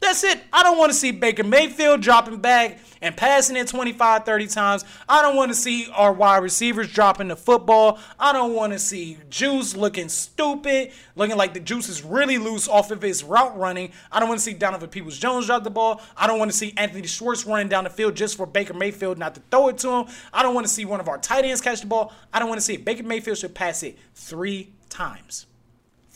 That's 0.00 0.22
it. 0.22 0.40
I 0.52 0.62
don't 0.62 0.78
want 0.78 0.92
to 0.92 0.96
see 0.96 1.10
Baker 1.10 1.42
Mayfield 1.42 2.00
dropping 2.00 2.38
back 2.38 2.78
and 3.02 3.16
passing 3.16 3.56
it 3.56 3.66
25, 3.66 4.24
30 4.24 4.46
times. 4.46 4.84
I 5.08 5.22
don't 5.22 5.34
want 5.34 5.50
to 5.50 5.56
see 5.56 5.88
our 5.92 6.12
wide 6.12 6.42
receivers 6.42 6.92
dropping 6.92 7.28
the 7.28 7.36
football. 7.36 7.98
I 8.18 8.32
don't 8.32 8.54
want 8.54 8.72
to 8.72 8.78
see 8.78 9.18
Juice 9.28 9.76
looking 9.76 10.08
stupid, 10.08 10.92
looking 11.16 11.36
like 11.36 11.52
the 11.52 11.60
juice 11.60 11.88
is 11.88 12.04
really 12.04 12.38
loose 12.38 12.68
off 12.68 12.90
of 12.90 13.02
his 13.02 13.24
route 13.24 13.58
running. 13.58 13.92
I 14.12 14.20
don't 14.20 14.28
want 14.28 14.38
to 14.38 14.44
see 14.44 14.54
Donovan 14.54 14.88
Peoples 14.88 15.18
Jones 15.18 15.46
drop 15.46 15.64
the 15.64 15.70
ball. 15.70 16.00
I 16.16 16.26
don't 16.26 16.38
want 16.38 16.50
to 16.50 16.56
see 16.56 16.72
Anthony 16.76 17.06
Schwartz 17.06 17.44
running 17.44 17.68
down 17.68 17.84
the 17.84 17.90
field 17.90 18.14
just 18.14 18.36
for 18.36 18.46
Baker 18.46 18.74
Mayfield 18.74 19.18
not 19.18 19.34
to 19.34 19.42
throw 19.50 19.68
it 19.68 19.78
to 19.78 19.90
him. 19.90 20.06
I 20.32 20.42
don't 20.42 20.54
want 20.54 20.66
to 20.66 20.72
see 20.72 20.84
one 20.84 21.00
of 21.00 21.08
our 21.08 21.18
tight 21.18 21.44
ends 21.44 21.60
catch 21.60 21.80
the 21.80 21.86
ball. 21.86 22.12
I 22.32 22.38
don't 22.38 22.48
want 22.48 22.60
to 22.60 22.64
see 22.64 22.74
it. 22.74 22.84
Baker 22.84 23.02
Mayfield 23.02 23.38
should 23.38 23.54
pass 23.54 23.82
it 23.82 23.98
three 24.14 24.72
times 24.88 25.46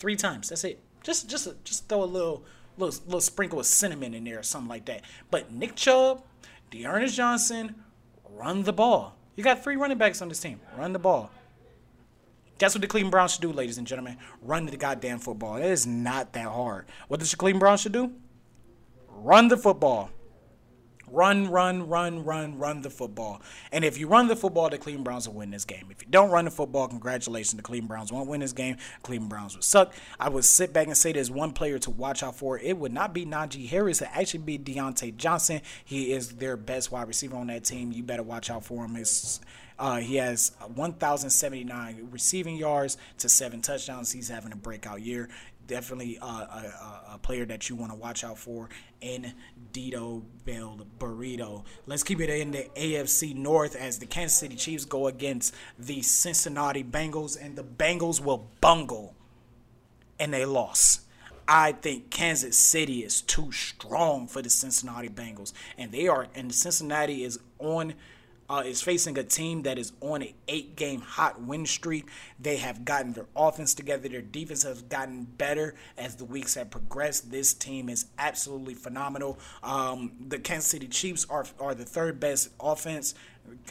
three 0.02 0.16
times. 0.16 0.48
That's 0.48 0.64
it. 0.64 0.80
Just 1.04 1.30
just 1.30 1.48
just 1.64 1.88
throw 1.88 2.02
a 2.02 2.04
little 2.04 2.44
little 2.78 2.94
little 3.04 3.20
sprinkle 3.20 3.60
of 3.60 3.66
cinnamon 3.66 4.14
in 4.14 4.24
there 4.24 4.40
or 4.40 4.42
something 4.42 4.68
like 4.68 4.84
that. 4.86 5.02
But 5.30 5.52
Nick 5.52 5.76
Chubb, 5.76 6.24
D'Ernest 6.70 7.16
Johnson, 7.16 7.74
run 8.30 8.62
the 8.62 8.72
ball. 8.72 9.16
You 9.36 9.44
got 9.44 9.62
three 9.62 9.76
running 9.76 9.98
backs 9.98 10.20
on 10.22 10.28
this 10.28 10.40
team. 10.40 10.60
Run 10.76 10.92
the 10.92 10.98
ball. 10.98 11.30
That's 12.58 12.74
what 12.74 12.82
the 12.82 12.86
Cleveland 12.86 13.10
Browns 13.10 13.32
should 13.32 13.42
do, 13.42 13.52
ladies 13.52 13.78
and 13.78 13.86
gentlemen. 13.86 14.18
Run 14.40 14.66
the 14.66 14.76
goddamn 14.76 15.18
football. 15.18 15.56
It 15.56 15.64
is 15.64 15.86
not 15.86 16.32
that 16.34 16.46
hard. 16.46 16.86
What 17.08 17.18
does 17.18 17.30
the 17.30 17.36
Cleveland 17.36 17.60
Browns 17.60 17.80
should 17.80 17.92
do? 17.92 18.12
Run 19.08 19.48
the 19.48 19.56
football. 19.56 20.10
Run, 21.12 21.50
run, 21.50 21.88
run, 21.88 22.24
run, 22.24 22.58
run 22.58 22.80
the 22.80 22.88
football. 22.88 23.42
And 23.70 23.84
if 23.84 23.98
you 23.98 24.08
run 24.08 24.28
the 24.28 24.36
football, 24.36 24.70
the 24.70 24.78
Cleveland 24.78 25.04
Browns 25.04 25.28
will 25.28 25.34
win 25.34 25.50
this 25.50 25.66
game. 25.66 25.88
If 25.90 26.02
you 26.02 26.08
don't 26.08 26.30
run 26.30 26.46
the 26.46 26.50
football, 26.50 26.88
congratulations. 26.88 27.54
The 27.54 27.62
Cleveland 27.62 27.88
Browns 27.88 28.10
won't 28.10 28.30
win 28.30 28.40
this 28.40 28.54
game. 28.54 28.78
Cleveland 29.02 29.28
Browns 29.28 29.54
would 29.54 29.62
suck. 29.62 29.92
I 30.18 30.30
would 30.30 30.46
sit 30.46 30.72
back 30.72 30.86
and 30.86 30.96
say 30.96 31.12
there's 31.12 31.30
one 31.30 31.52
player 31.52 31.78
to 31.80 31.90
watch 31.90 32.22
out 32.22 32.36
for. 32.36 32.58
It 32.58 32.78
would 32.78 32.94
not 32.94 33.12
be 33.12 33.26
Najee 33.26 33.68
Harris. 33.68 34.00
It 34.00 34.08
actually 34.12 34.40
be 34.40 34.58
Diontae 34.58 35.16
Johnson. 35.16 35.60
He 35.84 36.12
is 36.12 36.32
their 36.36 36.56
best 36.56 36.90
wide 36.90 37.08
receiver 37.08 37.36
on 37.36 37.48
that 37.48 37.64
team. 37.64 37.92
You 37.92 38.02
better 38.02 38.22
watch 38.22 38.48
out 38.48 38.64
for 38.64 38.84
him. 38.84 38.96
It's 38.96 39.38
uh, 39.78 39.96
he 39.96 40.16
has 40.16 40.52
1,079 40.74 42.08
receiving 42.12 42.56
yards 42.56 42.96
to 43.18 43.28
seven 43.28 43.60
touchdowns. 43.60 44.12
He's 44.12 44.28
having 44.28 44.52
a 44.52 44.56
breakout 44.56 45.02
year. 45.02 45.28
Definitely 45.66 46.18
uh, 46.20 46.26
a, 46.26 47.02
a, 47.14 47.18
player 47.18 47.44
that 47.46 47.68
you 47.68 47.76
want 47.76 47.92
to 47.92 47.96
watch 47.96 48.24
out 48.24 48.38
for 48.38 48.68
in 49.00 49.32
Dito 49.72 50.22
Bell 50.44 50.86
Burrito. 50.98 51.64
Let's 51.86 52.02
keep 52.02 52.20
it 52.20 52.30
in 52.30 52.50
the 52.50 52.68
AFC 52.76 53.34
North 53.34 53.76
as 53.76 53.98
the 53.98 54.06
Kansas 54.06 54.38
City 54.38 54.56
Chiefs 54.56 54.84
go 54.84 55.06
against 55.06 55.54
the 55.78 56.02
Cincinnati 56.02 56.84
Bengals, 56.84 57.36
and 57.40 57.56
the 57.56 57.64
Bengals 57.64 58.20
will 58.20 58.48
bungle, 58.60 59.14
and 60.18 60.32
they 60.32 60.44
lost. 60.44 61.02
I 61.48 61.72
think 61.72 62.10
Kansas 62.10 62.56
City 62.56 63.02
is 63.02 63.20
too 63.20 63.50
strong 63.52 64.26
for 64.28 64.42
the 64.42 64.50
Cincinnati 64.50 65.08
Bengals, 65.08 65.52
and 65.76 65.90
they 65.92 66.06
are. 66.08 66.28
And 66.34 66.54
Cincinnati 66.54 67.24
is 67.24 67.38
on 67.58 67.94
uh, 68.52 68.60
is 68.60 68.82
facing 68.82 69.16
a 69.16 69.22
team 69.22 69.62
that 69.62 69.78
is 69.78 69.92
on 70.02 70.20
an 70.20 70.28
eight 70.46 70.76
game 70.76 71.00
hot 71.00 71.40
win 71.40 71.64
streak. 71.64 72.08
They 72.38 72.56
have 72.56 72.84
gotten 72.84 73.14
their 73.14 73.26
offense 73.34 73.72
together. 73.72 74.08
Their 74.10 74.20
defense 74.20 74.62
has 74.64 74.82
gotten 74.82 75.24
better 75.24 75.74
as 75.96 76.16
the 76.16 76.26
weeks 76.26 76.54
have 76.56 76.68
progressed. 76.68 77.30
This 77.30 77.54
team 77.54 77.88
is 77.88 78.06
absolutely 78.18 78.74
phenomenal. 78.74 79.38
Um, 79.62 80.12
the 80.28 80.38
Kansas 80.38 80.68
City 80.68 80.86
Chiefs 80.86 81.26
are, 81.30 81.46
are 81.58 81.74
the 81.74 81.86
third 81.86 82.20
best 82.20 82.50
offense. 82.60 83.14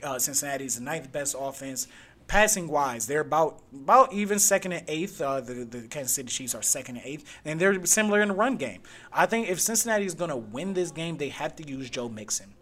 Uh, 0.02 0.18
Cincinnati 0.18 0.66
is 0.66 0.76
the 0.76 0.84
ninth 0.84 1.12
best 1.12 1.36
offense 1.38 1.88
passing 2.28 2.70
wise, 2.70 3.08
they're 3.08 3.20
about 3.22 3.60
about 3.74 4.14
even 4.14 4.40
second 4.40 4.72
and 4.72 4.86
eighth. 4.88 5.20
Uh, 5.20 5.42
the 5.42 5.66
the 5.66 5.82
Kansas 5.90 6.14
City 6.14 6.30
Chiefs 6.30 6.56
are 6.56 6.62
second 6.62 6.96
and 6.96 7.06
eighth, 7.06 7.26
and 7.44 7.60
they're 7.60 7.86
similar 7.86 8.22
in 8.22 8.30
the 8.30 8.34
run 8.34 8.56
game. 8.56 8.82
I 9.12 9.26
think 9.26 9.50
if 9.50 9.60
Cincinnati 9.60 10.06
is 10.06 10.14
going 10.14 10.30
to 10.30 10.38
win 10.38 10.74
this 10.74 10.92
game, 10.92 11.18
they 11.18 11.28
have 11.30 11.58
to 11.58 11.68
use 11.68 11.90
Joe 11.90 12.08
Mixon. 12.08 12.54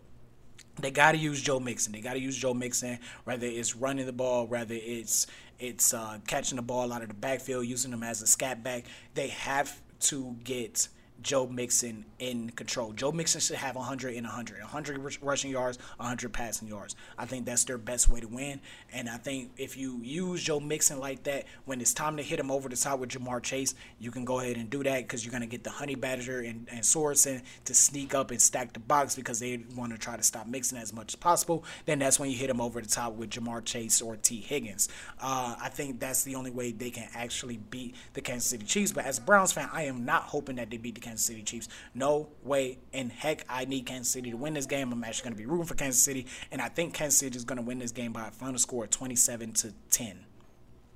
They 0.81 0.91
got 0.91 1.13
to 1.13 1.17
use 1.17 1.41
Joe 1.41 1.59
Mixon. 1.59 1.93
They 1.93 2.01
got 2.01 2.13
to 2.13 2.19
use 2.19 2.37
Joe 2.37 2.53
Mixon, 2.53 2.99
whether 3.23 3.45
it's 3.45 3.75
running 3.75 4.05
the 4.05 4.13
ball, 4.13 4.47
whether 4.47 4.75
it's 4.75 5.27
it's 5.59 5.93
uh, 5.93 6.19
catching 6.25 6.55
the 6.55 6.61
ball 6.61 6.93
out 6.93 7.01
of 7.01 7.09
the 7.09 7.13
backfield, 7.13 7.65
using 7.65 7.91
them 7.91 8.03
as 8.03 8.21
a 8.21 8.27
scat 8.27 8.63
back. 8.63 8.85
They 9.13 9.27
have 9.27 9.81
to 10.01 10.35
get 10.43 10.87
Joe 11.21 11.47
Mixon 11.47 12.05
in 12.19 12.49
control. 12.51 12.93
Joe 12.93 13.11
Mixon 13.11 13.41
should 13.41 13.57
have 13.57 13.75
100 13.75 14.15
and 14.15 14.25
100, 14.25 14.61
100 14.61 15.17
rushing 15.21 15.51
yards, 15.51 15.77
100 15.97 16.33
passing 16.33 16.67
yards. 16.67 16.95
I 17.17 17.25
think 17.25 17.45
that's 17.45 17.63
their 17.63 17.77
best 17.77 18.09
way 18.09 18.19
to 18.19 18.27
win. 18.27 18.61
And 18.93 19.09
I 19.09 19.17
think 19.17 19.51
if 19.57 19.77
you 19.77 19.99
use 20.01 20.43
Joe 20.43 20.59
Mixon 20.59 20.99
like 20.99 21.23
that, 21.23 21.45
when 21.65 21.81
it's 21.81 21.93
time 21.93 22.17
to 22.17 22.23
hit 22.23 22.39
him 22.39 22.51
over 22.51 22.69
the 22.69 22.75
top 22.75 22.99
with 22.99 23.09
Ja'Marr 23.09 23.41
Chase, 23.43 23.75
you 23.99 24.11
can 24.11 24.25
go 24.25 24.39
ahead 24.39 24.57
and 24.57 24.69
do 24.69 24.83
that 24.83 25.03
because 25.03 25.25
you're 25.25 25.31
going 25.31 25.41
to 25.41 25.47
get 25.47 25.63
the 25.63 25.69
Honey 25.69 25.95
Badger 25.95 26.39
and, 26.39 26.67
and 26.71 26.81
Sorensen 26.81 27.41
to 27.65 27.73
sneak 27.73 28.13
up 28.13 28.31
and 28.31 28.41
stack 28.41 28.73
the 28.73 28.79
box 28.79 29.15
because 29.15 29.39
they 29.39 29.63
want 29.75 29.91
to 29.91 29.97
try 29.97 30.15
to 30.15 30.23
stop 30.23 30.47
Mixon 30.47 30.77
as 30.77 30.93
much 30.93 31.13
as 31.13 31.15
possible. 31.15 31.63
Then 31.85 31.99
that's 31.99 32.19
when 32.19 32.29
you 32.29 32.37
hit 32.37 32.49
him 32.49 32.61
over 32.61 32.81
the 32.81 32.87
top 32.87 33.13
with 33.13 33.29
Ja'Marr 33.31 33.63
Chase 33.65 34.01
or 34.01 34.15
Tee 34.15 34.41
Higgins. 34.41 34.89
Uh, 35.21 35.55
I 35.61 35.69
think 35.69 35.99
that's 35.99 36.23
the 36.23 36.35
only 36.35 36.51
way 36.51 36.71
they 36.71 36.89
can 36.89 37.07
actually 37.13 37.57
beat 37.57 37.95
the 38.13 38.21
Kansas 38.21 38.49
City 38.49 38.65
Chiefs. 38.65 38.91
But 38.91 39.05
as 39.05 39.17
a 39.17 39.21
Browns 39.21 39.51
fan, 39.51 39.69
I 39.71 39.83
am 39.83 40.05
not 40.05 40.23
hoping 40.23 40.55
that 40.57 40.69
they 40.69 40.77
beat 40.77 40.95
the 40.95 41.01
Kansas 41.09 41.25
City 41.25 41.41
Chiefs. 41.41 41.67
No 41.95 42.29
way 42.43 42.77
in 42.93 43.09
heck 43.09 43.43
I 43.49 43.65
need 43.65 43.87
Kansas 43.87 44.13
City 44.13 44.29
to 44.29 44.37
win 44.37 44.53
this 44.53 44.67
game. 44.67 44.93
I'm 44.93 45.03
actually 45.03 45.23
going 45.23 45.33
to 45.33 45.37
be 45.39 45.45
rooting 45.47 45.65
for 45.65 45.73
Kansas 45.73 46.01
City, 46.01 46.27
and 46.51 46.61
I 46.61 46.69
think 46.69 46.93
Kansas 46.93 47.17
City 47.17 47.35
is 47.35 47.43
going 47.43 47.57
to 47.57 47.63
win 47.63 47.79
this 47.79 47.91
game 47.91 48.13
by 48.13 48.27
a 48.27 48.31
final 48.31 48.59
score 48.59 48.83
of 48.83 48.91
27 48.91 49.53
to 49.53 49.73
10. 49.89 50.19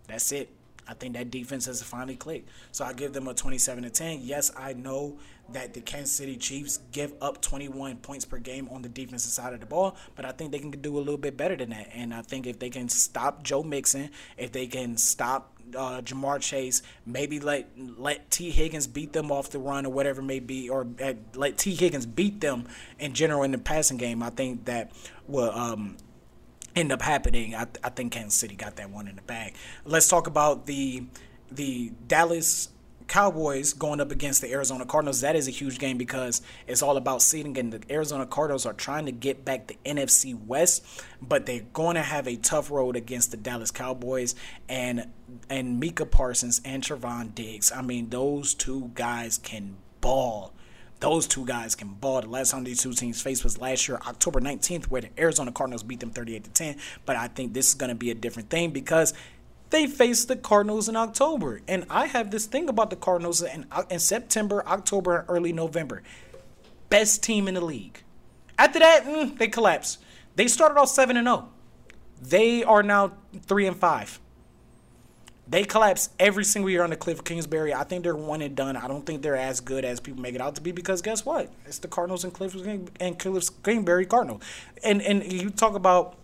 That's 0.07 0.31
it. 0.31 0.49
I 0.87 0.93
think 0.93 1.13
that 1.13 1.31
defense 1.31 1.65
has 1.65 1.81
finally 1.81 2.15
clicked. 2.15 2.49
So 2.71 2.85
I 2.85 2.93
give 2.93 3.13
them 3.13 3.27
a 3.27 3.33
27 3.33 3.83
to 3.83 3.89
10. 3.89 4.19
Yes, 4.21 4.51
I 4.55 4.73
know 4.73 5.17
that 5.51 5.73
the 5.73 5.81
Kansas 5.81 6.15
City 6.15 6.37
Chiefs 6.37 6.79
give 6.91 7.13
up 7.21 7.41
21 7.41 7.97
points 7.97 8.25
per 8.25 8.37
game 8.37 8.67
on 8.71 8.81
the 8.81 8.89
defensive 8.89 9.31
side 9.31 9.53
of 9.53 9.59
the 9.59 9.65
ball, 9.65 9.95
but 10.15 10.25
I 10.25 10.31
think 10.31 10.51
they 10.51 10.59
can 10.59 10.71
do 10.71 10.97
a 10.97 10.99
little 10.99 11.17
bit 11.17 11.35
better 11.35 11.55
than 11.55 11.69
that. 11.71 11.89
And 11.93 12.13
I 12.13 12.21
think 12.21 12.47
if 12.47 12.59
they 12.59 12.69
can 12.69 12.89
stop 12.89 13.43
Joe 13.43 13.61
Mixon, 13.61 14.09
if 14.37 14.51
they 14.51 14.67
can 14.67 14.97
stop 14.97 15.57
uh, 15.75 16.01
Ja'Marr 16.01 16.41
Chase, 16.41 16.81
maybe 17.05 17.39
let 17.39 17.69
let 17.77 18.29
Tee 18.31 18.51
Higgins 18.51 18.87
beat 18.87 19.13
them 19.13 19.31
off 19.31 19.49
the 19.49 19.59
run 19.59 19.85
or 19.85 19.89
whatever 19.91 20.21
it 20.21 20.25
may 20.25 20.39
be, 20.39 20.69
or 20.69 20.87
uh, 21.03 21.13
let 21.35 21.57
Tee 21.57 21.75
Higgins 21.75 22.05
beat 22.05 22.41
them 22.41 22.67
in 22.99 23.13
general 23.13 23.43
in 23.43 23.51
the 23.51 23.57
passing 23.57 23.97
game, 23.97 24.23
I 24.23 24.29
think 24.29 24.65
that 24.65 24.91
will 25.27 25.51
um, 25.51 25.97
end 26.75 26.91
up 26.91 27.01
happening. 27.01 27.55
I, 27.55 27.67
I 27.83 27.89
think 27.89 28.13
Kansas 28.13 28.35
City 28.35 28.55
got 28.55 28.75
that 28.77 28.89
one 28.89 29.07
in 29.07 29.15
the 29.15 29.21
bag. 29.21 29.55
Let's 29.85 30.07
talk 30.07 30.27
about 30.27 30.65
the 30.65 31.03
the 31.51 31.91
Dallas 32.07 32.69
Cowboys 33.07 33.73
going 33.73 33.99
up 33.99 34.11
against 34.11 34.41
the 34.41 34.51
Arizona 34.51 34.85
Cardinals. 34.85 35.21
That 35.21 35.35
is 35.35 35.47
a 35.47 35.51
huge 35.51 35.79
game 35.79 35.97
because 35.97 36.41
it's 36.67 36.81
all 36.81 36.97
about 36.97 37.21
seeding, 37.21 37.57
and 37.57 37.73
the 37.73 37.81
Arizona 37.91 38.25
Cardinals 38.25 38.65
are 38.65 38.73
trying 38.73 39.05
to 39.05 39.11
get 39.11 39.45
back 39.45 39.67
the 39.67 39.77
NFC 39.85 40.33
West, 40.45 40.85
but 41.21 41.45
they're 41.45 41.65
going 41.73 41.95
to 41.95 42.01
have 42.01 42.27
a 42.27 42.35
tough 42.35 42.71
road 42.71 42.95
against 42.95 43.31
the 43.31 43.37
Dallas 43.37 43.71
Cowboys 43.71 44.35
and 44.67 45.07
and 45.49 45.79
Micah 45.79 46.05
Parsons 46.05 46.61
and 46.63 46.83
Trevon 46.83 47.33
Diggs. 47.33 47.71
I 47.71 47.81
mean, 47.81 48.09
those 48.09 48.53
two 48.53 48.91
guys 48.93 49.37
can 49.37 49.77
ball. 50.01 50.53
Those 50.99 51.27
two 51.27 51.45
guys 51.45 51.75
can 51.75 51.89
ball. 51.89 52.21
The 52.21 52.29
last 52.29 52.51
time 52.51 52.63
these 52.63 52.81
two 52.81 52.93
teams 52.93 53.21
faced 53.21 53.43
was 53.43 53.59
last 53.59 53.89
year, 53.89 53.99
October 54.07 54.39
19th, 54.39 54.85
where 54.85 55.01
the 55.01 55.09
Arizona 55.19 55.51
Cardinals 55.51 55.83
beat 55.83 55.99
them 55.99 56.11
38 56.11 56.45
to 56.45 56.49
10. 56.49 56.77
But 57.05 57.17
I 57.17 57.27
think 57.27 57.53
this 57.53 57.67
is 57.67 57.73
going 57.73 57.89
to 57.89 57.95
be 57.95 58.09
a 58.11 58.15
different 58.15 58.49
thing 58.49 58.71
because 58.71 59.13
they 59.73 59.87
faced 59.87 60.27
the 60.27 60.35
Cardinals 60.35 60.87
in 60.87 60.95
October. 60.95 61.61
And 61.67 61.85
I 61.89 62.05
have 62.05 62.29
this 62.29 62.45
thing 62.45 62.69
about 62.69 62.91
the 62.91 62.95
Cardinals 62.95 63.41
in, 63.41 63.65
in 63.89 63.99
September, 63.99 64.63
October, 64.67 65.17
and 65.17 65.25
early 65.27 65.51
November. 65.51 66.03
Best 66.89 67.23
team 67.23 67.47
in 67.47 67.55
the 67.55 67.61
league. 67.61 68.03
After 68.57 68.77
that, 68.77 69.03
mm, 69.03 69.35
they 69.35 69.47
collapsed. 69.47 69.99
They 70.35 70.47
started 70.47 70.79
off 70.79 70.89
7 70.89 71.17
and 71.17 71.25
0. 71.25 71.49
They 72.21 72.63
are 72.63 72.83
now 72.83 73.13
3 73.47 73.65
and 73.65 73.75
5. 73.75 74.19
They 75.47 75.63
collapse 75.63 76.11
every 76.19 76.45
single 76.45 76.69
year 76.69 76.83
on 76.83 76.91
the 76.91 76.95
Cliff 76.95 77.23
Kingsbury. 77.23 77.73
I 77.73 77.83
think 77.83 78.03
they're 78.03 78.15
one 78.15 78.41
and 78.41 78.55
done. 78.55 78.77
I 78.77 78.87
don't 78.87 79.05
think 79.05 79.23
they're 79.23 79.35
as 79.35 79.59
good 79.59 79.83
as 79.83 79.99
people 79.99 80.21
make 80.21 80.35
it 80.35 80.41
out 80.41 80.53
to 80.55 80.61
be 80.61 80.71
because 80.71 81.01
guess 81.01 81.25
what? 81.25 81.51
It's 81.65 81.79
the 81.79 81.87
Cardinals 81.87 82.23
and 82.23 82.31
Cliff 82.31 82.55
and 82.99 83.19
Cliff 83.19 83.63
Kingsbury 83.63 84.05
Cardinal. 84.05 84.39
And 84.83 85.01
and 85.01 85.33
you 85.33 85.49
talk 85.49 85.75
about 85.75 86.15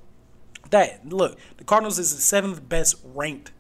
that. 0.72 1.08
Look, 1.08 1.38
the 1.58 1.64
Cardinals 1.64 2.00
is 2.00 2.16
the 2.16 2.22
seventh 2.22 2.68
best 2.68 2.96
ranked 3.14 3.52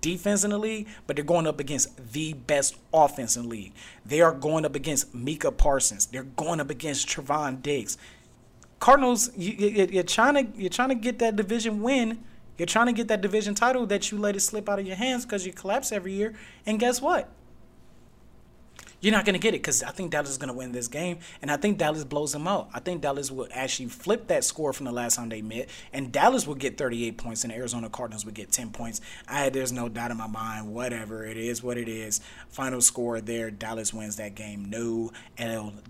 defense 0.00 0.44
in 0.44 0.50
the 0.50 0.58
league, 0.58 0.88
but 1.06 1.16
they're 1.16 1.24
going 1.24 1.46
up 1.46 1.58
against 1.58 2.12
the 2.12 2.32
best 2.34 2.76
offense 2.92 3.36
in 3.36 3.44
the 3.44 3.48
league. 3.48 3.72
They 4.04 4.20
are 4.20 4.32
going 4.32 4.64
up 4.64 4.74
against 4.74 5.14
Micah 5.14 5.52
Parsons. 5.52 6.06
They're 6.06 6.22
going 6.22 6.60
up 6.60 6.70
against 6.70 7.08
Trevon 7.08 7.62
Diggs. 7.62 7.98
Cardinals, 8.78 9.30
you, 9.36 9.98
are 9.98 10.02
trying 10.02 10.34
to 10.34 10.60
you're 10.60 10.70
trying 10.70 10.90
to 10.90 10.94
get 10.94 11.18
that 11.20 11.36
division 11.36 11.82
win 11.82 12.22
you're 12.58 12.66
trying 12.66 12.86
to 12.86 12.92
get 12.92 13.08
that 13.08 13.20
division 13.20 13.54
title 13.54 13.86
that 13.86 14.10
you 14.10 14.18
let 14.18 14.34
it 14.36 14.40
slip 14.40 14.68
out 14.68 14.78
of 14.78 14.86
your 14.86 14.96
hands 14.96 15.24
because 15.24 15.46
you 15.46 15.52
collapse 15.52 15.92
every 15.92 16.12
year. 16.12 16.34
And 16.64 16.78
guess 16.80 17.02
what? 17.02 17.28
You're 19.06 19.14
not 19.14 19.24
going 19.24 19.34
to 19.34 19.38
get 19.38 19.54
it 19.54 19.62
because 19.62 19.84
I 19.84 19.92
think 19.92 20.10
Dallas 20.10 20.30
is 20.30 20.36
going 20.36 20.48
to 20.48 20.58
win 20.58 20.72
this 20.72 20.88
game, 20.88 21.20
and 21.40 21.48
I 21.48 21.56
think 21.56 21.78
Dallas 21.78 22.02
blows 22.02 22.32
them 22.32 22.48
out. 22.48 22.70
I 22.74 22.80
think 22.80 23.02
Dallas 23.02 23.30
will 23.30 23.46
actually 23.54 23.86
flip 23.86 24.26
that 24.26 24.42
score 24.42 24.72
from 24.72 24.86
the 24.86 24.90
last 24.90 25.14
time 25.14 25.28
they 25.28 25.42
met, 25.42 25.68
and 25.92 26.10
Dallas 26.10 26.44
will 26.44 26.56
get 26.56 26.76
38 26.76 27.16
points, 27.16 27.44
and 27.44 27.52
the 27.52 27.56
Arizona 27.56 27.88
Cardinals 27.88 28.24
will 28.24 28.32
get 28.32 28.50
10 28.50 28.70
points. 28.70 29.00
I 29.28 29.48
there's 29.50 29.70
no 29.70 29.88
doubt 29.88 30.10
in 30.10 30.16
my 30.16 30.26
mind. 30.26 30.74
Whatever 30.74 31.24
it 31.24 31.36
is, 31.36 31.62
what 31.62 31.78
it 31.78 31.88
is. 31.88 32.20
Final 32.48 32.80
score 32.80 33.20
there, 33.20 33.48
Dallas 33.48 33.94
wins 33.94 34.16
that 34.16 34.34
game. 34.34 34.64
No 34.64 35.12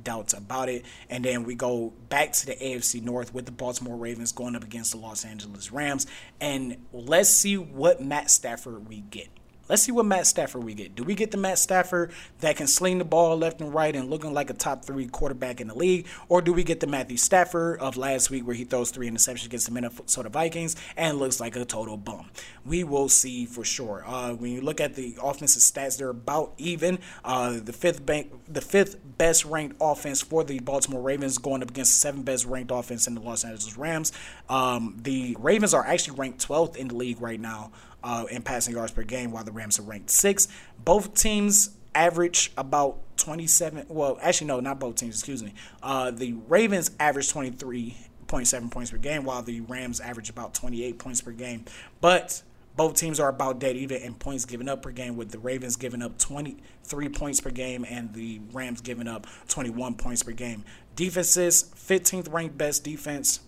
doubts 0.04 0.34
about 0.34 0.68
it. 0.68 0.84
And 1.08 1.24
then 1.24 1.44
we 1.44 1.54
go 1.54 1.94
back 2.10 2.32
to 2.32 2.44
the 2.44 2.54
AFC 2.54 3.02
North 3.02 3.32
with 3.32 3.46
the 3.46 3.52
Baltimore 3.52 3.96
Ravens 3.96 4.30
going 4.30 4.54
up 4.54 4.62
against 4.62 4.92
the 4.92 4.98
Los 4.98 5.24
Angeles 5.24 5.72
Rams, 5.72 6.06
and 6.38 6.76
let's 6.92 7.30
see 7.30 7.56
what 7.56 8.02
Matt 8.02 8.30
Stafford 8.30 8.90
we 8.90 9.00
get. 9.00 9.28
Let's 9.68 9.82
see 9.82 9.90
what 9.90 10.06
Matt 10.06 10.28
Stafford 10.28 10.62
we 10.62 10.74
get. 10.74 10.94
Do 10.94 11.02
we 11.02 11.16
get 11.16 11.32
the 11.32 11.36
Matt 11.36 11.58
Stafford 11.58 12.12
that 12.38 12.56
can 12.56 12.68
sling 12.68 12.98
the 12.98 13.04
ball 13.04 13.36
left 13.36 13.60
and 13.60 13.74
right 13.74 13.94
and 13.96 14.08
looking 14.08 14.32
like 14.32 14.48
a 14.48 14.54
top 14.54 14.84
three 14.84 15.06
quarterback 15.08 15.60
in 15.60 15.66
the 15.66 15.74
league? 15.74 16.06
Or 16.28 16.40
do 16.40 16.52
we 16.52 16.62
get 16.62 16.78
the 16.78 16.86
Matthew 16.86 17.16
Stafford 17.16 17.80
of 17.80 17.96
last 17.96 18.30
week 18.30 18.46
where 18.46 18.54
he 18.54 18.64
throws 18.64 18.92
three 18.92 19.10
interceptions 19.10 19.46
against 19.46 19.66
the 19.66 19.72
Minnesota 19.72 20.28
Vikings 20.28 20.76
and 20.96 21.18
looks 21.18 21.40
like 21.40 21.56
a 21.56 21.64
total 21.64 21.96
bum? 21.96 22.30
We 22.64 22.84
will 22.84 23.08
see 23.08 23.44
for 23.44 23.64
sure. 23.64 24.04
Uh, 24.06 24.34
when 24.34 24.52
you 24.52 24.60
look 24.60 24.80
at 24.80 24.94
the 24.94 25.16
offensive 25.20 25.62
stats, 25.62 25.98
they're 25.98 26.10
about 26.10 26.52
even. 26.58 27.00
Uh, 27.24 27.58
the 27.58 27.72
fifth 27.72 28.06
bank, 28.06 28.32
the 28.46 28.60
fifth 28.60 28.96
best 29.18 29.44
ranked 29.44 29.76
offense 29.80 30.22
for 30.22 30.44
the 30.44 30.60
Baltimore 30.60 31.02
Ravens 31.02 31.38
going 31.38 31.62
up 31.62 31.70
against 31.70 31.90
the 31.90 31.96
seventh 31.96 32.24
best 32.24 32.44
ranked 32.44 32.70
offense 32.70 33.08
in 33.08 33.16
the 33.16 33.20
Los 33.20 33.44
Angeles 33.44 33.76
Rams. 33.76 34.12
Um, 34.48 34.96
the 35.02 35.36
Ravens 35.40 35.74
are 35.74 35.84
actually 35.84 36.18
ranked 36.18 36.46
12th 36.46 36.76
in 36.76 36.86
the 36.88 36.94
league 36.94 37.20
right 37.20 37.40
now 37.40 37.72
uh, 38.07 38.24
in 38.30 38.40
passing 38.40 38.72
yards 38.72 38.92
per 38.92 39.02
game, 39.02 39.32
while 39.32 39.42
the 39.42 39.50
Rams 39.50 39.80
are 39.80 39.82
ranked 39.82 40.11
sixth. 40.11 40.48
Both 40.82 41.14
teams 41.14 41.70
average 41.92 42.52
about 42.57 42.98
27. 43.16 43.86
Well, 43.88 44.16
actually, 44.22 44.46
no, 44.46 44.61
not 44.61 44.78
both 44.78 44.94
teams. 44.94 45.16
Excuse 45.16 45.42
me. 45.42 45.54
Uh, 45.82 46.12
the 46.12 46.34
Ravens 46.46 46.92
average 47.00 47.32
23.7 47.32 48.70
points 48.70 48.92
per 48.92 48.98
game, 48.98 49.24
while 49.24 49.42
the 49.42 49.61
Rams 49.62 49.98
average 49.98 50.30
about 50.30 50.54
28 50.54 51.00
points 51.00 51.20
per 51.20 51.32
game. 51.32 51.64
But 52.00 52.42
both 52.76 52.94
teams 52.94 53.18
are 53.18 53.28
about 53.28 53.59
dead 53.59 53.74
even 53.74 54.00
in 54.00 54.14
points 54.14 54.44
given 54.44 54.68
up 54.68 54.82
per 54.82 54.92
game, 54.92 55.16
with 55.16 55.32
the 55.32 55.40
Ravens 55.40 55.74
giving 55.74 56.00
up 56.00 56.16
23 56.18 57.09
points 57.09 57.40
per 57.40 57.50
game 57.50 57.84
and 57.90 58.14
the 58.14 58.40
Rams 58.52 58.80
giving 58.82 59.09
up 59.09 59.26
21 59.48 59.94
points 59.94 60.22
per 60.22 60.30
game. 60.30 60.62
Defenses, 60.94 61.72
15th 61.74 62.32
ranked 62.32 62.57
best 62.57 62.84
defense 62.84 63.40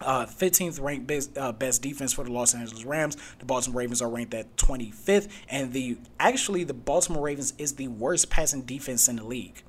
uh, 0.00 0.26
15th 0.26 0.80
ranked 0.80 1.06
best, 1.06 1.36
uh, 1.36 1.52
best 1.52 1.82
defense 1.82 2.12
for 2.12 2.24
the 2.24 2.32
Los 2.32 2.54
Angeles 2.54 2.84
Rams. 2.84 3.16
The 3.38 3.44
Baltimore 3.44 3.80
Ravens 3.80 4.02
are 4.02 4.08
ranked 4.08 4.34
at 4.34 4.56
25th, 4.56 5.28
and 5.48 5.72
the 5.72 5.98
actually 6.18 6.64
the 6.64 6.74
Baltimore 6.74 7.22
Ravens 7.22 7.54
is 7.58 7.74
the 7.74 7.88
worst 7.88 8.30
passing 8.30 8.62
defense 8.62 9.08
in 9.08 9.16
the 9.16 9.24
league. 9.24 9.62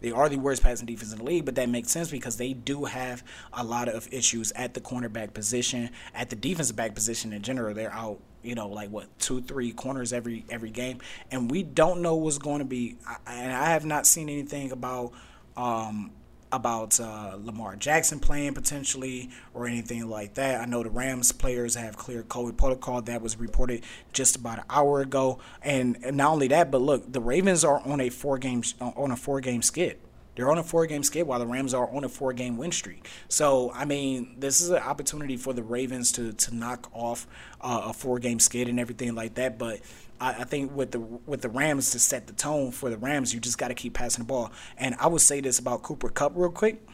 They 0.00 0.10
are 0.10 0.28
the 0.28 0.36
worst 0.36 0.62
passing 0.62 0.86
defense 0.86 1.12
in 1.12 1.18
the 1.18 1.24
league, 1.24 1.44
but 1.44 1.54
that 1.54 1.68
makes 1.68 1.90
sense 1.90 2.10
because 2.10 2.36
they 2.36 2.52
do 2.52 2.84
have 2.84 3.22
a 3.52 3.62
lot 3.62 3.88
of 3.88 4.08
issues 4.12 4.52
at 4.52 4.74
the 4.74 4.80
cornerback 4.80 5.32
position, 5.32 5.90
at 6.12 6.28
the 6.28 6.36
defensive 6.36 6.74
back 6.74 6.94
position 6.94 7.32
in 7.32 7.42
general. 7.42 7.72
They're 7.72 7.92
out, 7.92 8.18
you 8.42 8.56
know, 8.56 8.68
like 8.68 8.90
what 8.90 9.06
two, 9.20 9.40
three 9.42 9.72
corners 9.72 10.12
every 10.12 10.44
every 10.50 10.70
game, 10.70 10.98
and 11.30 11.50
we 11.50 11.62
don't 11.62 12.02
know 12.02 12.16
what's 12.16 12.38
going 12.38 12.58
to 12.58 12.64
be. 12.64 12.96
And 13.26 13.52
I 13.52 13.70
have 13.70 13.84
not 13.84 14.06
seen 14.06 14.28
anything 14.28 14.72
about. 14.72 15.12
Um, 15.56 16.12
about 16.52 17.00
uh, 17.00 17.36
Lamar 17.42 17.76
Jackson 17.76 18.20
playing 18.20 18.54
potentially 18.54 19.30
or 19.54 19.66
anything 19.66 20.08
like 20.08 20.34
that. 20.34 20.60
I 20.60 20.66
know 20.66 20.82
the 20.82 20.90
Rams 20.90 21.32
players 21.32 21.74
have 21.74 21.96
clear 21.96 22.22
COVID 22.22 22.56
protocol 22.56 23.00
that 23.02 23.22
was 23.22 23.36
reported 23.36 23.82
just 24.12 24.36
about 24.36 24.58
an 24.58 24.64
hour 24.70 25.00
ago, 25.00 25.38
and, 25.62 25.98
not 26.12 26.32
only 26.32 26.48
that, 26.48 26.70
but 26.70 26.82
look, 26.82 27.10
the 27.10 27.20
Ravens 27.20 27.64
are 27.64 27.80
on 27.80 28.00
a 28.00 28.10
four 28.10 28.38
game 28.38 28.62
on 28.80 29.10
a 29.10 29.16
four 29.16 29.40
game 29.40 29.62
skid. 29.62 29.98
They're 30.34 30.50
on 30.50 30.58
a 30.58 30.62
four 30.62 30.86
game 30.86 31.02
skid 31.02 31.26
while 31.26 31.38
the 31.38 31.46
Rams 31.46 31.74
are 31.74 31.88
on 31.94 32.04
a 32.04 32.08
four 32.08 32.32
game 32.32 32.56
win 32.56 32.72
streak. 32.72 33.08
So, 33.28 33.70
I 33.72 33.84
mean, 33.84 34.36
this 34.38 34.60
is 34.60 34.70
an 34.70 34.78
opportunity 34.78 35.36
for 35.36 35.52
the 35.52 35.62
Ravens 35.62 36.12
to, 36.12 36.32
to 36.32 36.54
knock 36.54 36.90
off 36.94 37.26
uh, 37.60 37.82
a 37.86 37.92
four 37.92 38.18
game 38.18 38.38
skid 38.38 38.68
and 38.68 38.80
everything 38.80 39.14
like 39.14 39.34
that. 39.34 39.58
But 39.58 39.80
I, 40.22 40.42
I, 40.42 40.44
think 40.44 40.74
with 40.74 40.92
the 40.92 41.00
with 41.00 41.42
the 41.42 41.48
Rams 41.48 41.90
to 41.90 41.98
set 41.98 42.28
the 42.28 42.32
tone 42.32 42.70
for 42.70 42.88
the 42.88 42.96
Rams, 42.96 43.34
you 43.34 43.40
just 43.40 43.58
got 43.58 43.68
to 43.68 43.74
keep 43.74 43.94
passing 43.94 44.24
the 44.24 44.28
ball. 44.28 44.52
And 44.78 44.94
I 45.00 45.08
would 45.08 45.20
say 45.20 45.40
this 45.40 45.58
about 45.58 45.82
Cooper 45.82 46.08
Kupp 46.08 46.32
real 46.36 46.50
quick 46.50 46.86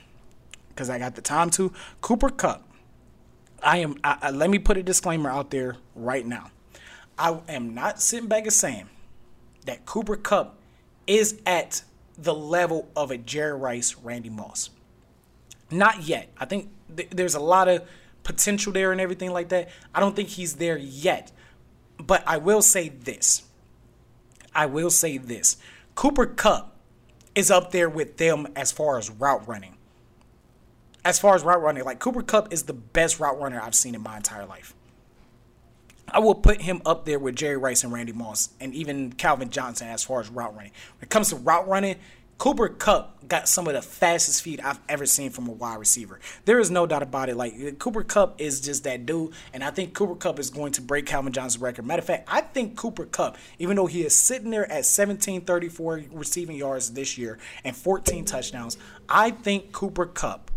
because 0.70 0.88
I 0.88 0.98
got 0.98 1.14
the 1.14 1.22
time 1.22 1.50
to. 1.50 1.72
Cooper 2.00 2.30
Kupp. 2.30 2.66
I 3.62 3.78
am. 3.78 3.96
I, 4.02 4.18
I, 4.22 4.30
let 4.30 4.48
me 4.48 4.58
put 4.58 4.78
a 4.78 4.82
disclaimer 4.82 5.28
out 5.28 5.50
there 5.50 5.76
right 5.94 6.26
now. 6.26 6.50
I 7.18 7.38
am 7.48 7.74
not 7.74 8.00
sitting 8.00 8.28
back 8.28 8.44
and 8.44 8.52
saying 8.52 8.88
that 9.66 9.84
Cooper 9.84 10.16
Kupp 10.16 10.56
is 11.06 11.40
at 11.44 11.82
the 12.16 12.34
level 12.34 12.88
of 12.96 13.10
a 13.10 13.18
Jerry 13.18 13.58
Rice, 13.58 13.96
Randy 13.96 14.30
Moss. 14.30 14.70
Not 15.70 16.04
yet. 16.04 16.30
I 16.38 16.46
think 16.46 16.70
th- 16.96 17.10
there's 17.10 17.34
a 17.34 17.40
lot 17.40 17.68
of 17.68 17.86
potential 18.22 18.72
there 18.72 18.90
and 18.92 19.00
everything 19.00 19.32
like 19.32 19.50
that. 19.50 19.68
I 19.94 20.00
don't 20.00 20.16
think 20.16 20.28
he's 20.28 20.54
there 20.54 20.78
yet. 20.78 21.30
But 21.98 22.22
I 22.26 22.38
will 22.38 22.62
say 22.62 22.88
this. 22.88 23.42
I 24.54 24.66
will 24.66 24.90
say 24.90 25.18
this. 25.18 25.56
Cooper 25.94 26.26
Kupp 26.26 26.76
is 27.34 27.50
up 27.50 27.70
there 27.70 27.88
with 27.88 28.16
them 28.16 28.48
as 28.56 28.72
far 28.72 28.98
as 28.98 29.10
route 29.10 29.46
running. 29.46 29.76
As 31.04 31.18
far 31.18 31.34
as 31.34 31.42
route 31.42 31.62
running, 31.62 31.84
like 31.84 31.98
Cooper 31.98 32.22
Kupp 32.22 32.52
is 32.52 32.64
the 32.64 32.72
best 32.72 33.20
route 33.20 33.40
runner 33.40 33.60
I've 33.60 33.74
seen 33.74 33.94
in 33.94 34.02
my 34.02 34.16
entire 34.16 34.46
life. 34.46 34.74
I 36.10 36.20
will 36.20 36.34
put 36.34 36.62
him 36.62 36.80
up 36.86 37.04
there 37.04 37.18
with 37.18 37.36
Jerry 37.36 37.56
Rice 37.56 37.84
and 37.84 37.92
Randy 37.92 38.12
Moss 38.12 38.50
and 38.60 38.74
even 38.74 39.12
Calvin 39.12 39.50
Johnson 39.50 39.88
as 39.88 40.02
far 40.04 40.20
as 40.20 40.28
route 40.30 40.54
running. 40.56 40.72
When 40.98 41.02
it 41.02 41.10
comes 41.10 41.30
to 41.30 41.36
route 41.36 41.68
running, 41.68 41.96
Cooper 42.38 42.68
Kupp 42.68 43.26
got 43.26 43.48
some 43.48 43.66
of 43.66 43.74
the 43.74 43.82
fastest 43.82 44.42
feet 44.42 44.60
I've 44.64 44.78
ever 44.88 45.06
seen 45.06 45.30
from 45.30 45.48
a 45.48 45.52
wide 45.52 45.80
receiver. 45.80 46.20
There 46.44 46.60
is 46.60 46.70
no 46.70 46.86
doubt 46.86 47.02
about 47.02 47.28
it. 47.28 47.36
Like 47.36 47.80
Cooper 47.80 48.04
Kupp 48.04 48.40
is 48.40 48.60
just 48.60 48.84
that 48.84 49.06
dude, 49.06 49.32
and 49.52 49.64
I 49.64 49.72
think 49.72 49.92
Cooper 49.92 50.14
Kupp 50.14 50.38
is 50.38 50.48
going 50.48 50.70
to 50.72 50.80
break 50.80 51.06
Calvin 51.06 51.32
Johnson's 51.32 51.60
record. 51.60 51.84
Matter 51.84 51.98
of 51.98 52.06
fact, 52.06 52.28
I 52.30 52.42
think 52.42 52.76
Cooper 52.76 53.06
Kupp, 53.06 53.38
even 53.58 53.74
though 53.74 53.86
he 53.86 54.02
is 54.02 54.14
sitting 54.14 54.50
there 54.50 54.66
at 54.66 54.86
1734 54.86 56.04
receiving 56.12 56.56
yards 56.56 56.92
this 56.92 57.18
year 57.18 57.38
and 57.64 57.76
14 57.76 58.24
touchdowns, 58.24 58.78
I 59.08 59.32
think 59.32 59.72
Cooper 59.72 60.06
Kupp 60.06 60.52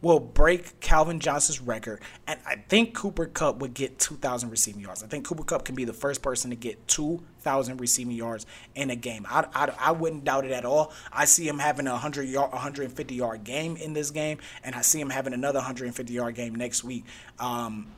will 0.00 0.20
break 0.20 0.80
Calvin 0.80 1.20
Johnson's 1.20 1.60
record, 1.60 2.00
and 2.26 2.38
I 2.46 2.56
think 2.68 2.94
Cooper 2.94 3.26
Kupp 3.26 3.58
would 3.58 3.74
get 3.74 3.98
2,000 3.98 4.50
receiving 4.50 4.80
yards. 4.80 5.02
I 5.02 5.06
think 5.06 5.26
Cooper 5.26 5.44
Kupp 5.44 5.64
can 5.64 5.74
be 5.74 5.84
the 5.84 5.92
first 5.92 6.22
person 6.22 6.50
to 6.50 6.56
get 6.56 6.86
2,000 6.88 7.80
receiving 7.80 8.14
yards 8.14 8.46
in 8.74 8.90
a 8.90 8.96
game. 8.96 9.26
I, 9.28 9.46
I, 9.54 9.72
I 9.78 9.92
wouldn't 9.92 10.24
doubt 10.24 10.44
it 10.44 10.52
at 10.52 10.64
all. 10.64 10.92
I 11.12 11.24
see 11.24 11.48
him 11.48 11.58
having 11.58 11.86
a 11.86 11.92
100 11.92 12.28
yard, 12.28 12.52
150 12.52 13.14
yard 13.14 13.44
game 13.44 13.76
in 13.76 13.92
this 13.92 14.10
game, 14.10 14.38
and 14.62 14.74
I 14.74 14.82
see 14.82 15.00
him 15.00 15.10
having 15.10 15.32
another 15.32 15.58
150 15.58 16.12
yard 16.12 16.34
game 16.34 16.54
next 16.54 16.84
week. 16.84 17.04
Um, 17.38 17.88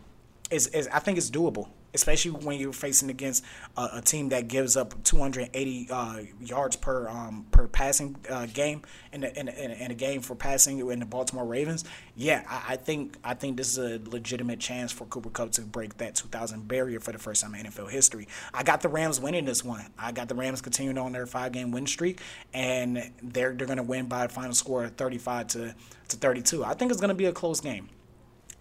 is, 0.51 0.67
is 0.69 0.89
I 0.89 0.99
think 0.99 1.19
it's 1.19 1.31
doable 1.31 1.69
especially 1.95 2.31
when 2.31 2.59
you're 2.59 2.73
facing 2.73 3.11
against 3.11 3.45
a, 3.77 3.89
a 3.95 4.01
team 4.01 4.29
that 4.31 4.49
gives 4.49 4.77
up 4.77 5.03
280 5.05 5.89
uh, 5.91 6.21
yards 6.41 6.77
per 6.77 7.09
um, 7.09 7.47
per 7.51 7.67
passing 7.69 8.17
uh, 8.29 8.47
game 8.47 8.83
in 9.13 9.25
a, 9.25 9.29
in, 9.29 9.49
in 9.49 9.91
a 9.91 9.95
game 9.95 10.21
for 10.21 10.35
passing 10.35 10.79
in 10.79 11.01
the 11.01 11.07
Baltimore 11.07 11.45
Ravens. 11.45 11.85
Yeah, 12.17 12.45
I, 12.49 12.75
I, 12.75 12.77
think 12.77 13.17
I 13.25 13.35
think 13.35 13.57
this 13.57 13.77
is 13.77 13.79
a 13.79 14.11
legitimate 14.11 14.61
chance 14.61 14.93
for 14.93 15.07
Cooper 15.07 15.31
Kupp 15.31 15.53
to 15.53 15.63
break 15.63 15.97
that 15.99 16.15
2,000 16.15 16.69
barrier 16.69 17.01
for 17.01 17.13
the 17.13 17.19
first 17.19 17.43
time 17.43 17.55
in 17.55 17.67
NFL 17.67 17.91
history. 17.91 18.29
I 18.55 18.63
got 18.63 18.81
the 18.81 18.89
Rams 18.89 19.21
winning 19.21 19.45
this 19.45 19.65
one. 19.65 19.85
I 19.99 20.13
got 20.13 20.29
the 20.29 20.35
Rams 20.35 20.61
continuing 20.61 20.99
on 20.99 21.13
their 21.13 21.27
five 21.27 21.53
game 21.53 21.71
win 21.71 21.87
streak, 21.87 22.21
and 22.53 23.11
they're 23.23 23.53
they're 23.53 23.67
going 23.67 23.79
to 23.79 23.83
win 23.83 24.07
by 24.07 24.25
a 24.25 24.29
final 24.29 24.55
score 24.55 24.85
of 24.85 24.93
35 24.93 25.49
to 25.49 25.75
to 26.09 26.17
32. 26.17 26.65
I 26.65 26.75
think 26.75 26.91
it's 26.91 27.01
going 27.01 27.09
to 27.09 27.15
be 27.15 27.27
a 27.27 27.33
close 27.33 27.61
game. 27.61 27.89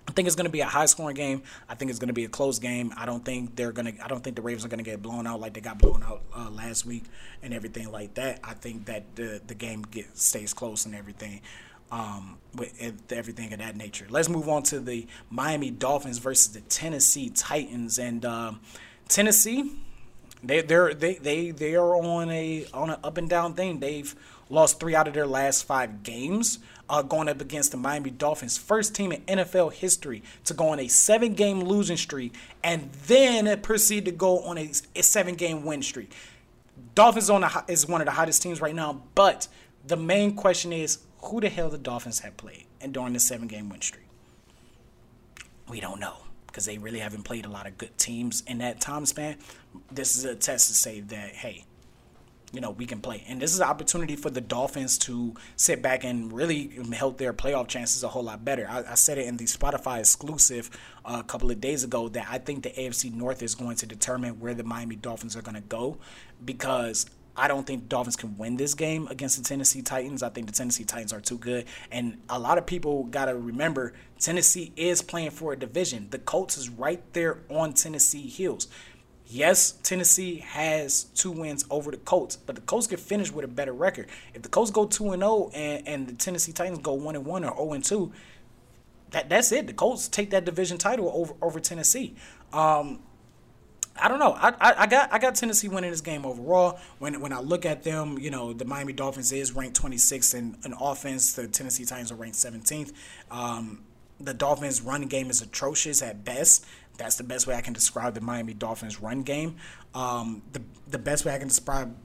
I 0.09 0.11
think 0.11 0.25
it's 0.25 0.35
going 0.35 0.47
to 0.47 0.51
be 0.51 0.61
a 0.61 0.65
high 0.65 0.87
scoring 0.87 1.15
game. 1.15 1.43
I 1.69 1.75
think 1.75 1.91
it's 1.91 1.99
going 1.99 2.07
to 2.07 2.15
be 2.15 2.25
a 2.25 2.29
close 2.29 2.57
game. 2.57 2.91
I 2.97 3.05
don't 3.05 3.23
think 3.23 3.55
they're 3.55 3.71
going 3.71 3.93
to. 3.93 4.03
I 4.03 4.07
don't 4.07 4.23
think 4.23 4.35
the 4.35 4.41
Ravens 4.41 4.65
are 4.65 4.67
going 4.67 4.83
to 4.83 4.89
get 4.89 5.03
blown 5.03 5.27
out 5.27 5.39
like 5.39 5.53
they 5.53 5.61
got 5.61 5.77
blown 5.77 6.01
out 6.01 6.23
uh, 6.35 6.49
last 6.49 6.83
week 6.83 7.03
and 7.43 7.53
everything 7.53 7.91
like 7.91 8.15
that. 8.15 8.39
I 8.43 8.55
think 8.55 8.85
that 8.85 9.15
the 9.15 9.39
the 9.45 9.53
game 9.53 9.83
get, 9.83 10.17
stays 10.17 10.53
close 10.53 10.87
and 10.87 10.95
everything. 10.95 11.41
Um, 11.91 12.37
with 12.53 13.11
everything 13.11 13.51
of 13.51 13.57
that 13.59 13.75
nature. 13.75 14.05
Let's 14.11 14.29
move 14.29 14.47
on 14.47 14.61
to 14.63 14.79
the 14.79 15.07
Miami 15.31 15.71
Dolphins 15.71 16.19
versus 16.19 16.53
the 16.53 16.61
Tennessee 16.61 17.31
Titans 17.31 17.97
and 17.97 18.23
um, 18.25 18.59
Tennessee. 19.07 19.71
They 20.43 20.61
they're 20.61 20.93
they 20.93 21.15
they 21.15 21.49
they 21.49 21.75
are 21.75 21.95
on 21.95 22.29
a 22.29 22.67
on 22.75 22.91
an 22.91 22.99
up 23.03 23.17
and 23.17 23.27
down 23.27 23.55
thing. 23.55 23.79
They've 23.79 24.15
lost 24.49 24.79
three 24.79 24.93
out 24.93 25.07
of 25.07 25.15
their 25.15 25.25
last 25.25 25.63
five 25.63 26.03
games, 26.03 26.59
uh, 26.89 27.01
going 27.01 27.29
up 27.29 27.39
against 27.39 27.71
the 27.71 27.77
Miami 27.77 28.09
Dolphins, 28.09 28.57
first 28.57 28.95
team 28.95 29.11
in 29.11 29.21
NFL 29.21 29.73
history 29.73 30.23
to 30.45 30.53
go 30.53 30.69
on 30.69 30.79
a 30.79 30.87
seven 30.87 31.33
game 31.33 31.61
losing 31.61 31.97
streak 31.97 32.33
and 32.63 32.91
then 33.07 33.61
proceed 33.61 34.05
to 34.05 34.11
go 34.11 34.39
on 34.39 34.57
a, 34.57 34.71
a 34.95 35.03
seven 35.03 35.35
game 35.35 35.63
win 35.63 35.81
streak. 35.81 36.11
Dolphins 36.95 37.29
on 37.29 37.45
is 37.67 37.87
one 37.87 38.01
of 38.01 38.05
the 38.05 38.11
hottest 38.11 38.41
teams 38.41 38.61
right 38.61 38.75
now, 38.75 39.03
but 39.15 39.47
the 39.85 39.97
main 39.97 40.35
question 40.35 40.73
is 40.73 40.99
who 41.23 41.39
the 41.39 41.49
hell 41.49 41.69
the 41.69 41.77
Dolphins 41.77 42.19
have 42.19 42.37
played 42.37 42.65
and 42.81 42.93
during 42.93 43.13
the 43.13 43.19
seven 43.19 43.47
game 43.47 43.69
win 43.69 43.81
streak? 43.81 44.05
We 45.69 45.79
don't 45.79 45.99
know 45.99 46.15
because 46.47 46.65
they 46.65 46.79
really 46.79 46.99
haven't 46.99 47.23
played 47.23 47.45
a 47.45 47.49
lot 47.49 47.67
of 47.67 47.77
good 47.77 47.95
teams 47.97 48.41
in 48.47 48.57
that 48.57 48.81
time 48.81 49.05
span. 49.05 49.37
This 49.91 50.17
is 50.17 50.25
a 50.25 50.35
test 50.35 50.67
to 50.67 50.73
say 50.73 50.99
that, 51.01 51.35
hey, 51.35 51.65
you 52.51 52.61
know, 52.61 52.71
we 52.71 52.85
can 52.85 52.99
play. 52.99 53.23
And 53.27 53.41
this 53.41 53.53
is 53.53 53.59
an 53.59 53.67
opportunity 53.67 54.15
for 54.15 54.29
the 54.29 54.41
Dolphins 54.41 54.97
to 54.99 55.35
sit 55.55 55.81
back 55.81 56.03
and 56.03 56.31
really 56.33 56.79
help 56.93 57.17
their 57.17 57.33
playoff 57.33 57.67
chances 57.67 58.03
a 58.03 58.07
whole 58.07 58.23
lot 58.23 58.43
better. 58.43 58.67
I, 58.69 58.83
I 58.91 58.95
said 58.95 59.17
it 59.17 59.27
in 59.27 59.37
the 59.37 59.45
Spotify 59.45 59.99
exclusive 59.99 60.69
uh, 61.05 61.17
a 61.19 61.23
couple 61.23 61.51
of 61.51 61.61
days 61.61 61.83
ago 61.83 62.09
that 62.09 62.27
I 62.29 62.39
think 62.39 62.63
the 62.63 62.71
AFC 62.71 63.13
North 63.13 63.43
is 63.43 63.55
going 63.55 63.75
to 63.77 63.85
determine 63.85 64.39
where 64.39 64.53
the 64.53 64.63
Miami 64.63 64.95
Dolphins 64.95 65.35
are 65.35 65.41
going 65.41 65.55
to 65.55 65.61
go 65.61 65.97
because 66.43 67.05
I 67.39 67.47
don't 67.47 67.65
think 67.65 67.83
the 67.83 67.87
Dolphins 67.87 68.17
can 68.17 68.37
win 68.37 68.57
this 68.57 68.73
game 68.73 69.07
against 69.07 69.37
the 69.37 69.43
Tennessee 69.43 69.81
Titans. 69.81 70.23
I 70.23 70.29
think 70.29 70.47
the 70.47 70.53
Tennessee 70.53 70.83
Titans 70.83 71.13
are 71.13 71.21
too 71.21 71.37
good. 71.37 71.65
And 71.89 72.17
a 72.29 72.37
lot 72.37 72.57
of 72.57 72.65
people 72.65 73.05
got 73.05 73.25
to 73.25 73.35
remember 73.35 73.93
Tennessee 74.19 74.73
is 74.75 75.01
playing 75.01 75.31
for 75.31 75.53
a 75.53 75.57
division. 75.57 76.09
The 76.09 76.19
Colts 76.19 76.57
is 76.57 76.67
right 76.67 77.01
there 77.13 77.39
on 77.49 77.73
Tennessee 77.73 78.23
heels. 78.27 78.67
Yes, 79.31 79.73
Tennessee 79.83 80.37
has 80.37 81.03
two 81.03 81.29
wins 81.29 81.63
over 81.69 81.91
the 81.91 81.97
Colts, 81.97 82.35
but 82.35 82.55
the 82.55 82.61
Colts 82.61 82.87
could 82.87 82.99
finish 82.99 83.31
with 83.31 83.45
a 83.45 83.47
better 83.47 83.73
record. 83.73 84.07
If 84.33 84.41
the 84.41 84.49
Colts 84.49 84.71
go 84.71 84.87
two 84.87 85.11
and 85.11 85.21
zero, 85.21 85.31
oh 85.31 85.51
and 85.53 86.07
the 86.07 86.13
Tennessee 86.13 86.51
Titans 86.51 86.79
go 86.79 86.93
one 86.93 87.15
and 87.15 87.25
one 87.25 87.43
or 87.43 87.55
zero 87.55 87.73
and 87.73 87.83
two, 87.83 88.11
that 89.11 89.29
that's 89.29 89.51
it. 89.51 89.67
The 89.67 89.73
Colts 89.73 90.07
take 90.07 90.31
that 90.31 90.45
division 90.45 90.79
title 90.79 91.11
over 91.13 91.35
over 91.43 91.59
Tennessee. 91.59 92.15
Um, 92.51 93.01
I 94.01 94.07
don't 94.07 94.19
know. 94.19 94.33
I, 94.33 94.49
I, 94.49 94.73
I, 94.83 94.87
got 94.87 95.13
I 95.13 95.19
got 95.19 95.35
Tennessee 95.35 95.67
winning 95.67 95.91
this 95.91 96.01
game 96.01 96.25
overall. 96.25 96.79
When 96.97 97.19
when 97.21 97.31
I 97.31 97.39
look 97.39 97.67
at 97.67 97.83
them, 97.83 98.17
you 98.17 98.31
know, 98.31 98.53
the 98.53 98.65
Miami 98.65 98.93
Dolphins 98.93 99.31
is 99.31 99.51
ranked 99.51 99.79
26th 99.79 100.33
in, 100.33 100.57
in 100.65 100.73
offense. 100.73 101.33
The 101.33 101.47
Tennessee 101.47 101.85
Titans 101.85 102.11
are 102.11 102.15
ranked 102.15 102.37
17th. 102.37 102.93
Um, 103.29 103.83
the 104.19 104.33
Dolphins' 104.33 104.81
running 104.81 105.07
game 105.07 105.29
is 105.29 105.41
atrocious 105.41 106.01
at 106.01 106.23
best. 106.23 106.65
That's 106.97 107.15
the 107.15 107.23
best 107.23 107.47
way 107.47 107.55
I 107.55 107.61
can 107.61 107.73
describe 107.73 108.13
the 108.13 108.21
Miami 108.21 108.53
Dolphins 108.53 108.99
run 108.99 109.23
game. 109.23 109.55
Um, 109.93 110.41
the 110.51 110.61
the 110.87 110.99
best 110.99 111.25
way 111.25 111.33
I 111.33 111.37
can 111.37 111.47
describe 111.47 111.95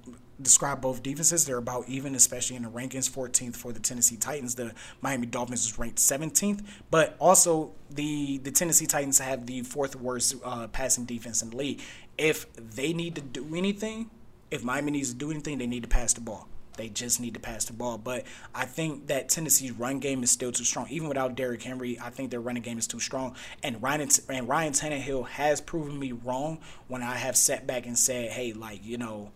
describe 0.41 0.81
both 0.81 1.03
defenses. 1.03 1.45
They're 1.45 1.59
about 1.59 1.89
even, 1.89 2.15
especially 2.15 2.57
in 2.57 2.63
the 2.63 2.69
rankings. 2.69 3.11
14th 3.11 3.57
for 3.57 3.73
the 3.73 3.81
Tennessee 3.81 4.17
Titans. 4.17 4.55
The 4.55 4.73
Miami 5.01 5.27
Dolphins 5.27 5.67
is 5.67 5.79
ranked 5.79 5.99
17th, 5.99 6.65
but 6.91 7.17
also 7.19 7.73
the 7.91 8.39
the 8.39 8.51
Tennessee 8.51 8.87
Titans 8.87 9.19
have 9.19 9.47
the 9.47 9.63
fourth 9.63 9.97
worst 9.97 10.37
uh, 10.45 10.69
passing 10.69 11.05
defense 11.05 11.43
in 11.43 11.51
the 11.51 11.57
league. 11.57 11.81
If 12.17 12.53
they 12.55 12.93
need 12.93 13.17
to 13.17 13.21
do 13.21 13.55
anything, 13.57 14.11
if 14.51 14.63
Miami 14.63 14.93
needs 14.93 15.11
to 15.11 15.17
do 15.17 15.31
anything, 15.31 15.59
they 15.59 15.67
need 15.67 15.83
to 15.83 15.89
pass 15.89 16.13
the 16.13 16.21
ball. 16.21 16.49
They 16.77 16.89
just 16.89 17.21
need 17.21 17.35
to 17.35 17.41
pass 17.41 17.65
the 17.65 17.73
ball. 17.73 17.99
But 17.99 18.25
I 18.55 18.65
think 18.65 19.09
that 19.09 19.29
Tennessee's 19.29 19.73
run 19.73 19.99
game 19.99 20.23
is 20.23 20.31
still 20.31 20.53
too 20.53 20.65
strong. 20.65 20.87
Even 20.91 21.09
without 21.09 21.35
Derrick 21.35 21.63
Henry, 21.63 21.99
I 22.01 22.11
think 22.11 22.31
their 22.31 22.41
running 22.41 22.63
game 22.63 22.79
is 22.79 22.87
too 22.87 23.01
strong. 23.01 23.37
And 23.63 23.83
Ryan 23.83 24.09
and 24.29 24.49
Ryan 24.49 24.73
Tannehill 24.73 25.27
has 25.29 25.61
proven 25.61 25.99
me 25.99 26.13
wrong 26.13 26.59
when 26.89 27.03
I 27.03 27.17
have 27.17 27.37
sat 27.37 27.67
back 27.67 27.87
and 27.87 27.99
said, 27.99 28.31
hey, 28.31 28.53
like, 28.53 28.85
you 28.85 28.99
know, 28.99 29.31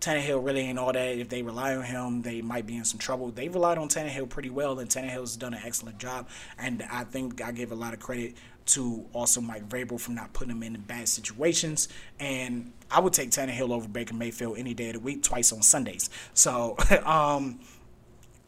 Tannehill 0.00 0.44
really 0.44 0.60
ain't 0.60 0.78
all 0.78 0.92
that. 0.92 1.18
If 1.18 1.30
they 1.30 1.42
rely 1.42 1.74
on 1.74 1.84
him, 1.84 2.22
they 2.22 2.42
might 2.42 2.66
be 2.66 2.76
in 2.76 2.84
some 2.84 2.98
trouble. 2.98 3.30
They 3.30 3.48
relied 3.48 3.78
on 3.78 3.88
Tannehill 3.88 4.28
pretty 4.28 4.50
well, 4.50 4.78
and 4.78 4.90
Tannehill's 4.90 5.36
done 5.36 5.54
an 5.54 5.60
excellent 5.64 5.98
job. 5.98 6.28
And 6.58 6.82
I 6.90 7.04
think 7.04 7.42
I 7.42 7.52
give 7.52 7.72
a 7.72 7.74
lot 7.74 7.94
of 7.94 8.00
credit 8.00 8.34
to 8.66 9.04
also 9.12 9.40
Mike 9.40 9.68
Vrabel 9.68 10.00
for 10.00 10.12
not 10.12 10.32
putting 10.32 10.50
him 10.50 10.62
in 10.62 10.80
bad 10.82 11.08
situations. 11.08 11.88
And 12.18 12.72
I 12.90 13.00
would 13.00 13.12
take 13.12 13.30
Tannehill 13.30 13.70
over 13.70 13.88
Baker 13.88 14.14
Mayfield 14.14 14.58
any 14.58 14.74
day 14.74 14.88
of 14.88 14.94
the 14.94 15.00
week, 15.00 15.22
twice 15.22 15.52
on 15.52 15.62
Sundays. 15.62 16.10
So 16.32 16.76
um, 17.04 17.60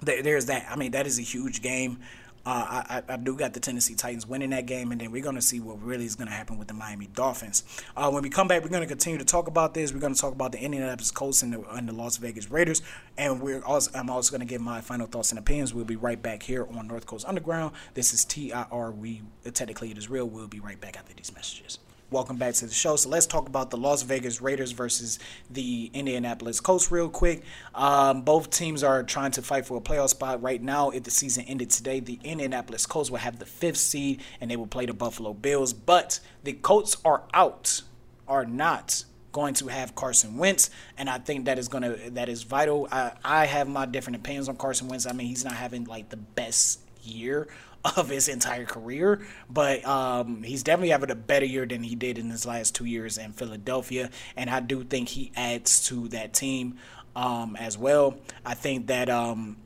there's 0.01 0.47
that. 0.47 0.67
I 0.71 0.77
mean, 0.77 0.93
that 0.93 1.07
is 1.07 1.19
a 1.19 1.23
huge 1.23 1.63
game. 1.63 2.01
Uh, 2.47 2.85
I, 2.89 3.03
I, 3.09 3.17
do 3.17 3.35
got 3.37 3.55
the 3.55 3.61
Tennessee 3.61 3.97
Titans 3.97 4.25
winning 4.25 4.51
that 4.51 4.67
game, 4.67 4.93
and 4.93 5.01
then 5.01 5.11
we're 5.11 5.23
going 5.23 5.35
to 5.35 5.43
see 5.43 5.59
what 5.59 5.83
really 5.83 6.05
is 6.05 6.15
going 6.15 6.29
to 6.29 6.33
happen 6.33 6.59
with 6.59 6.69
the 6.69 6.75
Miami 6.75 7.09
Dolphins. 7.09 7.65
Uh, 7.97 8.09
when 8.09 8.23
we 8.23 8.31
come 8.31 8.47
back, 8.47 8.63
we're 8.63 8.69
going 8.69 8.83
to 8.83 8.89
continue 8.89 9.19
to 9.19 9.25
talk 9.25 9.49
about 9.49 9.75
this. 9.75 9.93
We're 9.93 9.99
going 9.99 10.15
to 10.15 10.21
talk 10.21 10.33
about 10.33 10.53
the 10.53 10.61
Indianapolis 10.61 11.11
Colts 11.11 11.43
and 11.43 11.53
the, 11.53 11.63
and 11.71 11.89
the 11.89 11.93
Las 11.93 12.19
Vegas 12.19 12.49
Raiders, 12.49 12.83
and 13.19 13.43
we're 13.43 13.65
also 13.65 13.91
I'm 13.95 14.09
also 14.09 14.31
going 14.31 14.47
to 14.47 14.47
give 14.47 14.61
my 14.61 14.81
final 14.81 15.09
thoughts 15.09 15.31
and 15.31 15.41
opinions. 15.41 15.75
We'll 15.75 15.85
be 15.85 15.97
right 15.97 16.23
back 16.23 16.45
here 16.45 16.69
on 16.71 16.87
North 16.87 17.05
Coast 17.05 17.27
Underground. 17.27 17.75
This 17.95 18.15
is 18.15 18.25
TIR. 18.25 18.93
We 18.93 19.23
technically 19.53 19.91
it 19.91 19.99
is 19.99 20.09
real. 20.09 20.29
We'll 20.29 20.47
be 20.47 20.61
right 20.61 20.81
back 20.81 20.97
after 20.97 21.15
these 21.15 21.35
messages. 21.35 21.81
Welcome 22.09 22.37
back 22.37 22.55
to 22.55 22.67
the 22.67 22.73
show. 22.73 22.95
So 22.95 23.09
let's 23.09 23.27
talk 23.27 23.49
about 23.49 23.71
the 23.71 23.77
Las 23.77 24.03
Vegas 24.03 24.41
Raiders 24.41 24.71
versus 24.71 25.19
the 25.51 25.91
Indianapolis 25.93 26.61
Colts 26.61 26.93
real 26.93 27.09
quick. 27.09 27.43
Um, 27.75 28.23
both 28.23 28.49
teams 28.49 28.85
are 28.85 29.03
trying 29.03 29.33
to 29.33 29.43
fight 29.43 29.67
for 29.67 29.79
a 29.79 29.81
playoff 29.81 30.11
spot 30.11 30.41
right 30.41 30.63
now. 30.63 30.91
If 30.91 31.03
the 31.03 31.11
season 31.11 31.47
ended 31.49 31.71
today, 31.71 31.99
the 31.99 32.21
Indianapolis 32.23 32.87
Colts 32.87 33.11
will 33.11 33.19
have 33.19 33.41
the 33.41 33.45
fifth 33.45 33.79
seed 33.79 34.23
and 34.41 34.49
they 34.49 34.55
will 34.55 34.69
play 34.69 34.87
the 34.87 34.95
Buffalo 34.95 35.35
Bills. 35.35 35.73
But 35.73 36.21
the 36.45 36.53
Colts 36.53 36.97
are 37.05 37.25
out, 37.35 37.83
are 38.29 38.47
not 38.47 39.03
going 39.33 39.55
to 39.55 39.67
have 39.67 39.97
Carson 39.97 40.37
Wentz, 40.37 40.71
and 40.97 41.11
I 41.11 41.19
think 41.19 41.47
that 41.47 41.59
is 41.59 41.67
gonna 41.67 41.97
that 42.11 42.29
is 42.29 42.45
vital. 42.45 42.87
I, 42.91 43.13
I 43.25 43.47
have 43.47 43.69
my 43.69 43.85
different 43.85 44.17
opinions 44.17 44.49
on 44.49 44.57
Carson 44.57 44.87
Wentz. 44.87 45.07
I 45.07 45.13
mean, 45.13 45.27
he's 45.27 45.45
not 45.45 45.55
having 45.55 45.85
like 45.85 46.09
the 46.09 46.17
best 46.17 46.81
year 47.03 47.49
of 47.97 48.09
his 48.09 48.29
entire 48.29 48.65
career, 48.65 49.21
but 49.49 49.87
um, 49.87 50.43
he's 50.43 50.63
definitely 50.63 50.91
having 50.91 51.11
a 51.11 51.15
better 51.15 51.47
year 51.47 51.67
than 51.67 51.83
he 51.83 51.95
did 51.95 52.19
in 52.19 52.31
his 52.31 52.47
last 52.47 52.75
two 52.75 52.85
years 52.85 53.19
in 53.19 53.33
Philadelphia, 53.33 54.11
and 54.37 54.51
I 54.51 54.61
do 54.61 54.83
think 54.85 55.09
he 55.09 55.33
adds 55.37 55.87
to 55.89 56.09
that 56.09 56.33
team 56.33 56.77
um, 57.15 57.57
as 57.57 57.79
well. 57.79 58.17
I 58.45 58.55
think 58.55 58.89
that 58.89 59.09
um, 59.09 59.57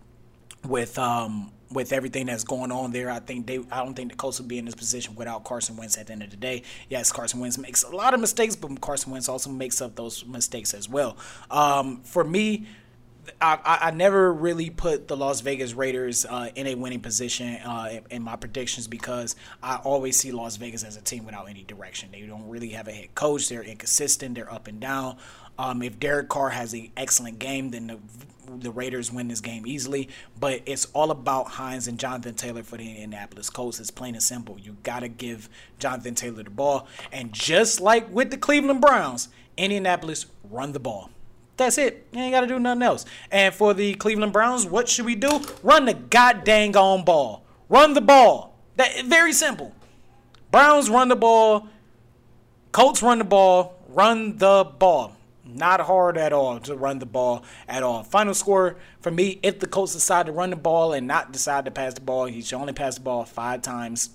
with 0.67 0.99
um, 0.99 1.53
with 1.73 1.93
everything 1.93 2.27
that's 2.27 2.45
going 2.45 2.73
on 2.73 2.93
there, 2.93 3.11
I 3.11 3.21
think 3.21 3.47
they 3.47 3.61
I 3.71 3.85
don't 3.85 3.95
think 3.95 4.11
the 4.11 4.17
Colts 4.17 4.41
would 4.41 4.49
be 4.49 4.59
in 4.59 4.65
this 4.65 4.75
position 4.75 5.15
without 5.15 5.45
Carson 5.45 5.77
Wentz 5.77 5.97
at 5.97 6.09
the 6.09 6.13
end 6.13 6.23
of 6.23 6.31
the 6.31 6.37
day. 6.37 6.63
Yes, 6.89 7.13
Carson 7.13 7.41
Wentz 7.41 7.59
makes 7.59 7.83
a 7.83 7.95
lot 7.95 8.15
of 8.15 8.21
mistakes, 8.21 8.57
but 8.57 8.81
Carson 8.81 9.13
Wentz 9.13 9.29
also 9.29 9.51
makes 9.51 9.81
up 9.81 9.95
those 9.97 10.25
mistakes 10.27 10.75
as 10.75 10.89
well. 10.89 11.17
Um, 11.51 12.03
for 12.03 12.25
me, 12.25 12.67
I, 13.41 13.79
I 13.83 13.91
never 13.91 14.33
really 14.33 14.71
put 14.71 15.09
the 15.09 15.17
Las 15.17 15.41
Vegas 15.41 15.75
Raiders 15.75 16.25
uh, 16.25 16.51
in 16.55 16.67
a 16.67 16.75
winning 16.75 17.01
position 17.01 17.57
uh, 17.57 17.89
in, 17.91 18.03
in, 18.11 18.23
my 18.23 18.37
predictions 18.37 18.87
because 18.87 19.37
I 19.63 19.77
always 19.77 20.19
see 20.19 20.33
Las 20.33 20.57
Vegas 20.57 20.85
as 20.85 20.97
a 20.97 21.01
team 21.01 21.25
without 21.25 21.49
any 21.49 21.63
direction. 21.63 22.11
They 22.13 22.23
don't 22.23 22.49
really 22.49 22.71
have 22.71 22.89
a 22.89 22.93
head 22.93 23.15
coach. 23.15 23.49
They're 23.49 23.63
inconsistent. 23.63 24.35
They're 24.35 24.53
up 24.53 24.67
and 24.69 24.81
down. 24.81 25.17
Um, 25.59 25.83
if 25.83 26.01
Derek 26.01 26.29
Carr 26.29 26.51
has 26.51 26.73
an 26.73 26.91
excellent 26.97 27.39
game, 27.39 27.71
then 27.71 27.87
the, 27.89 27.99
the 28.59 28.71
Raiders 28.71 29.13
win 29.13 29.29
this 29.29 29.41
game 29.41 29.67
easily. 29.67 30.09
But 30.39 30.63
it's 30.67 30.87
all 30.95 31.11
about 31.11 31.49
Hines 31.49 31.87
and 31.87 31.99
Jonathan 31.99 32.35
Taylor 32.35 32.63
for 32.63 32.77
the 32.77 32.89
Indianapolis 32.89 33.51
Colts. 33.51 33.81
It's 33.81 33.91
plain 33.91 34.15
and 34.15 34.23
simple. 34.23 34.59
You 34.59 34.77
got 34.83 35.01
to 35.01 35.09
give 35.09 35.49
Jonathan 35.79 36.15
Taylor 36.15 36.43
the 36.43 36.51
ball. 36.51 36.89
And 37.13 37.33
just 37.33 37.81
like 37.81 38.11
with 38.11 38.31
the 38.31 38.39
Cleveland 38.39 38.81
Browns, 38.81 39.29
Indianapolis 39.57 40.27
run 40.49 40.73
the 40.73 40.81
ball. 40.81 41.11
That's 41.61 41.77
it. 41.77 42.07
You 42.13 42.21
ain't 42.21 42.33
got 42.33 42.41
to 42.41 42.47
do 42.47 42.59
nothing 42.59 42.81
else. 42.81 43.05
And 43.31 43.55
for 43.55 43.75
the 43.75 43.93
Cleveland 43.97 44.33
Browns, 44.33 44.65
what 44.65 44.89
should 44.89 45.05
we 45.05 45.15
do? 45.15 45.43
Run 45.63 45.85
the 45.85 45.93
goddamn 45.93 46.75
on 46.75 47.05
ball. 47.05 47.45
Run 47.69 47.93
the 47.93 48.01
ball. 48.01 48.57
That 48.77 49.05
very 49.05 49.35
simple. 49.35 49.75
Browns 50.51 50.89
run 50.89 51.09
the 51.09 51.17
ball. 51.17 51.69
Colts 52.73 53.03
run 53.03 53.19
the 53.19 53.25
ball. 53.25 53.79
Run 53.89 54.39
the 54.39 54.73
ball. 54.79 55.15
Not 55.45 55.83
hard 55.83 56.17
at 56.17 56.33
all 56.33 56.61
to 56.61 56.75
run 56.75 56.99
the 56.99 57.05
ball 57.05 57.45
at 57.69 57.83
all. 57.83 58.05
Final 58.05 58.33
score 58.33 58.77
for 59.03 59.11
me: 59.11 59.39
if 59.43 59.61
the 59.61 59.67
Colts 59.67 59.93
decide 59.93 60.27
to 60.27 60.33
run 60.33 60.49
the 60.49 60.57
ball 60.57 60.95
and 60.95 61.07
not 61.07 61.31
decide 61.31 61.67
to 61.67 61.71
pass 61.71 61.93
the 61.93 62.01
ball, 62.01 62.25
he 62.25 62.41
should 62.41 62.57
only 62.57 62.73
pass 62.73 62.95
the 62.95 63.03
ball 63.03 63.27
five 63.27 63.61
times. 63.61 64.09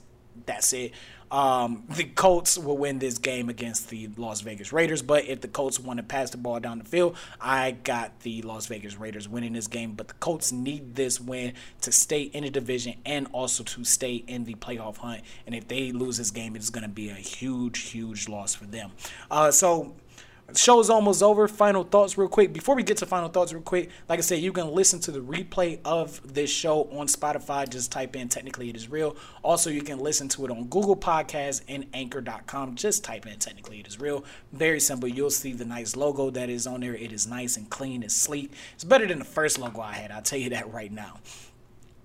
That's 0.47 0.73
it 0.73 0.93
um, 1.35 1.83
the 1.89 2.05
Colts 2.05 2.57
will 2.57 2.77
win 2.77 2.99
this 2.99 3.17
game 3.17 3.49
against 3.49 3.89
the 3.89 4.07
Las 4.15 4.39
Vegas 4.39 4.71
Raiders. 4.71 5.01
But 5.01 5.25
if 5.25 5.41
the 5.41 5.49
Colts 5.49 5.77
want 5.77 5.97
to 5.97 6.03
pass 6.03 6.29
the 6.29 6.37
ball 6.37 6.61
down 6.61 6.79
the 6.79 6.85
field, 6.85 7.17
I 7.41 7.71
got 7.71 8.21
the 8.21 8.41
Las 8.43 8.67
Vegas 8.67 8.97
Raiders 8.97 9.27
winning 9.27 9.51
this 9.51 9.67
game. 9.67 9.95
But 9.95 10.07
the 10.07 10.13
Colts 10.13 10.53
need 10.53 10.95
this 10.95 11.19
win 11.19 11.51
to 11.81 11.91
stay 11.91 12.21
in 12.21 12.45
the 12.45 12.49
division 12.49 12.95
and 13.05 13.27
also 13.33 13.65
to 13.65 13.83
stay 13.83 14.23
in 14.27 14.45
the 14.45 14.53
playoff 14.53 14.95
hunt. 14.95 15.23
And 15.45 15.53
if 15.53 15.67
they 15.67 15.91
lose 15.91 16.15
this 16.15 16.31
game, 16.31 16.55
it's 16.55 16.69
going 16.69 16.83
to 16.83 16.89
be 16.89 17.09
a 17.09 17.15
huge, 17.15 17.89
huge 17.89 18.29
loss 18.29 18.55
for 18.55 18.65
them. 18.65 18.91
Uh, 19.29 19.51
so 19.51 19.93
the 20.47 20.59
show 20.59 20.79
is 20.79 20.89
almost 20.89 21.23
over. 21.23 21.47
Final 21.47 21.83
thoughts, 21.83 22.17
real 22.17 22.27
quick. 22.27 22.53
Before 22.53 22.75
we 22.75 22.83
get 22.83 22.97
to 22.97 23.05
final 23.05 23.29
thoughts, 23.29 23.51
real 23.51 23.63
quick, 23.63 23.89
like 24.07 24.19
I 24.19 24.21
said, 24.21 24.39
you 24.39 24.53
can 24.53 24.71
listen 24.71 24.99
to 25.01 25.11
the 25.11 25.19
replay 25.19 25.79
of 25.83 26.21
this 26.33 26.51
show 26.51 26.83
on 26.91 27.07
Spotify. 27.07 27.67
Just 27.67 27.91
type 27.91 28.15
in 28.15 28.29
Technically 28.29 28.69
It 28.69 28.75
Is 28.75 28.89
Real. 28.89 29.15
Also, 29.43 29.69
you 29.69 29.81
can 29.81 29.99
listen 29.99 30.27
to 30.29 30.45
it 30.45 30.51
on 30.51 30.65
Google 30.65 30.95
Podcasts 30.95 31.61
and 31.67 31.87
Anchor.com. 31.93 32.75
Just 32.75 33.03
type 33.03 33.25
in 33.25 33.39
Technically 33.39 33.79
It 33.79 33.87
Is 33.87 33.99
Real. 33.99 34.23
Very 34.53 34.79
simple. 34.79 35.09
You'll 35.09 35.31
see 35.31 35.51
the 35.53 35.65
nice 35.65 35.95
logo 35.95 36.29
that 36.29 36.49
is 36.49 36.67
on 36.67 36.81
there. 36.81 36.95
It 36.95 37.11
is 37.11 37.27
nice 37.27 37.57
and 37.57 37.69
clean 37.69 38.03
and 38.03 38.11
sleek. 38.11 38.53
It's 38.75 38.83
better 38.83 39.07
than 39.07 39.19
the 39.19 39.25
first 39.25 39.57
logo 39.57 39.81
I 39.81 39.93
had. 39.93 40.11
I'll 40.11 40.21
tell 40.21 40.39
you 40.39 40.51
that 40.51 40.71
right 40.71 40.91
now. 40.91 41.19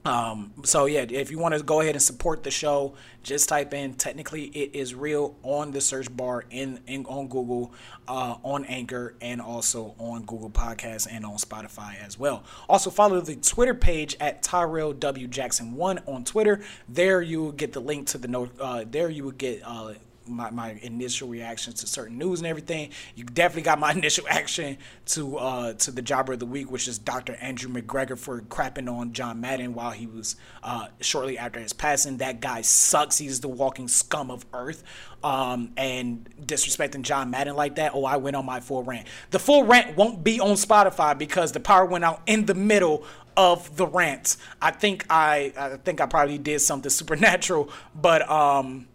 Um, 0.04 0.54
so 0.64 0.86
yeah, 0.86 1.04
if 1.08 1.30
you 1.30 1.38
want 1.38 1.54
to 1.54 1.62
go 1.62 1.80
ahead 1.80 1.94
and 1.94 2.02
support 2.02 2.42
the 2.42 2.50
show, 2.50 2.94
just 3.22 3.50
type 3.50 3.74
in 3.74 3.94
technically 3.94 4.44
it 4.44 4.74
is 4.74 4.94
real 4.94 5.36
on 5.42 5.72
the 5.72 5.80
search 5.80 6.14
bar 6.14 6.44
in, 6.50 6.80
in 6.86 7.04
on 7.04 7.28
Google, 7.28 7.74
uh, 8.08 8.36
on 8.42 8.64
Anchor, 8.64 9.14
and 9.20 9.42
also 9.42 9.94
on 9.98 10.22
Google 10.24 10.48
Podcasts 10.48 11.06
and 11.10 11.26
on 11.26 11.36
Spotify 11.36 12.02
as 12.02 12.18
well. 12.18 12.44
Also 12.66 12.88
follow 12.88 13.20
the 13.20 13.36
Twitter 13.36 13.74
page 13.74 14.16
at 14.20 14.42
Tyrell 14.42 14.94
W 14.94 15.26
Jackson 15.26 15.74
one 15.74 15.98
on 16.06 16.24
Twitter. 16.24 16.62
There 16.88 17.20
you 17.20 17.42
will 17.42 17.52
get 17.52 17.74
the 17.74 17.80
link 17.80 18.06
to 18.08 18.18
the 18.18 18.28
note. 18.28 18.58
Uh, 18.58 18.84
there 18.90 19.10
you 19.10 19.24
will 19.24 19.30
get 19.32 19.60
uh, 19.64 19.94
my, 20.30 20.50
my 20.50 20.78
initial 20.82 21.28
reactions 21.28 21.80
to 21.80 21.86
certain 21.86 22.18
news 22.18 22.40
and 22.40 22.46
everything. 22.46 22.90
You 23.14 23.24
definitely 23.24 23.62
got 23.62 23.78
my 23.78 23.92
initial 24.00 24.24
action 24.28 24.78
to 25.06 25.38
uh, 25.38 25.72
to 25.74 25.90
the 25.90 26.02
jobber 26.02 26.34
of 26.34 26.38
the 26.38 26.46
week, 26.46 26.70
which 26.70 26.88
is 26.88 26.98
Dr. 26.98 27.34
Andrew 27.40 27.70
McGregor 27.70 28.18
for 28.18 28.40
crapping 28.42 28.90
on 28.92 29.12
John 29.12 29.40
Madden 29.40 29.74
while 29.74 29.90
he 29.90 30.06
was 30.06 30.36
uh, 30.62 30.86
shortly 31.00 31.38
after 31.38 31.60
his 31.60 31.72
passing. 31.72 32.18
That 32.18 32.40
guy 32.40 32.62
sucks. 32.62 33.18
He's 33.18 33.40
the 33.40 33.48
walking 33.48 33.88
scum 33.88 34.30
of 34.30 34.44
earth. 34.52 34.82
Um, 35.22 35.72
and 35.76 36.26
disrespecting 36.40 37.02
John 37.02 37.28
Madden 37.28 37.54
like 37.54 37.74
that. 37.74 37.92
Oh, 37.94 38.06
I 38.06 38.16
went 38.16 38.36
on 38.36 38.46
my 38.46 38.60
full 38.60 38.82
rant. 38.82 39.06
The 39.30 39.38
full 39.38 39.64
rant 39.64 39.94
won't 39.94 40.24
be 40.24 40.40
on 40.40 40.52
Spotify 40.52 41.18
because 41.18 41.52
the 41.52 41.60
power 41.60 41.84
went 41.84 42.04
out 42.04 42.22
in 42.26 42.46
the 42.46 42.54
middle 42.54 43.04
of 43.36 43.76
the 43.76 43.86
rant. 43.86 44.36
I 44.60 44.70
think 44.70 45.06
I 45.08 45.52
I 45.56 45.76
think 45.76 46.00
I 46.00 46.06
probably 46.06 46.38
did 46.38 46.60
something 46.60 46.90
supernatural, 47.00 47.70
but 47.94 48.28
um 48.30 48.86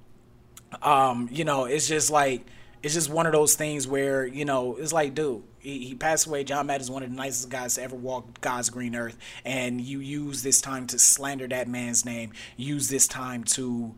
um, 0.81 1.29
you 1.31 1.43
know, 1.43 1.65
it's 1.65 1.87
just 1.87 2.09
like 2.09 2.45
it's 2.83 2.93
just 2.93 3.09
one 3.09 3.25
of 3.25 3.31
those 3.31 3.55
things 3.55 3.87
where 3.87 4.25
you 4.25 4.45
know 4.45 4.75
it's 4.75 4.93
like, 4.93 5.15
dude, 5.15 5.43
he, 5.59 5.85
he 5.85 5.95
passed 5.95 6.27
away. 6.27 6.43
John 6.43 6.67
Madden 6.67 6.81
is 6.81 6.91
one 6.91 7.03
of 7.03 7.09
the 7.09 7.15
nicest 7.15 7.49
guys 7.49 7.75
to 7.75 7.83
ever 7.83 7.95
walk 7.95 8.41
God's 8.41 8.69
green 8.69 8.95
earth, 8.95 9.17
and 9.43 9.81
you 9.81 9.99
use 9.99 10.43
this 10.43 10.61
time 10.61 10.87
to 10.87 10.99
slander 10.99 11.47
that 11.47 11.67
man's 11.67 12.05
name. 12.05 12.31
Use 12.57 12.89
this 12.89 13.07
time 13.07 13.43
to 13.45 13.95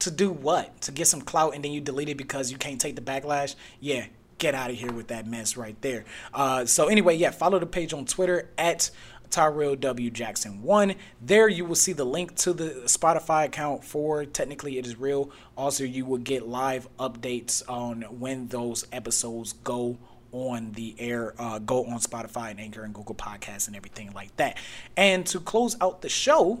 to 0.00 0.10
do 0.10 0.30
what? 0.30 0.80
To 0.82 0.92
get 0.92 1.06
some 1.06 1.22
clout, 1.22 1.54
and 1.54 1.64
then 1.64 1.72
you 1.72 1.80
delete 1.80 2.08
it 2.08 2.16
because 2.16 2.52
you 2.52 2.58
can't 2.58 2.80
take 2.80 2.96
the 2.96 3.02
backlash. 3.02 3.54
Yeah, 3.80 4.06
get 4.38 4.54
out 4.54 4.70
of 4.70 4.76
here 4.76 4.92
with 4.92 5.08
that 5.08 5.26
mess 5.26 5.56
right 5.56 5.80
there. 5.80 6.04
Uh, 6.32 6.66
so 6.66 6.88
anyway, 6.88 7.16
yeah, 7.16 7.30
follow 7.30 7.58
the 7.58 7.66
page 7.66 7.92
on 7.92 8.04
Twitter 8.04 8.50
at 8.58 8.90
Tyrell 9.34 9.74
W. 9.74 10.10
Jackson 10.10 10.62
1. 10.62 10.94
There 11.20 11.48
you 11.48 11.64
will 11.64 11.74
see 11.74 11.92
the 11.92 12.04
link 12.04 12.36
to 12.36 12.52
the 12.52 12.82
Spotify 12.84 13.46
account 13.46 13.82
for 13.82 14.24
Technically 14.24 14.78
It 14.78 14.86
Is 14.86 14.96
Real. 14.96 15.28
Also, 15.56 15.82
you 15.82 16.04
will 16.04 16.18
get 16.18 16.46
live 16.46 16.86
updates 17.00 17.60
on 17.68 18.02
when 18.20 18.46
those 18.46 18.86
episodes 18.92 19.54
go 19.64 19.98
on 20.30 20.70
the 20.72 20.94
air, 21.00 21.34
uh, 21.36 21.58
go 21.58 21.84
on 21.84 21.98
Spotify 21.98 22.52
and 22.52 22.60
Anchor 22.60 22.84
and 22.84 22.94
Google 22.94 23.16
Podcasts 23.16 23.66
and 23.66 23.74
everything 23.74 24.12
like 24.12 24.36
that. 24.36 24.56
And 24.96 25.26
to 25.26 25.40
close 25.40 25.76
out 25.80 26.00
the 26.00 26.08
show, 26.08 26.60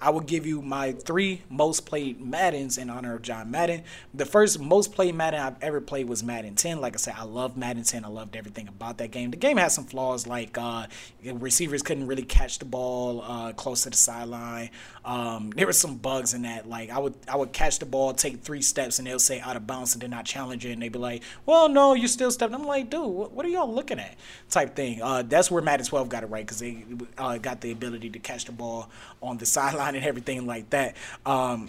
I 0.00 0.10
will 0.10 0.20
give 0.20 0.46
you 0.46 0.62
my 0.62 0.92
three 0.92 1.42
most 1.50 1.86
played 1.86 2.20
Maddens 2.20 2.78
in 2.78 2.90
honor 2.90 3.14
of 3.14 3.22
John 3.22 3.50
Madden. 3.50 3.82
The 4.14 4.24
first 4.24 4.60
most 4.60 4.94
played 4.94 5.14
Madden 5.14 5.40
I've 5.40 5.62
ever 5.62 5.80
played 5.80 6.08
was 6.08 6.22
Madden 6.22 6.54
10. 6.54 6.80
Like 6.80 6.94
I 6.94 6.98
said, 6.98 7.14
I 7.16 7.24
love 7.24 7.56
Madden 7.56 7.82
10. 7.82 8.04
I 8.04 8.08
loved 8.08 8.36
everything 8.36 8.68
about 8.68 8.98
that 8.98 9.10
game. 9.10 9.30
The 9.30 9.36
game 9.36 9.56
has 9.56 9.74
some 9.74 9.84
flaws, 9.84 10.26
like 10.26 10.56
uh, 10.56 10.86
receivers 11.24 11.82
couldn't 11.82 12.06
really 12.06 12.22
catch 12.22 12.58
the 12.58 12.64
ball 12.64 13.22
uh, 13.22 13.52
close 13.52 13.82
to 13.82 13.90
the 13.90 13.96
sideline. 13.96 14.70
Um, 15.04 15.50
there 15.50 15.66
were 15.66 15.72
some 15.72 15.96
bugs 15.96 16.34
in 16.34 16.42
that. 16.42 16.68
Like 16.68 16.90
I 16.90 16.98
would 16.98 17.14
I 17.26 17.36
would 17.36 17.52
catch 17.52 17.78
the 17.78 17.86
ball, 17.86 18.12
take 18.12 18.42
three 18.42 18.62
steps, 18.62 18.98
and 18.98 19.08
they'll 19.08 19.18
say 19.18 19.40
out 19.40 19.56
of 19.56 19.66
bounds, 19.66 19.94
and 19.94 20.02
then 20.02 20.12
I 20.12 20.22
challenge 20.22 20.64
it, 20.66 20.72
and 20.72 20.82
they'd 20.82 20.92
be 20.92 20.98
like, 20.98 21.22
"Well, 21.46 21.68
no, 21.68 21.94
you 21.94 22.08
still 22.08 22.30
stepped." 22.30 22.54
I'm 22.54 22.64
like, 22.64 22.90
"Dude, 22.90 23.06
what, 23.06 23.32
what 23.32 23.46
are 23.46 23.48
y'all 23.48 23.72
looking 23.72 23.98
at?" 23.98 24.16
Type 24.50 24.76
thing. 24.76 25.00
Uh, 25.02 25.22
that's 25.22 25.50
where 25.50 25.62
Madden 25.62 25.86
12 25.86 26.08
got 26.08 26.22
it 26.22 26.26
right 26.26 26.44
because 26.44 26.58
they 26.58 26.84
uh, 27.16 27.38
got 27.38 27.60
the 27.60 27.72
ability 27.72 28.10
to 28.10 28.18
catch 28.18 28.44
the 28.44 28.52
ball 28.52 28.90
on 29.22 29.38
the 29.38 29.46
sideline 29.58 29.87
and 29.94 30.04
everything 30.04 30.46
like 30.46 30.70
that. 30.70 30.96
Um, 31.26 31.68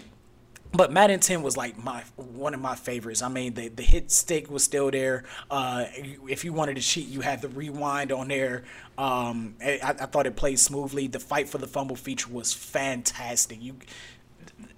but 0.72 0.92
Madden 0.92 1.18
10 1.18 1.42
was 1.42 1.56
like 1.56 1.82
my 1.82 2.04
one 2.16 2.54
of 2.54 2.60
my 2.60 2.76
favorites. 2.76 3.22
I 3.22 3.28
mean, 3.28 3.54
the 3.54 3.68
the 3.68 3.82
hit 3.82 4.10
stick 4.10 4.50
was 4.50 4.62
still 4.62 4.90
there. 4.90 5.24
Uh, 5.50 5.86
if 6.28 6.44
you 6.44 6.52
wanted 6.52 6.76
to 6.76 6.82
cheat, 6.82 7.08
you 7.08 7.22
had 7.22 7.42
the 7.42 7.48
rewind 7.48 8.12
on 8.12 8.28
there. 8.28 8.64
Um, 8.96 9.56
I, 9.60 9.80
I, 9.82 10.06
thought 10.06 10.26
it 10.26 10.36
played 10.36 10.58
smoothly. 10.60 11.08
The 11.08 11.18
fight 11.18 11.48
for 11.48 11.58
the 11.58 11.66
fumble 11.66 11.96
feature 11.96 12.28
was 12.30 12.52
fantastic. 12.52 13.60
You, 13.60 13.76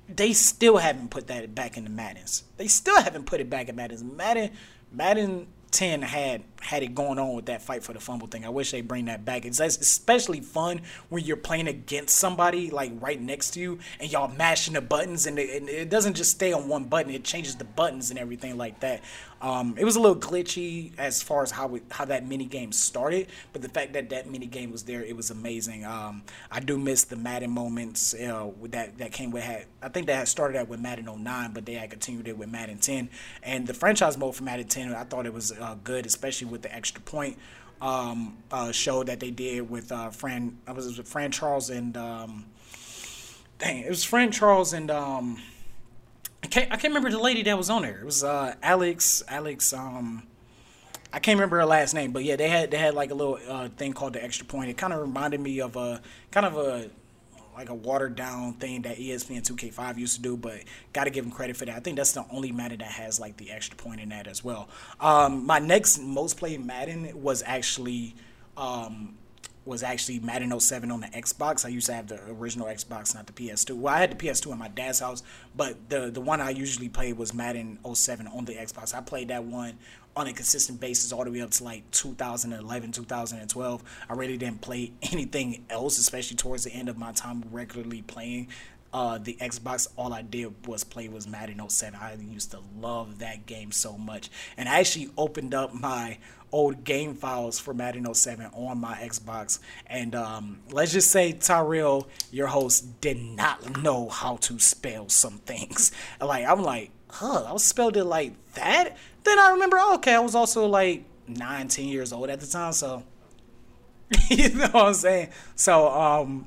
they 0.08 0.32
still 0.32 0.78
haven't 0.78 1.10
put 1.10 1.26
that 1.26 1.54
back 1.54 1.76
in 1.76 1.84
the 1.84 1.90
Maddens. 1.90 2.44
They 2.56 2.68
still 2.68 3.00
haven't 3.00 3.26
put 3.26 3.40
it 3.40 3.50
back 3.50 3.68
in 3.68 3.76
Maddens. 3.76 4.02
Madden, 4.02 4.50
Madden 4.92 5.46
10 5.72 6.02
had 6.02 6.51
had 6.62 6.82
it 6.82 6.94
going 6.94 7.18
on 7.18 7.34
with 7.34 7.46
that 7.46 7.60
fight 7.60 7.82
for 7.82 7.92
the 7.92 8.00
fumble 8.00 8.28
thing. 8.28 8.44
I 8.44 8.48
wish 8.48 8.70
they 8.70 8.80
bring 8.80 9.06
that 9.06 9.24
back. 9.24 9.44
It's 9.44 9.60
especially 9.60 10.40
fun 10.40 10.82
when 11.08 11.24
you're 11.24 11.36
playing 11.36 11.66
against 11.66 12.16
somebody 12.16 12.70
like 12.70 12.92
right 13.00 13.20
next 13.20 13.52
to 13.52 13.60
you 13.60 13.78
and 14.00 14.10
y'all 14.10 14.28
mashing 14.28 14.74
the 14.74 14.80
buttons 14.80 15.26
and 15.26 15.38
it, 15.38 15.68
it 15.68 15.90
doesn't 15.90 16.14
just 16.14 16.30
stay 16.30 16.52
on 16.52 16.68
one 16.68 16.84
button. 16.84 17.12
It 17.12 17.24
changes 17.24 17.56
the 17.56 17.64
buttons 17.64 18.10
and 18.10 18.18
everything 18.18 18.56
like 18.56 18.80
that. 18.80 19.02
Um, 19.42 19.74
it 19.76 19.84
was 19.84 19.96
a 19.96 20.00
little 20.00 20.16
glitchy 20.16 20.92
as 20.98 21.20
far 21.20 21.42
as 21.42 21.50
how 21.50 21.66
we, 21.66 21.82
how 21.90 22.04
that 22.04 22.24
mini 22.26 22.44
game 22.44 22.70
started, 22.70 23.26
but 23.52 23.60
the 23.60 23.68
fact 23.68 23.92
that 23.94 24.08
that 24.10 24.30
mini 24.30 24.46
game 24.46 24.70
was 24.70 24.84
there, 24.84 25.02
it 25.02 25.16
was 25.16 25.32
amazing. 25.32 25.84
Um, 25.84 26.22
I 26.48 26.60
do 26.60 26.78
miss 26.78 27.02
the 27.02 27.16
Madden 27.16 27.50
moments 27.50 28.14
uh, 28.14 28.50
that 28.66 28.98
that 28.98 29.10
came 29.10 29.32
with. 29.32 29.42
Had, 29.42 29.66
I 29.82 29.88
think 29.88 30.06
that 30.06 30.14
had 30.14 30.28
started 30.28 30.56
out 30.56 30.68
with 30.68 30.78
Madden 30.78 31.06
09, 31.06 31.52
but 31.52 31.66
they 31.66 31.74
had 31.74 31.90
continued 31.90 32.28
it 32.28 32.38
with 32.38 32.50
Madden 32.50 32.78
10. 32.78 33.10
And 33.42 33.66
the 33.66 33.74
franchise 33.74 34.16
mode 34.16 34.36
for 34.36 34.44
Madden 34.44 34.68
10, 34.68 34.94
I 34.94 35.02
thought 35.02 35.26
it 35.26 35.34
was 35.34 35.50
uh, 35.50 35.74
good, 35.82 36.06
especially 36.06 36.46
with 36.52 36.62
the 36.62 36.72
extra 36.74 37.02
point 37.02 37.36
um, 37.80 38.36
uh, 38.52 38.70
show 38.70 39.02
that 39.02 39.18
they 39.18 39.30
did 39.30 39.68
with 39.68 39.90
uh, 39.90 40.10
Fran. 40.10 40.58
I 40.66 40.72
was 40.72 40.96
with 40.96 41.08
Fran 41.08 41.32
Charles 41.32 41.70
and 41.70 41.96
um, 41.96 42.46
dang, 43.58 43.78
it 43.78 43.88
was 43.88 44.04
Fran 44.04 44.30
Charles 44.30 44.72
and 44.72 44.90
um, 44.90 45.42
I 46.44 46.46
can't 46.46 46.70
I 46.70 46.76
can't 46.76 46.94
remember 46.94 47.10
the 47.10 47.22
lady 47.22 47.42
that 47.42 47.58
was 47.58 47.70
on 47.70 47.82
there. 47.82 47.98
It 47.98 48.04
was 48.04 48.22
uh, 48.22 48.54
Alex 48.62 49.24
Alex 49.28 49.72
um 49.72 50.22
I 51.12 51.18
can't 51.18 51.36
remember 51.36 51.58
her 51.58 51.66
last 51.66 51.92
name, 51.92 52.12
but 52.12 52.24
yeah, 52.24 52.36
they 52.36 52.48
had 52.48 52.70
they 52.70 52.78
had 52.78 52.94
like 52.94 53.10
a 53.10 53.14
little 53.14 53.38
uh, 53.48 53.68
thing 53.68 53.92
called 53.92 54.14
the 54.14 54.24
extra 54.24 54.46
point. 54.46 54.70
It 54.70 54.78
kind 54.78 54.92
of 54.92 55.00
reminded 55.00 55.40
me 55.40 55.60
of 55.60 55.76
a 55.76 56.00
kind 56.30 56.46
of 56.46 56.56
a 56.56 56.90
like 57.54 57.68
a 57.68 57.74
watered 57.74 58.16
down 58.16 58.54
thing 58.54 58.82
that 58.82 58.96
ESPN 58.96 59.42
2K5 59.42 59.98
used 59.98 60.16
to 60.16 60.22
do, 60.22 60.36
but 60.36 60.60
got 60.92 61.04
to 61.04 61.10
give 61.10 61.24
them 61.24 61.32
credit 61.32 61.56
for 61.56 61.64
that. 61.64 61.76
I 61.76 61.80
think 61.80 61.96
that's 61.96 62.12
the 62.12 62.24
only 62.30 62.52
Madden 62.52 62.78
that 62.78 62.90
has 62.92 63.20
like 63.20 63.36
the 63.36 63.50
extra 63.50 63.76
point 63.76 64.00
in 64.00 64.08
that 64.10 64.26
as 64.26 64.42
well. 64.42 64.68
Um, 65.00 65.46
my 65.46 65.58
next 65.58 65.98
most 65.98 66.38
played 66.38 66.64
Madden 66.64 67.10
was 67.22 67.42
actually 67.44 68.14
um, 68.56 69.16
was 69.64 69.82
actually 69.82 70.18
Madden 70.18 70.58
07 70.58 70.90
on 70.90 71.00
the 71.00 71.06
Xbox. 71.08 71.64
I 71.64 71.68
used 71.68 71.86
to 71.86 71.94
have 71.94 72.08
the 72.08 72.20
original 72.30 72.66
Xbox, 72.66 73.14
not 73.14 73.26
the 73.26 73.32
PS2. 73.32 73.76
Well, 73.76 73.94
I 73.94 73.98
had 73.98 74.10
the 74.10 74.16
PS2 74.16 74.52
in 74.52 74.58
my 74.58 74.68
dad's 74.68 75.00
house, 75.00 75.22
but 75.56 75.88
the 75.88 76.10
the 76.10 76.20
one 76.20 76.40
I 76.40 76.50
usually 76.50 76.88
played 76.88 77.16
was 77.16 77.32
Madden 77.32 77.78
07 77.92 78.26
on 78.26 78.44
the 78.44 78.54
Xbox. 78.54 78.94
I 78.94 79.00
played 79.00 79.28
that 79.28 79.44
one 79.44 79.78
on 80.14 80.26
a 80.26 80.32
consistent 80.32 80.78
basis 80.78 81.12
all 81.12 81.24
the 81.24 81.30
way 81.30 81.40
up 81.40 81.50
to 81.50 81.64
like 81.64 81.90
2011, 81.92 82.92
2012. 82.92 83.82
I 84.10 84.12
really 84.12 84.36
didn't 84.36 84.60
play 84.60 84.92
anything 85.02 85.64
else, 85.70 85.98
especially 85.98 86.36
towards 86.36 86.64
the 86.64 86.72
end 86.72 86.88
of 86.88 86.98
my 86.98 87.12
time 87.12 87.44
regularly 87.50 88.02
playing 88.02 88.48
uh, 88.92 89.18
the 89.18 89.34
Xbox, 89.40 89.88
all 89.96 90.12
I 90.12 90.22
did 90.22 90.66
was 90.66 90.84
play 90.84 91.08
was 91.08 91.26
Madden 91.26 91.66
07. 91.66 91.98
I 91.98 92.14
used 92.14 92.50
to 92.50 92.60
love 92.78 93.20
that 93.20 93.46
game 93.46 93.72
so 93.72 93.96
much. 93.96 94.30
And 94.56 94.68
I 94.68 94.80
actually 94.80 95.08
opened 95.16 95.54
up 95.54 95.72
my 95.72 96.18
old 96.52 96.84
game 96.84 97.14
files 97.14 97.58
for 97.58 97.72
Madden 97.74 98.12
07 98.12 98.46
on 98.52 98.78
my 98.78 98.94
Xbox. 98.94 99.58
And 99.86 100.14
um, 100.14 100.60
let's 100.70 100.92
just 100.92 101.10
say 101.10 101.32
Tyrell, 101.32 102.08
your 102.30 102.48
host, 102.48 103.00
did 103.00 103.18
not 103.18 103.82
know 103.82 104.08
how 104.08 104.36
to 104.36 104.58
spell 104.58 105.08
some 105.08 105.38
things. 105.38 105.92
Like, 106.20 106.46
I'm 106.46 106.62
like, 106.62 106.90
huh, 107.10 107.44
I 107.48 107.52
was 107.52 107.64
spelled 107.64 107.96
it 107.96 108.04
like 108.04 108.32
that? 108.54 108.96
Then 109.24 109.38
I 109.38 109.50
remember, 109.50 109.76
oh, 109.78 109.94
okay, 109.96 110.14
I 110.14 110.20
was 110.20 110.34
also 110.34 110.66
like 110.66 111.04
19 111.26 111.88
years 111.88 112.12
old 112.12 112.30
at 112.30 112.40
the 112.40 112.46
time. 112.46 112.72
So, 112.72 113.02
you 114.28 114.50
know 114.50 114.68
what 114.68 114.86
I'm 114.86 114.94
saying? 114.94 115.30
So, 115.56 115.88
um, 115.88 116.46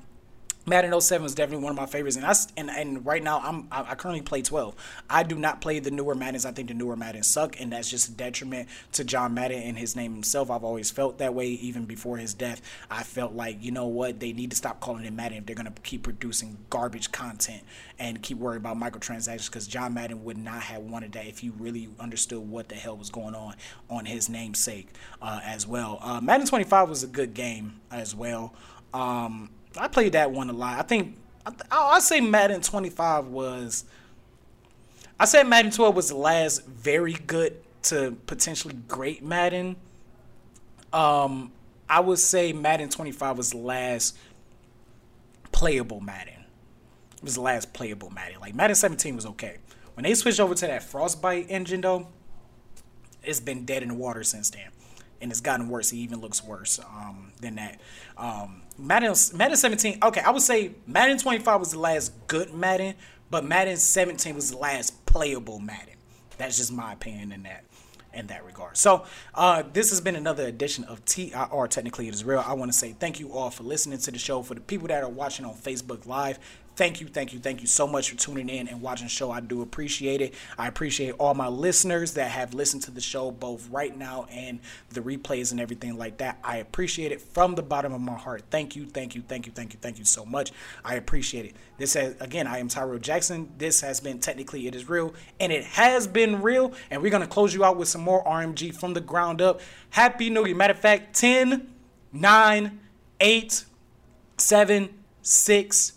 Madden 0.68 1.00
07 1.00 1.22
was 1.22 1.36
definitely 1.36 1.64
one 1.64 1.72
of 1.72 1.78
my 1.78 1.86
favorites, 1.86 2.16
and 2.16 2.26
I 2.26 2.34
and, 2.58 2.72
and 2.72 3.06
right 3.06 3.22
now 3.22 3.40
I'm 3.40 3.68
I, 3.72 3.92
I, 3.92 3.96
currently 3.96 4.24
play 4.24 4.42
12. 4.42 4.76
I 5.08 5.22
do 5.22 5.36
not 5.36 5.62
play 5.62 5.78
the 5.80 5.92
newer 5.92 6.16
Maddens. 6.16 6.44
I 6.44 6.52
think 6.52 6.70
the 6.70 6.74
newer 6.74 6.96
Maddens 6.96 7.28
suck, 7.28 7.60
and 7.62 7.72
that's 7.72 7.90
just 7.90 8.10
a 8.10 8.12
detriment 8.12 8.68
to 8.94 9.04
John 9.04 9.36
Madden 9.36 9.62
and 9.62 9.78
his 9.78 9.96
name 9.96 10.14
himself. 10.14 10.50
I've 10.50 10.64
always 10.64 10.90
felt 10.90 11.20
that 11.20 11.36
way, 11.36 11.50
even 11.50 11.86
before 11.86 12.18
his 12.18 12.34
death. 12.34 12.62
I 12.90 13.04
felt 13.04 13.34
like 13.34 13.64
you 13.64 13.72
know 13.72 13.86
what 13.86 14.20
they 14.20 14.34
need 14.34 14.50
to 14.50 14.56
stop 14.56 14.80
calling 14.80 15.06
it 15.06 15.14
Madden 15.14 15.38
if 15.38 15.46
they're 15.46 15.56
gonna 15.56 15.74
keep 15.84 16.02
producing 16.02 16.58
garbage 16.72 17.12
content 17.12 17.62
and 18.00 18.24
keep 18.24 18.40
worrying 18.40 18.62
about 18.62 18.78
microtransactions. 18.78 19.46
Because 19.46 19.68
John 19.68 19.94
Madden 19.94 20.24
would 20.24 20.38
not 20.38 20.64
have 20.64 20.82
wanted 20.82 21.12
that 21.12 21.28
if 21.28 21.40
he 21.40 21.50
really 21.50 21.90
understood 22.00 22.40
what 22.40 22.70
the 22.70 22.76
hell 22.76 22.98
was 22.98 23.12
going 23.12 23.36
on 23.36 23.54
on 23.88 24.06
his 24.06 24.30
namesake 24.30 24.90
uh, 25.22 25.42
as 25.44 25.68
well. 25.68 26.00
Uh, 26.02 26.22
Madden 26.22 26.48
25 26.48 26.90
was 26.90 27.04
a 27.04 27.08
good 27.08 27.36
game 27.36 27.82
as 27.92 28.16
well. 28.16 28.56
Um, 28.96 29.50
I 29.78 29.88
played 29.88 30.14
that 30.14 30.32
one 30.32 30.50
a 30.50 30.54
lot. 30.54 30.80
I 30.80 30.84
think 30.84 31.18
I, 31.46 31.52
I 31.72 32.00
say 32.00 32.22
Madden 32.22 32.62
25 32.62 33.28
was. 33.28 33.86
I 35.20 35.26
say 35.26 35.44
Madden 35.44 35.72
12 35.72 35.96
was 35.96 36.10
the 36.10 36.16
last 36.16 36.66
very 36.66 37.14
good 37.14 37.58
to 37.84 38.18
potentially 38.28 38.76
great 38.88 39.24
Madden. 39.24 39.78
Um, 40.92 41.52
I 41.90 42.00
would 42.02 42.20
say 42.20 42.52
Madden 42.52 42.90
25 42.90 43.38
was 43.38 43.52
the 43.52 43.58
last 43.58 44.18
playable 45.52 46.02
Madden. 46.02 46.46
It 47.18 47.24
was 47.24 47.36
the 47.36 47.42
last 47.42 47.74
playable 47.74 48.10
Madden. 48.10 48.42
Like 48.42 48.56
Madden 48.56 48.76
17 48.76 49.16
was 49.16 49.26
okay. 49.26 49.58
When 49.94 50.04
they 50.04 50.14
switched 50.16 50.42
over 50.42 50.54
to 50.56 50.68
that 50.68 50.84
Frostbite 50.84 51.46
engine 51.50 51.82
though, 51.82 52.08
it's 53.24 53.40
been 53.40 53.66
dead 53.66 53.84
in 53.84 53.90
the 53.90 53.96
water 53.96 54.24
since 54.24 54.50
then 54.50 54.70
and 55.26 55.32
it's 55.32 55.42
gotten 55.42 55.70
worse. 55.70 55.92
It 55.92 55.98
even 55.98 56.22
looks 56.22 56.44
worse 56.44 56.80
um, 56.80 57.32
than 57.42 57.56
that. 57.56 57.82
Um, 58.16 58.62
Madden 58.78 59.16
Madden 59.34 59.58
17. 59.58 59.98
Okay, 60.04 60.22
I 60.22 60.30
would 60.30 60.44
say 60.44 60.76
Madden 60.86 61.18
25 61.18 61.60
was 61.60 61.72
the 61.72 61.80
last 61.80 62.14
good 62.28 62.54
Madden, 62.54 62.94
but 63.32 63.44
Madden 63.44 63.76
17 63.76 64.36
was 64.36 64.52
the 64.52 64.58
last 64.58 65.04
playable 65.08 65.58
Madden. 65.58 65.96
That's 66.38 66.58
just 66.58 66.72
my 66.72 66.94
opinion 66.94 67.32
in 67.32 67.42
that 67.44 67.64
in 68.14 68.28
that 68.28 68.46
regard. 68.46 68.78
So 68.78 69.06
uh, 69.34 69.64
this 69.74 69.90
has 69.90 70.00
been 70.00 70.16
another 70.16 70.46
edition 70.46 70.84
of 70.84 71.04
TIR. 71.06 71.68
Technically, 71.70 72.08
it 72.08 72.14
is 72.14 72.24
real. 72.24 72.44
I 72.46 72.54
want 72.54 72.72
to 72.72 72.78
say 72.78 72.94
thank 72.94 73.20
you 73.20 73.34
all 73.34 73.50
for 73.50 73.64
listening 73.64 73.98
to 73.98 74.12
the 74.12 74.20
show. 74.20 74.44
For 74.44 74.54
the 74.54 74.62
people 74.62 74.88
that 74.90 75.04
are 75.04 75.10
watching 75.10 75.44
on 75.44 75.56
Facebook 75.56 76.06
Live, 76.06 76.38
Thank 76.76 77.00
you, 77.00 77.08
thank 77.08 77.32
you, 77.32 77.40
thank 77.40 77.62
you 77.62 77.68
so 77.68 77.88
much 77.88 78.10
for 78.10 78.18
tuning 78.18 78.50
in 78.50 78.68
and 78.68 78.82
watching 78.82 79.06
the 79.06 79.10
show. 79.10 79.32
I 79.32 79.40
do 79.40 79.62
appreciate 79.62 80.20
it. 80.20 80.34
I 80.58 80.68
appreciate 80.68 81.14
all 81.18 81.34
my 81.34 81.48
listeners 81.48 82.16
that 82.16 82.30
have 82.32 82.54
listened 82.54 82.84
to 82.84 82.92
the 82.92 83.00
show 83.00 83.32
both 83.32 83.70
right 83.70 83.98
now 83.98 84.26
and 84.30 84.60
the 84.90 85.00
replays 85.00 85.52
and 85.52 85.62
everything 85.62 85.98
like 85.98 86.18
that. 86.18 86.38
I 86.44 86.58
appreciate 86.58 87.14
it 87.14 87.22
from 87.22 87.56
the 87.56 87.64
bottom 87.64 87.94
of 87.94 88.02
my 88.02 88.18
heart. 88.18 88.44
Thank 88.50 88.76
you, 88.76 88.86
thank 88.86 89.16
you, 89.16 89.22
thank 89.22 89.46
you, 89.46 89.54
thank 89.54 89.72
you, 89.74 89.80
thank 89.82 89.98
you 90.00 90.04
so 90.04 90.26
much. 90.26 90.52
I 90.84 90.96
appreciate 90.96 91.46
it. 91.46 91.56
This 91.78 91.94
has 91.94 92.20
again, 92.20 92.46
I 92.46 92.58
am 92.58 92.68
Tyrell 92.68 93.00
Jackson. 93.00 93.54
This 93.58 93.80
has 93.80 94.02
been 94.02 94.20
technically 94.20 94.68
it 94.68 94.76
is 94.76 94.90
real, 94.90 95.14
and 95.40 95.54
it 95.54 95.64
has 95.64 96.08
been 96.08 96.42
real. 96.42 96.74
And 96.92 97.02
we're 97.02 97.12
gonna 97.12 97.26
close 97.26 97.54
you 97.54 97.64
out 97.64 97.78
with 97.78 97.88
some 97.88 98.02
more 98.02 98.22
RMG 98.26 98.76
from 98.76 98.94
the 98.94 99.02
ground 99.02 99.42
up. 99.42 99.62
Happy 99.92 100.30
New 100.30 100.46
Year. 100.46 100.56
Matter 100.56 100.74
of 100.74 100.80
fact, 100.80 101.16
10, 101.16 101.74
9, 102.12 102.80
8, 103.22 103.66
7, 104.38 104.90
6, 105.22 105.94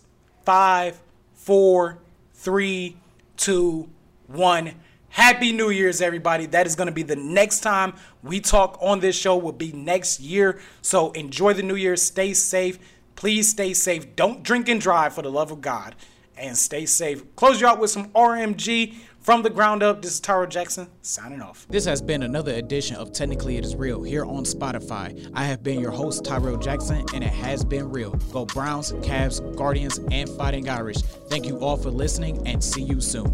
five, 0.49 0.99
four, 1.35 1.99
three, 2.33 2.97
two, 3.37 3.87
one. 4.29 4.73
Happy 5.11 5.53
New 5.53 5.69
Year's, 5.69 6.01
everybody. 6.01 6.47
That 6.47 6.67
is 6.67 6.75
going 6.75 6.87
to 6.87 6.93
be 6.93 7.03
the 7.03 7.17
next 7.17 7.61
time 7.61 7.93
we 8.23 8.41
talk 8.41 8.79
on 8.81 9.01
this 9.01 9.15
show, 9.15 9.37
will 9.37 9.53
be 9.53 9.73
next 9.73 10.21
year. 10.21 10.59
So 10.81 11.13
enjoy 11.13 11.53
the 11.53 11.63
New 11.63 11.75
Year. 11.75 11.97
Stay 11.97 12.33
safe. 12.33 12.79
Please 13.15 13.51
stay 13.51 13.75
safe. 13.75 14.17
Don't 14.17 14.43
drink 14.43 14.71
and 14.71 14.81
drive 14.81 15.13
for 15.13 15.21
the 15.21 15.31
love 15.31 15.51
of 15.51 15.61
God. 15.61 15.95
and 16.39 16.57
stay 16.57 16.87
safe. 16.87 17.35
Close 17.37 17.61
you 17.61 17.67
out 17.67 17.79
with 17.79 17.91
some 17.91 18.09
RMG 18.11 18.95
from 19.29 19.43
the 19.43 19.51
ground 19.51 19.83
up. 19.83 20.01
This 20.01 20.13
is 20.13 20.21
Tyrell 20.21 20.47
Jackson 20.47 20.89
signing 21.03 21.43
off. 21.43 21.67
This 21.69 21.85
has 21.85 22.01
been 22.01 22.23
another 22.23 22.55
edition 22.55 22.97
of 22.97 23.13
Technically 23.13 23.59
It 23.59 23.65
Is 23.67 23.77
Real 23.77 24.03
here 24.03 24.25
on 24.25 24.45
Spotify. 24.45 25.31
I 25.35 25.45
have 25.45 25.63
been 25.63 25.81
your 25.81 25.91
host, 25.91 26.25
Tyrell 26.25 26.57
Jackson, 26.57 27.05
and 27.13 27.23
it 27.23 27.29
has 27.29 27.63
been 27.63 27.91
real. 27.91 28.13
Go 28.33 28.47
Browns, 28.47 28.93
Cavs, 29.03 29.55
Guardians, 29.55 30.01
and 30.11 30.31
Fighting 30.31 30.71
Irish. 30.71 31.03
Thank 31.29 31.45
you 31.45 31.59
all 31.59 31.77
for 31.77 31.91
listening 31.91 32.49
and 32.49 32.65
see 32.65 32.81
you 32.81 33.03
soon. 33.03 33.27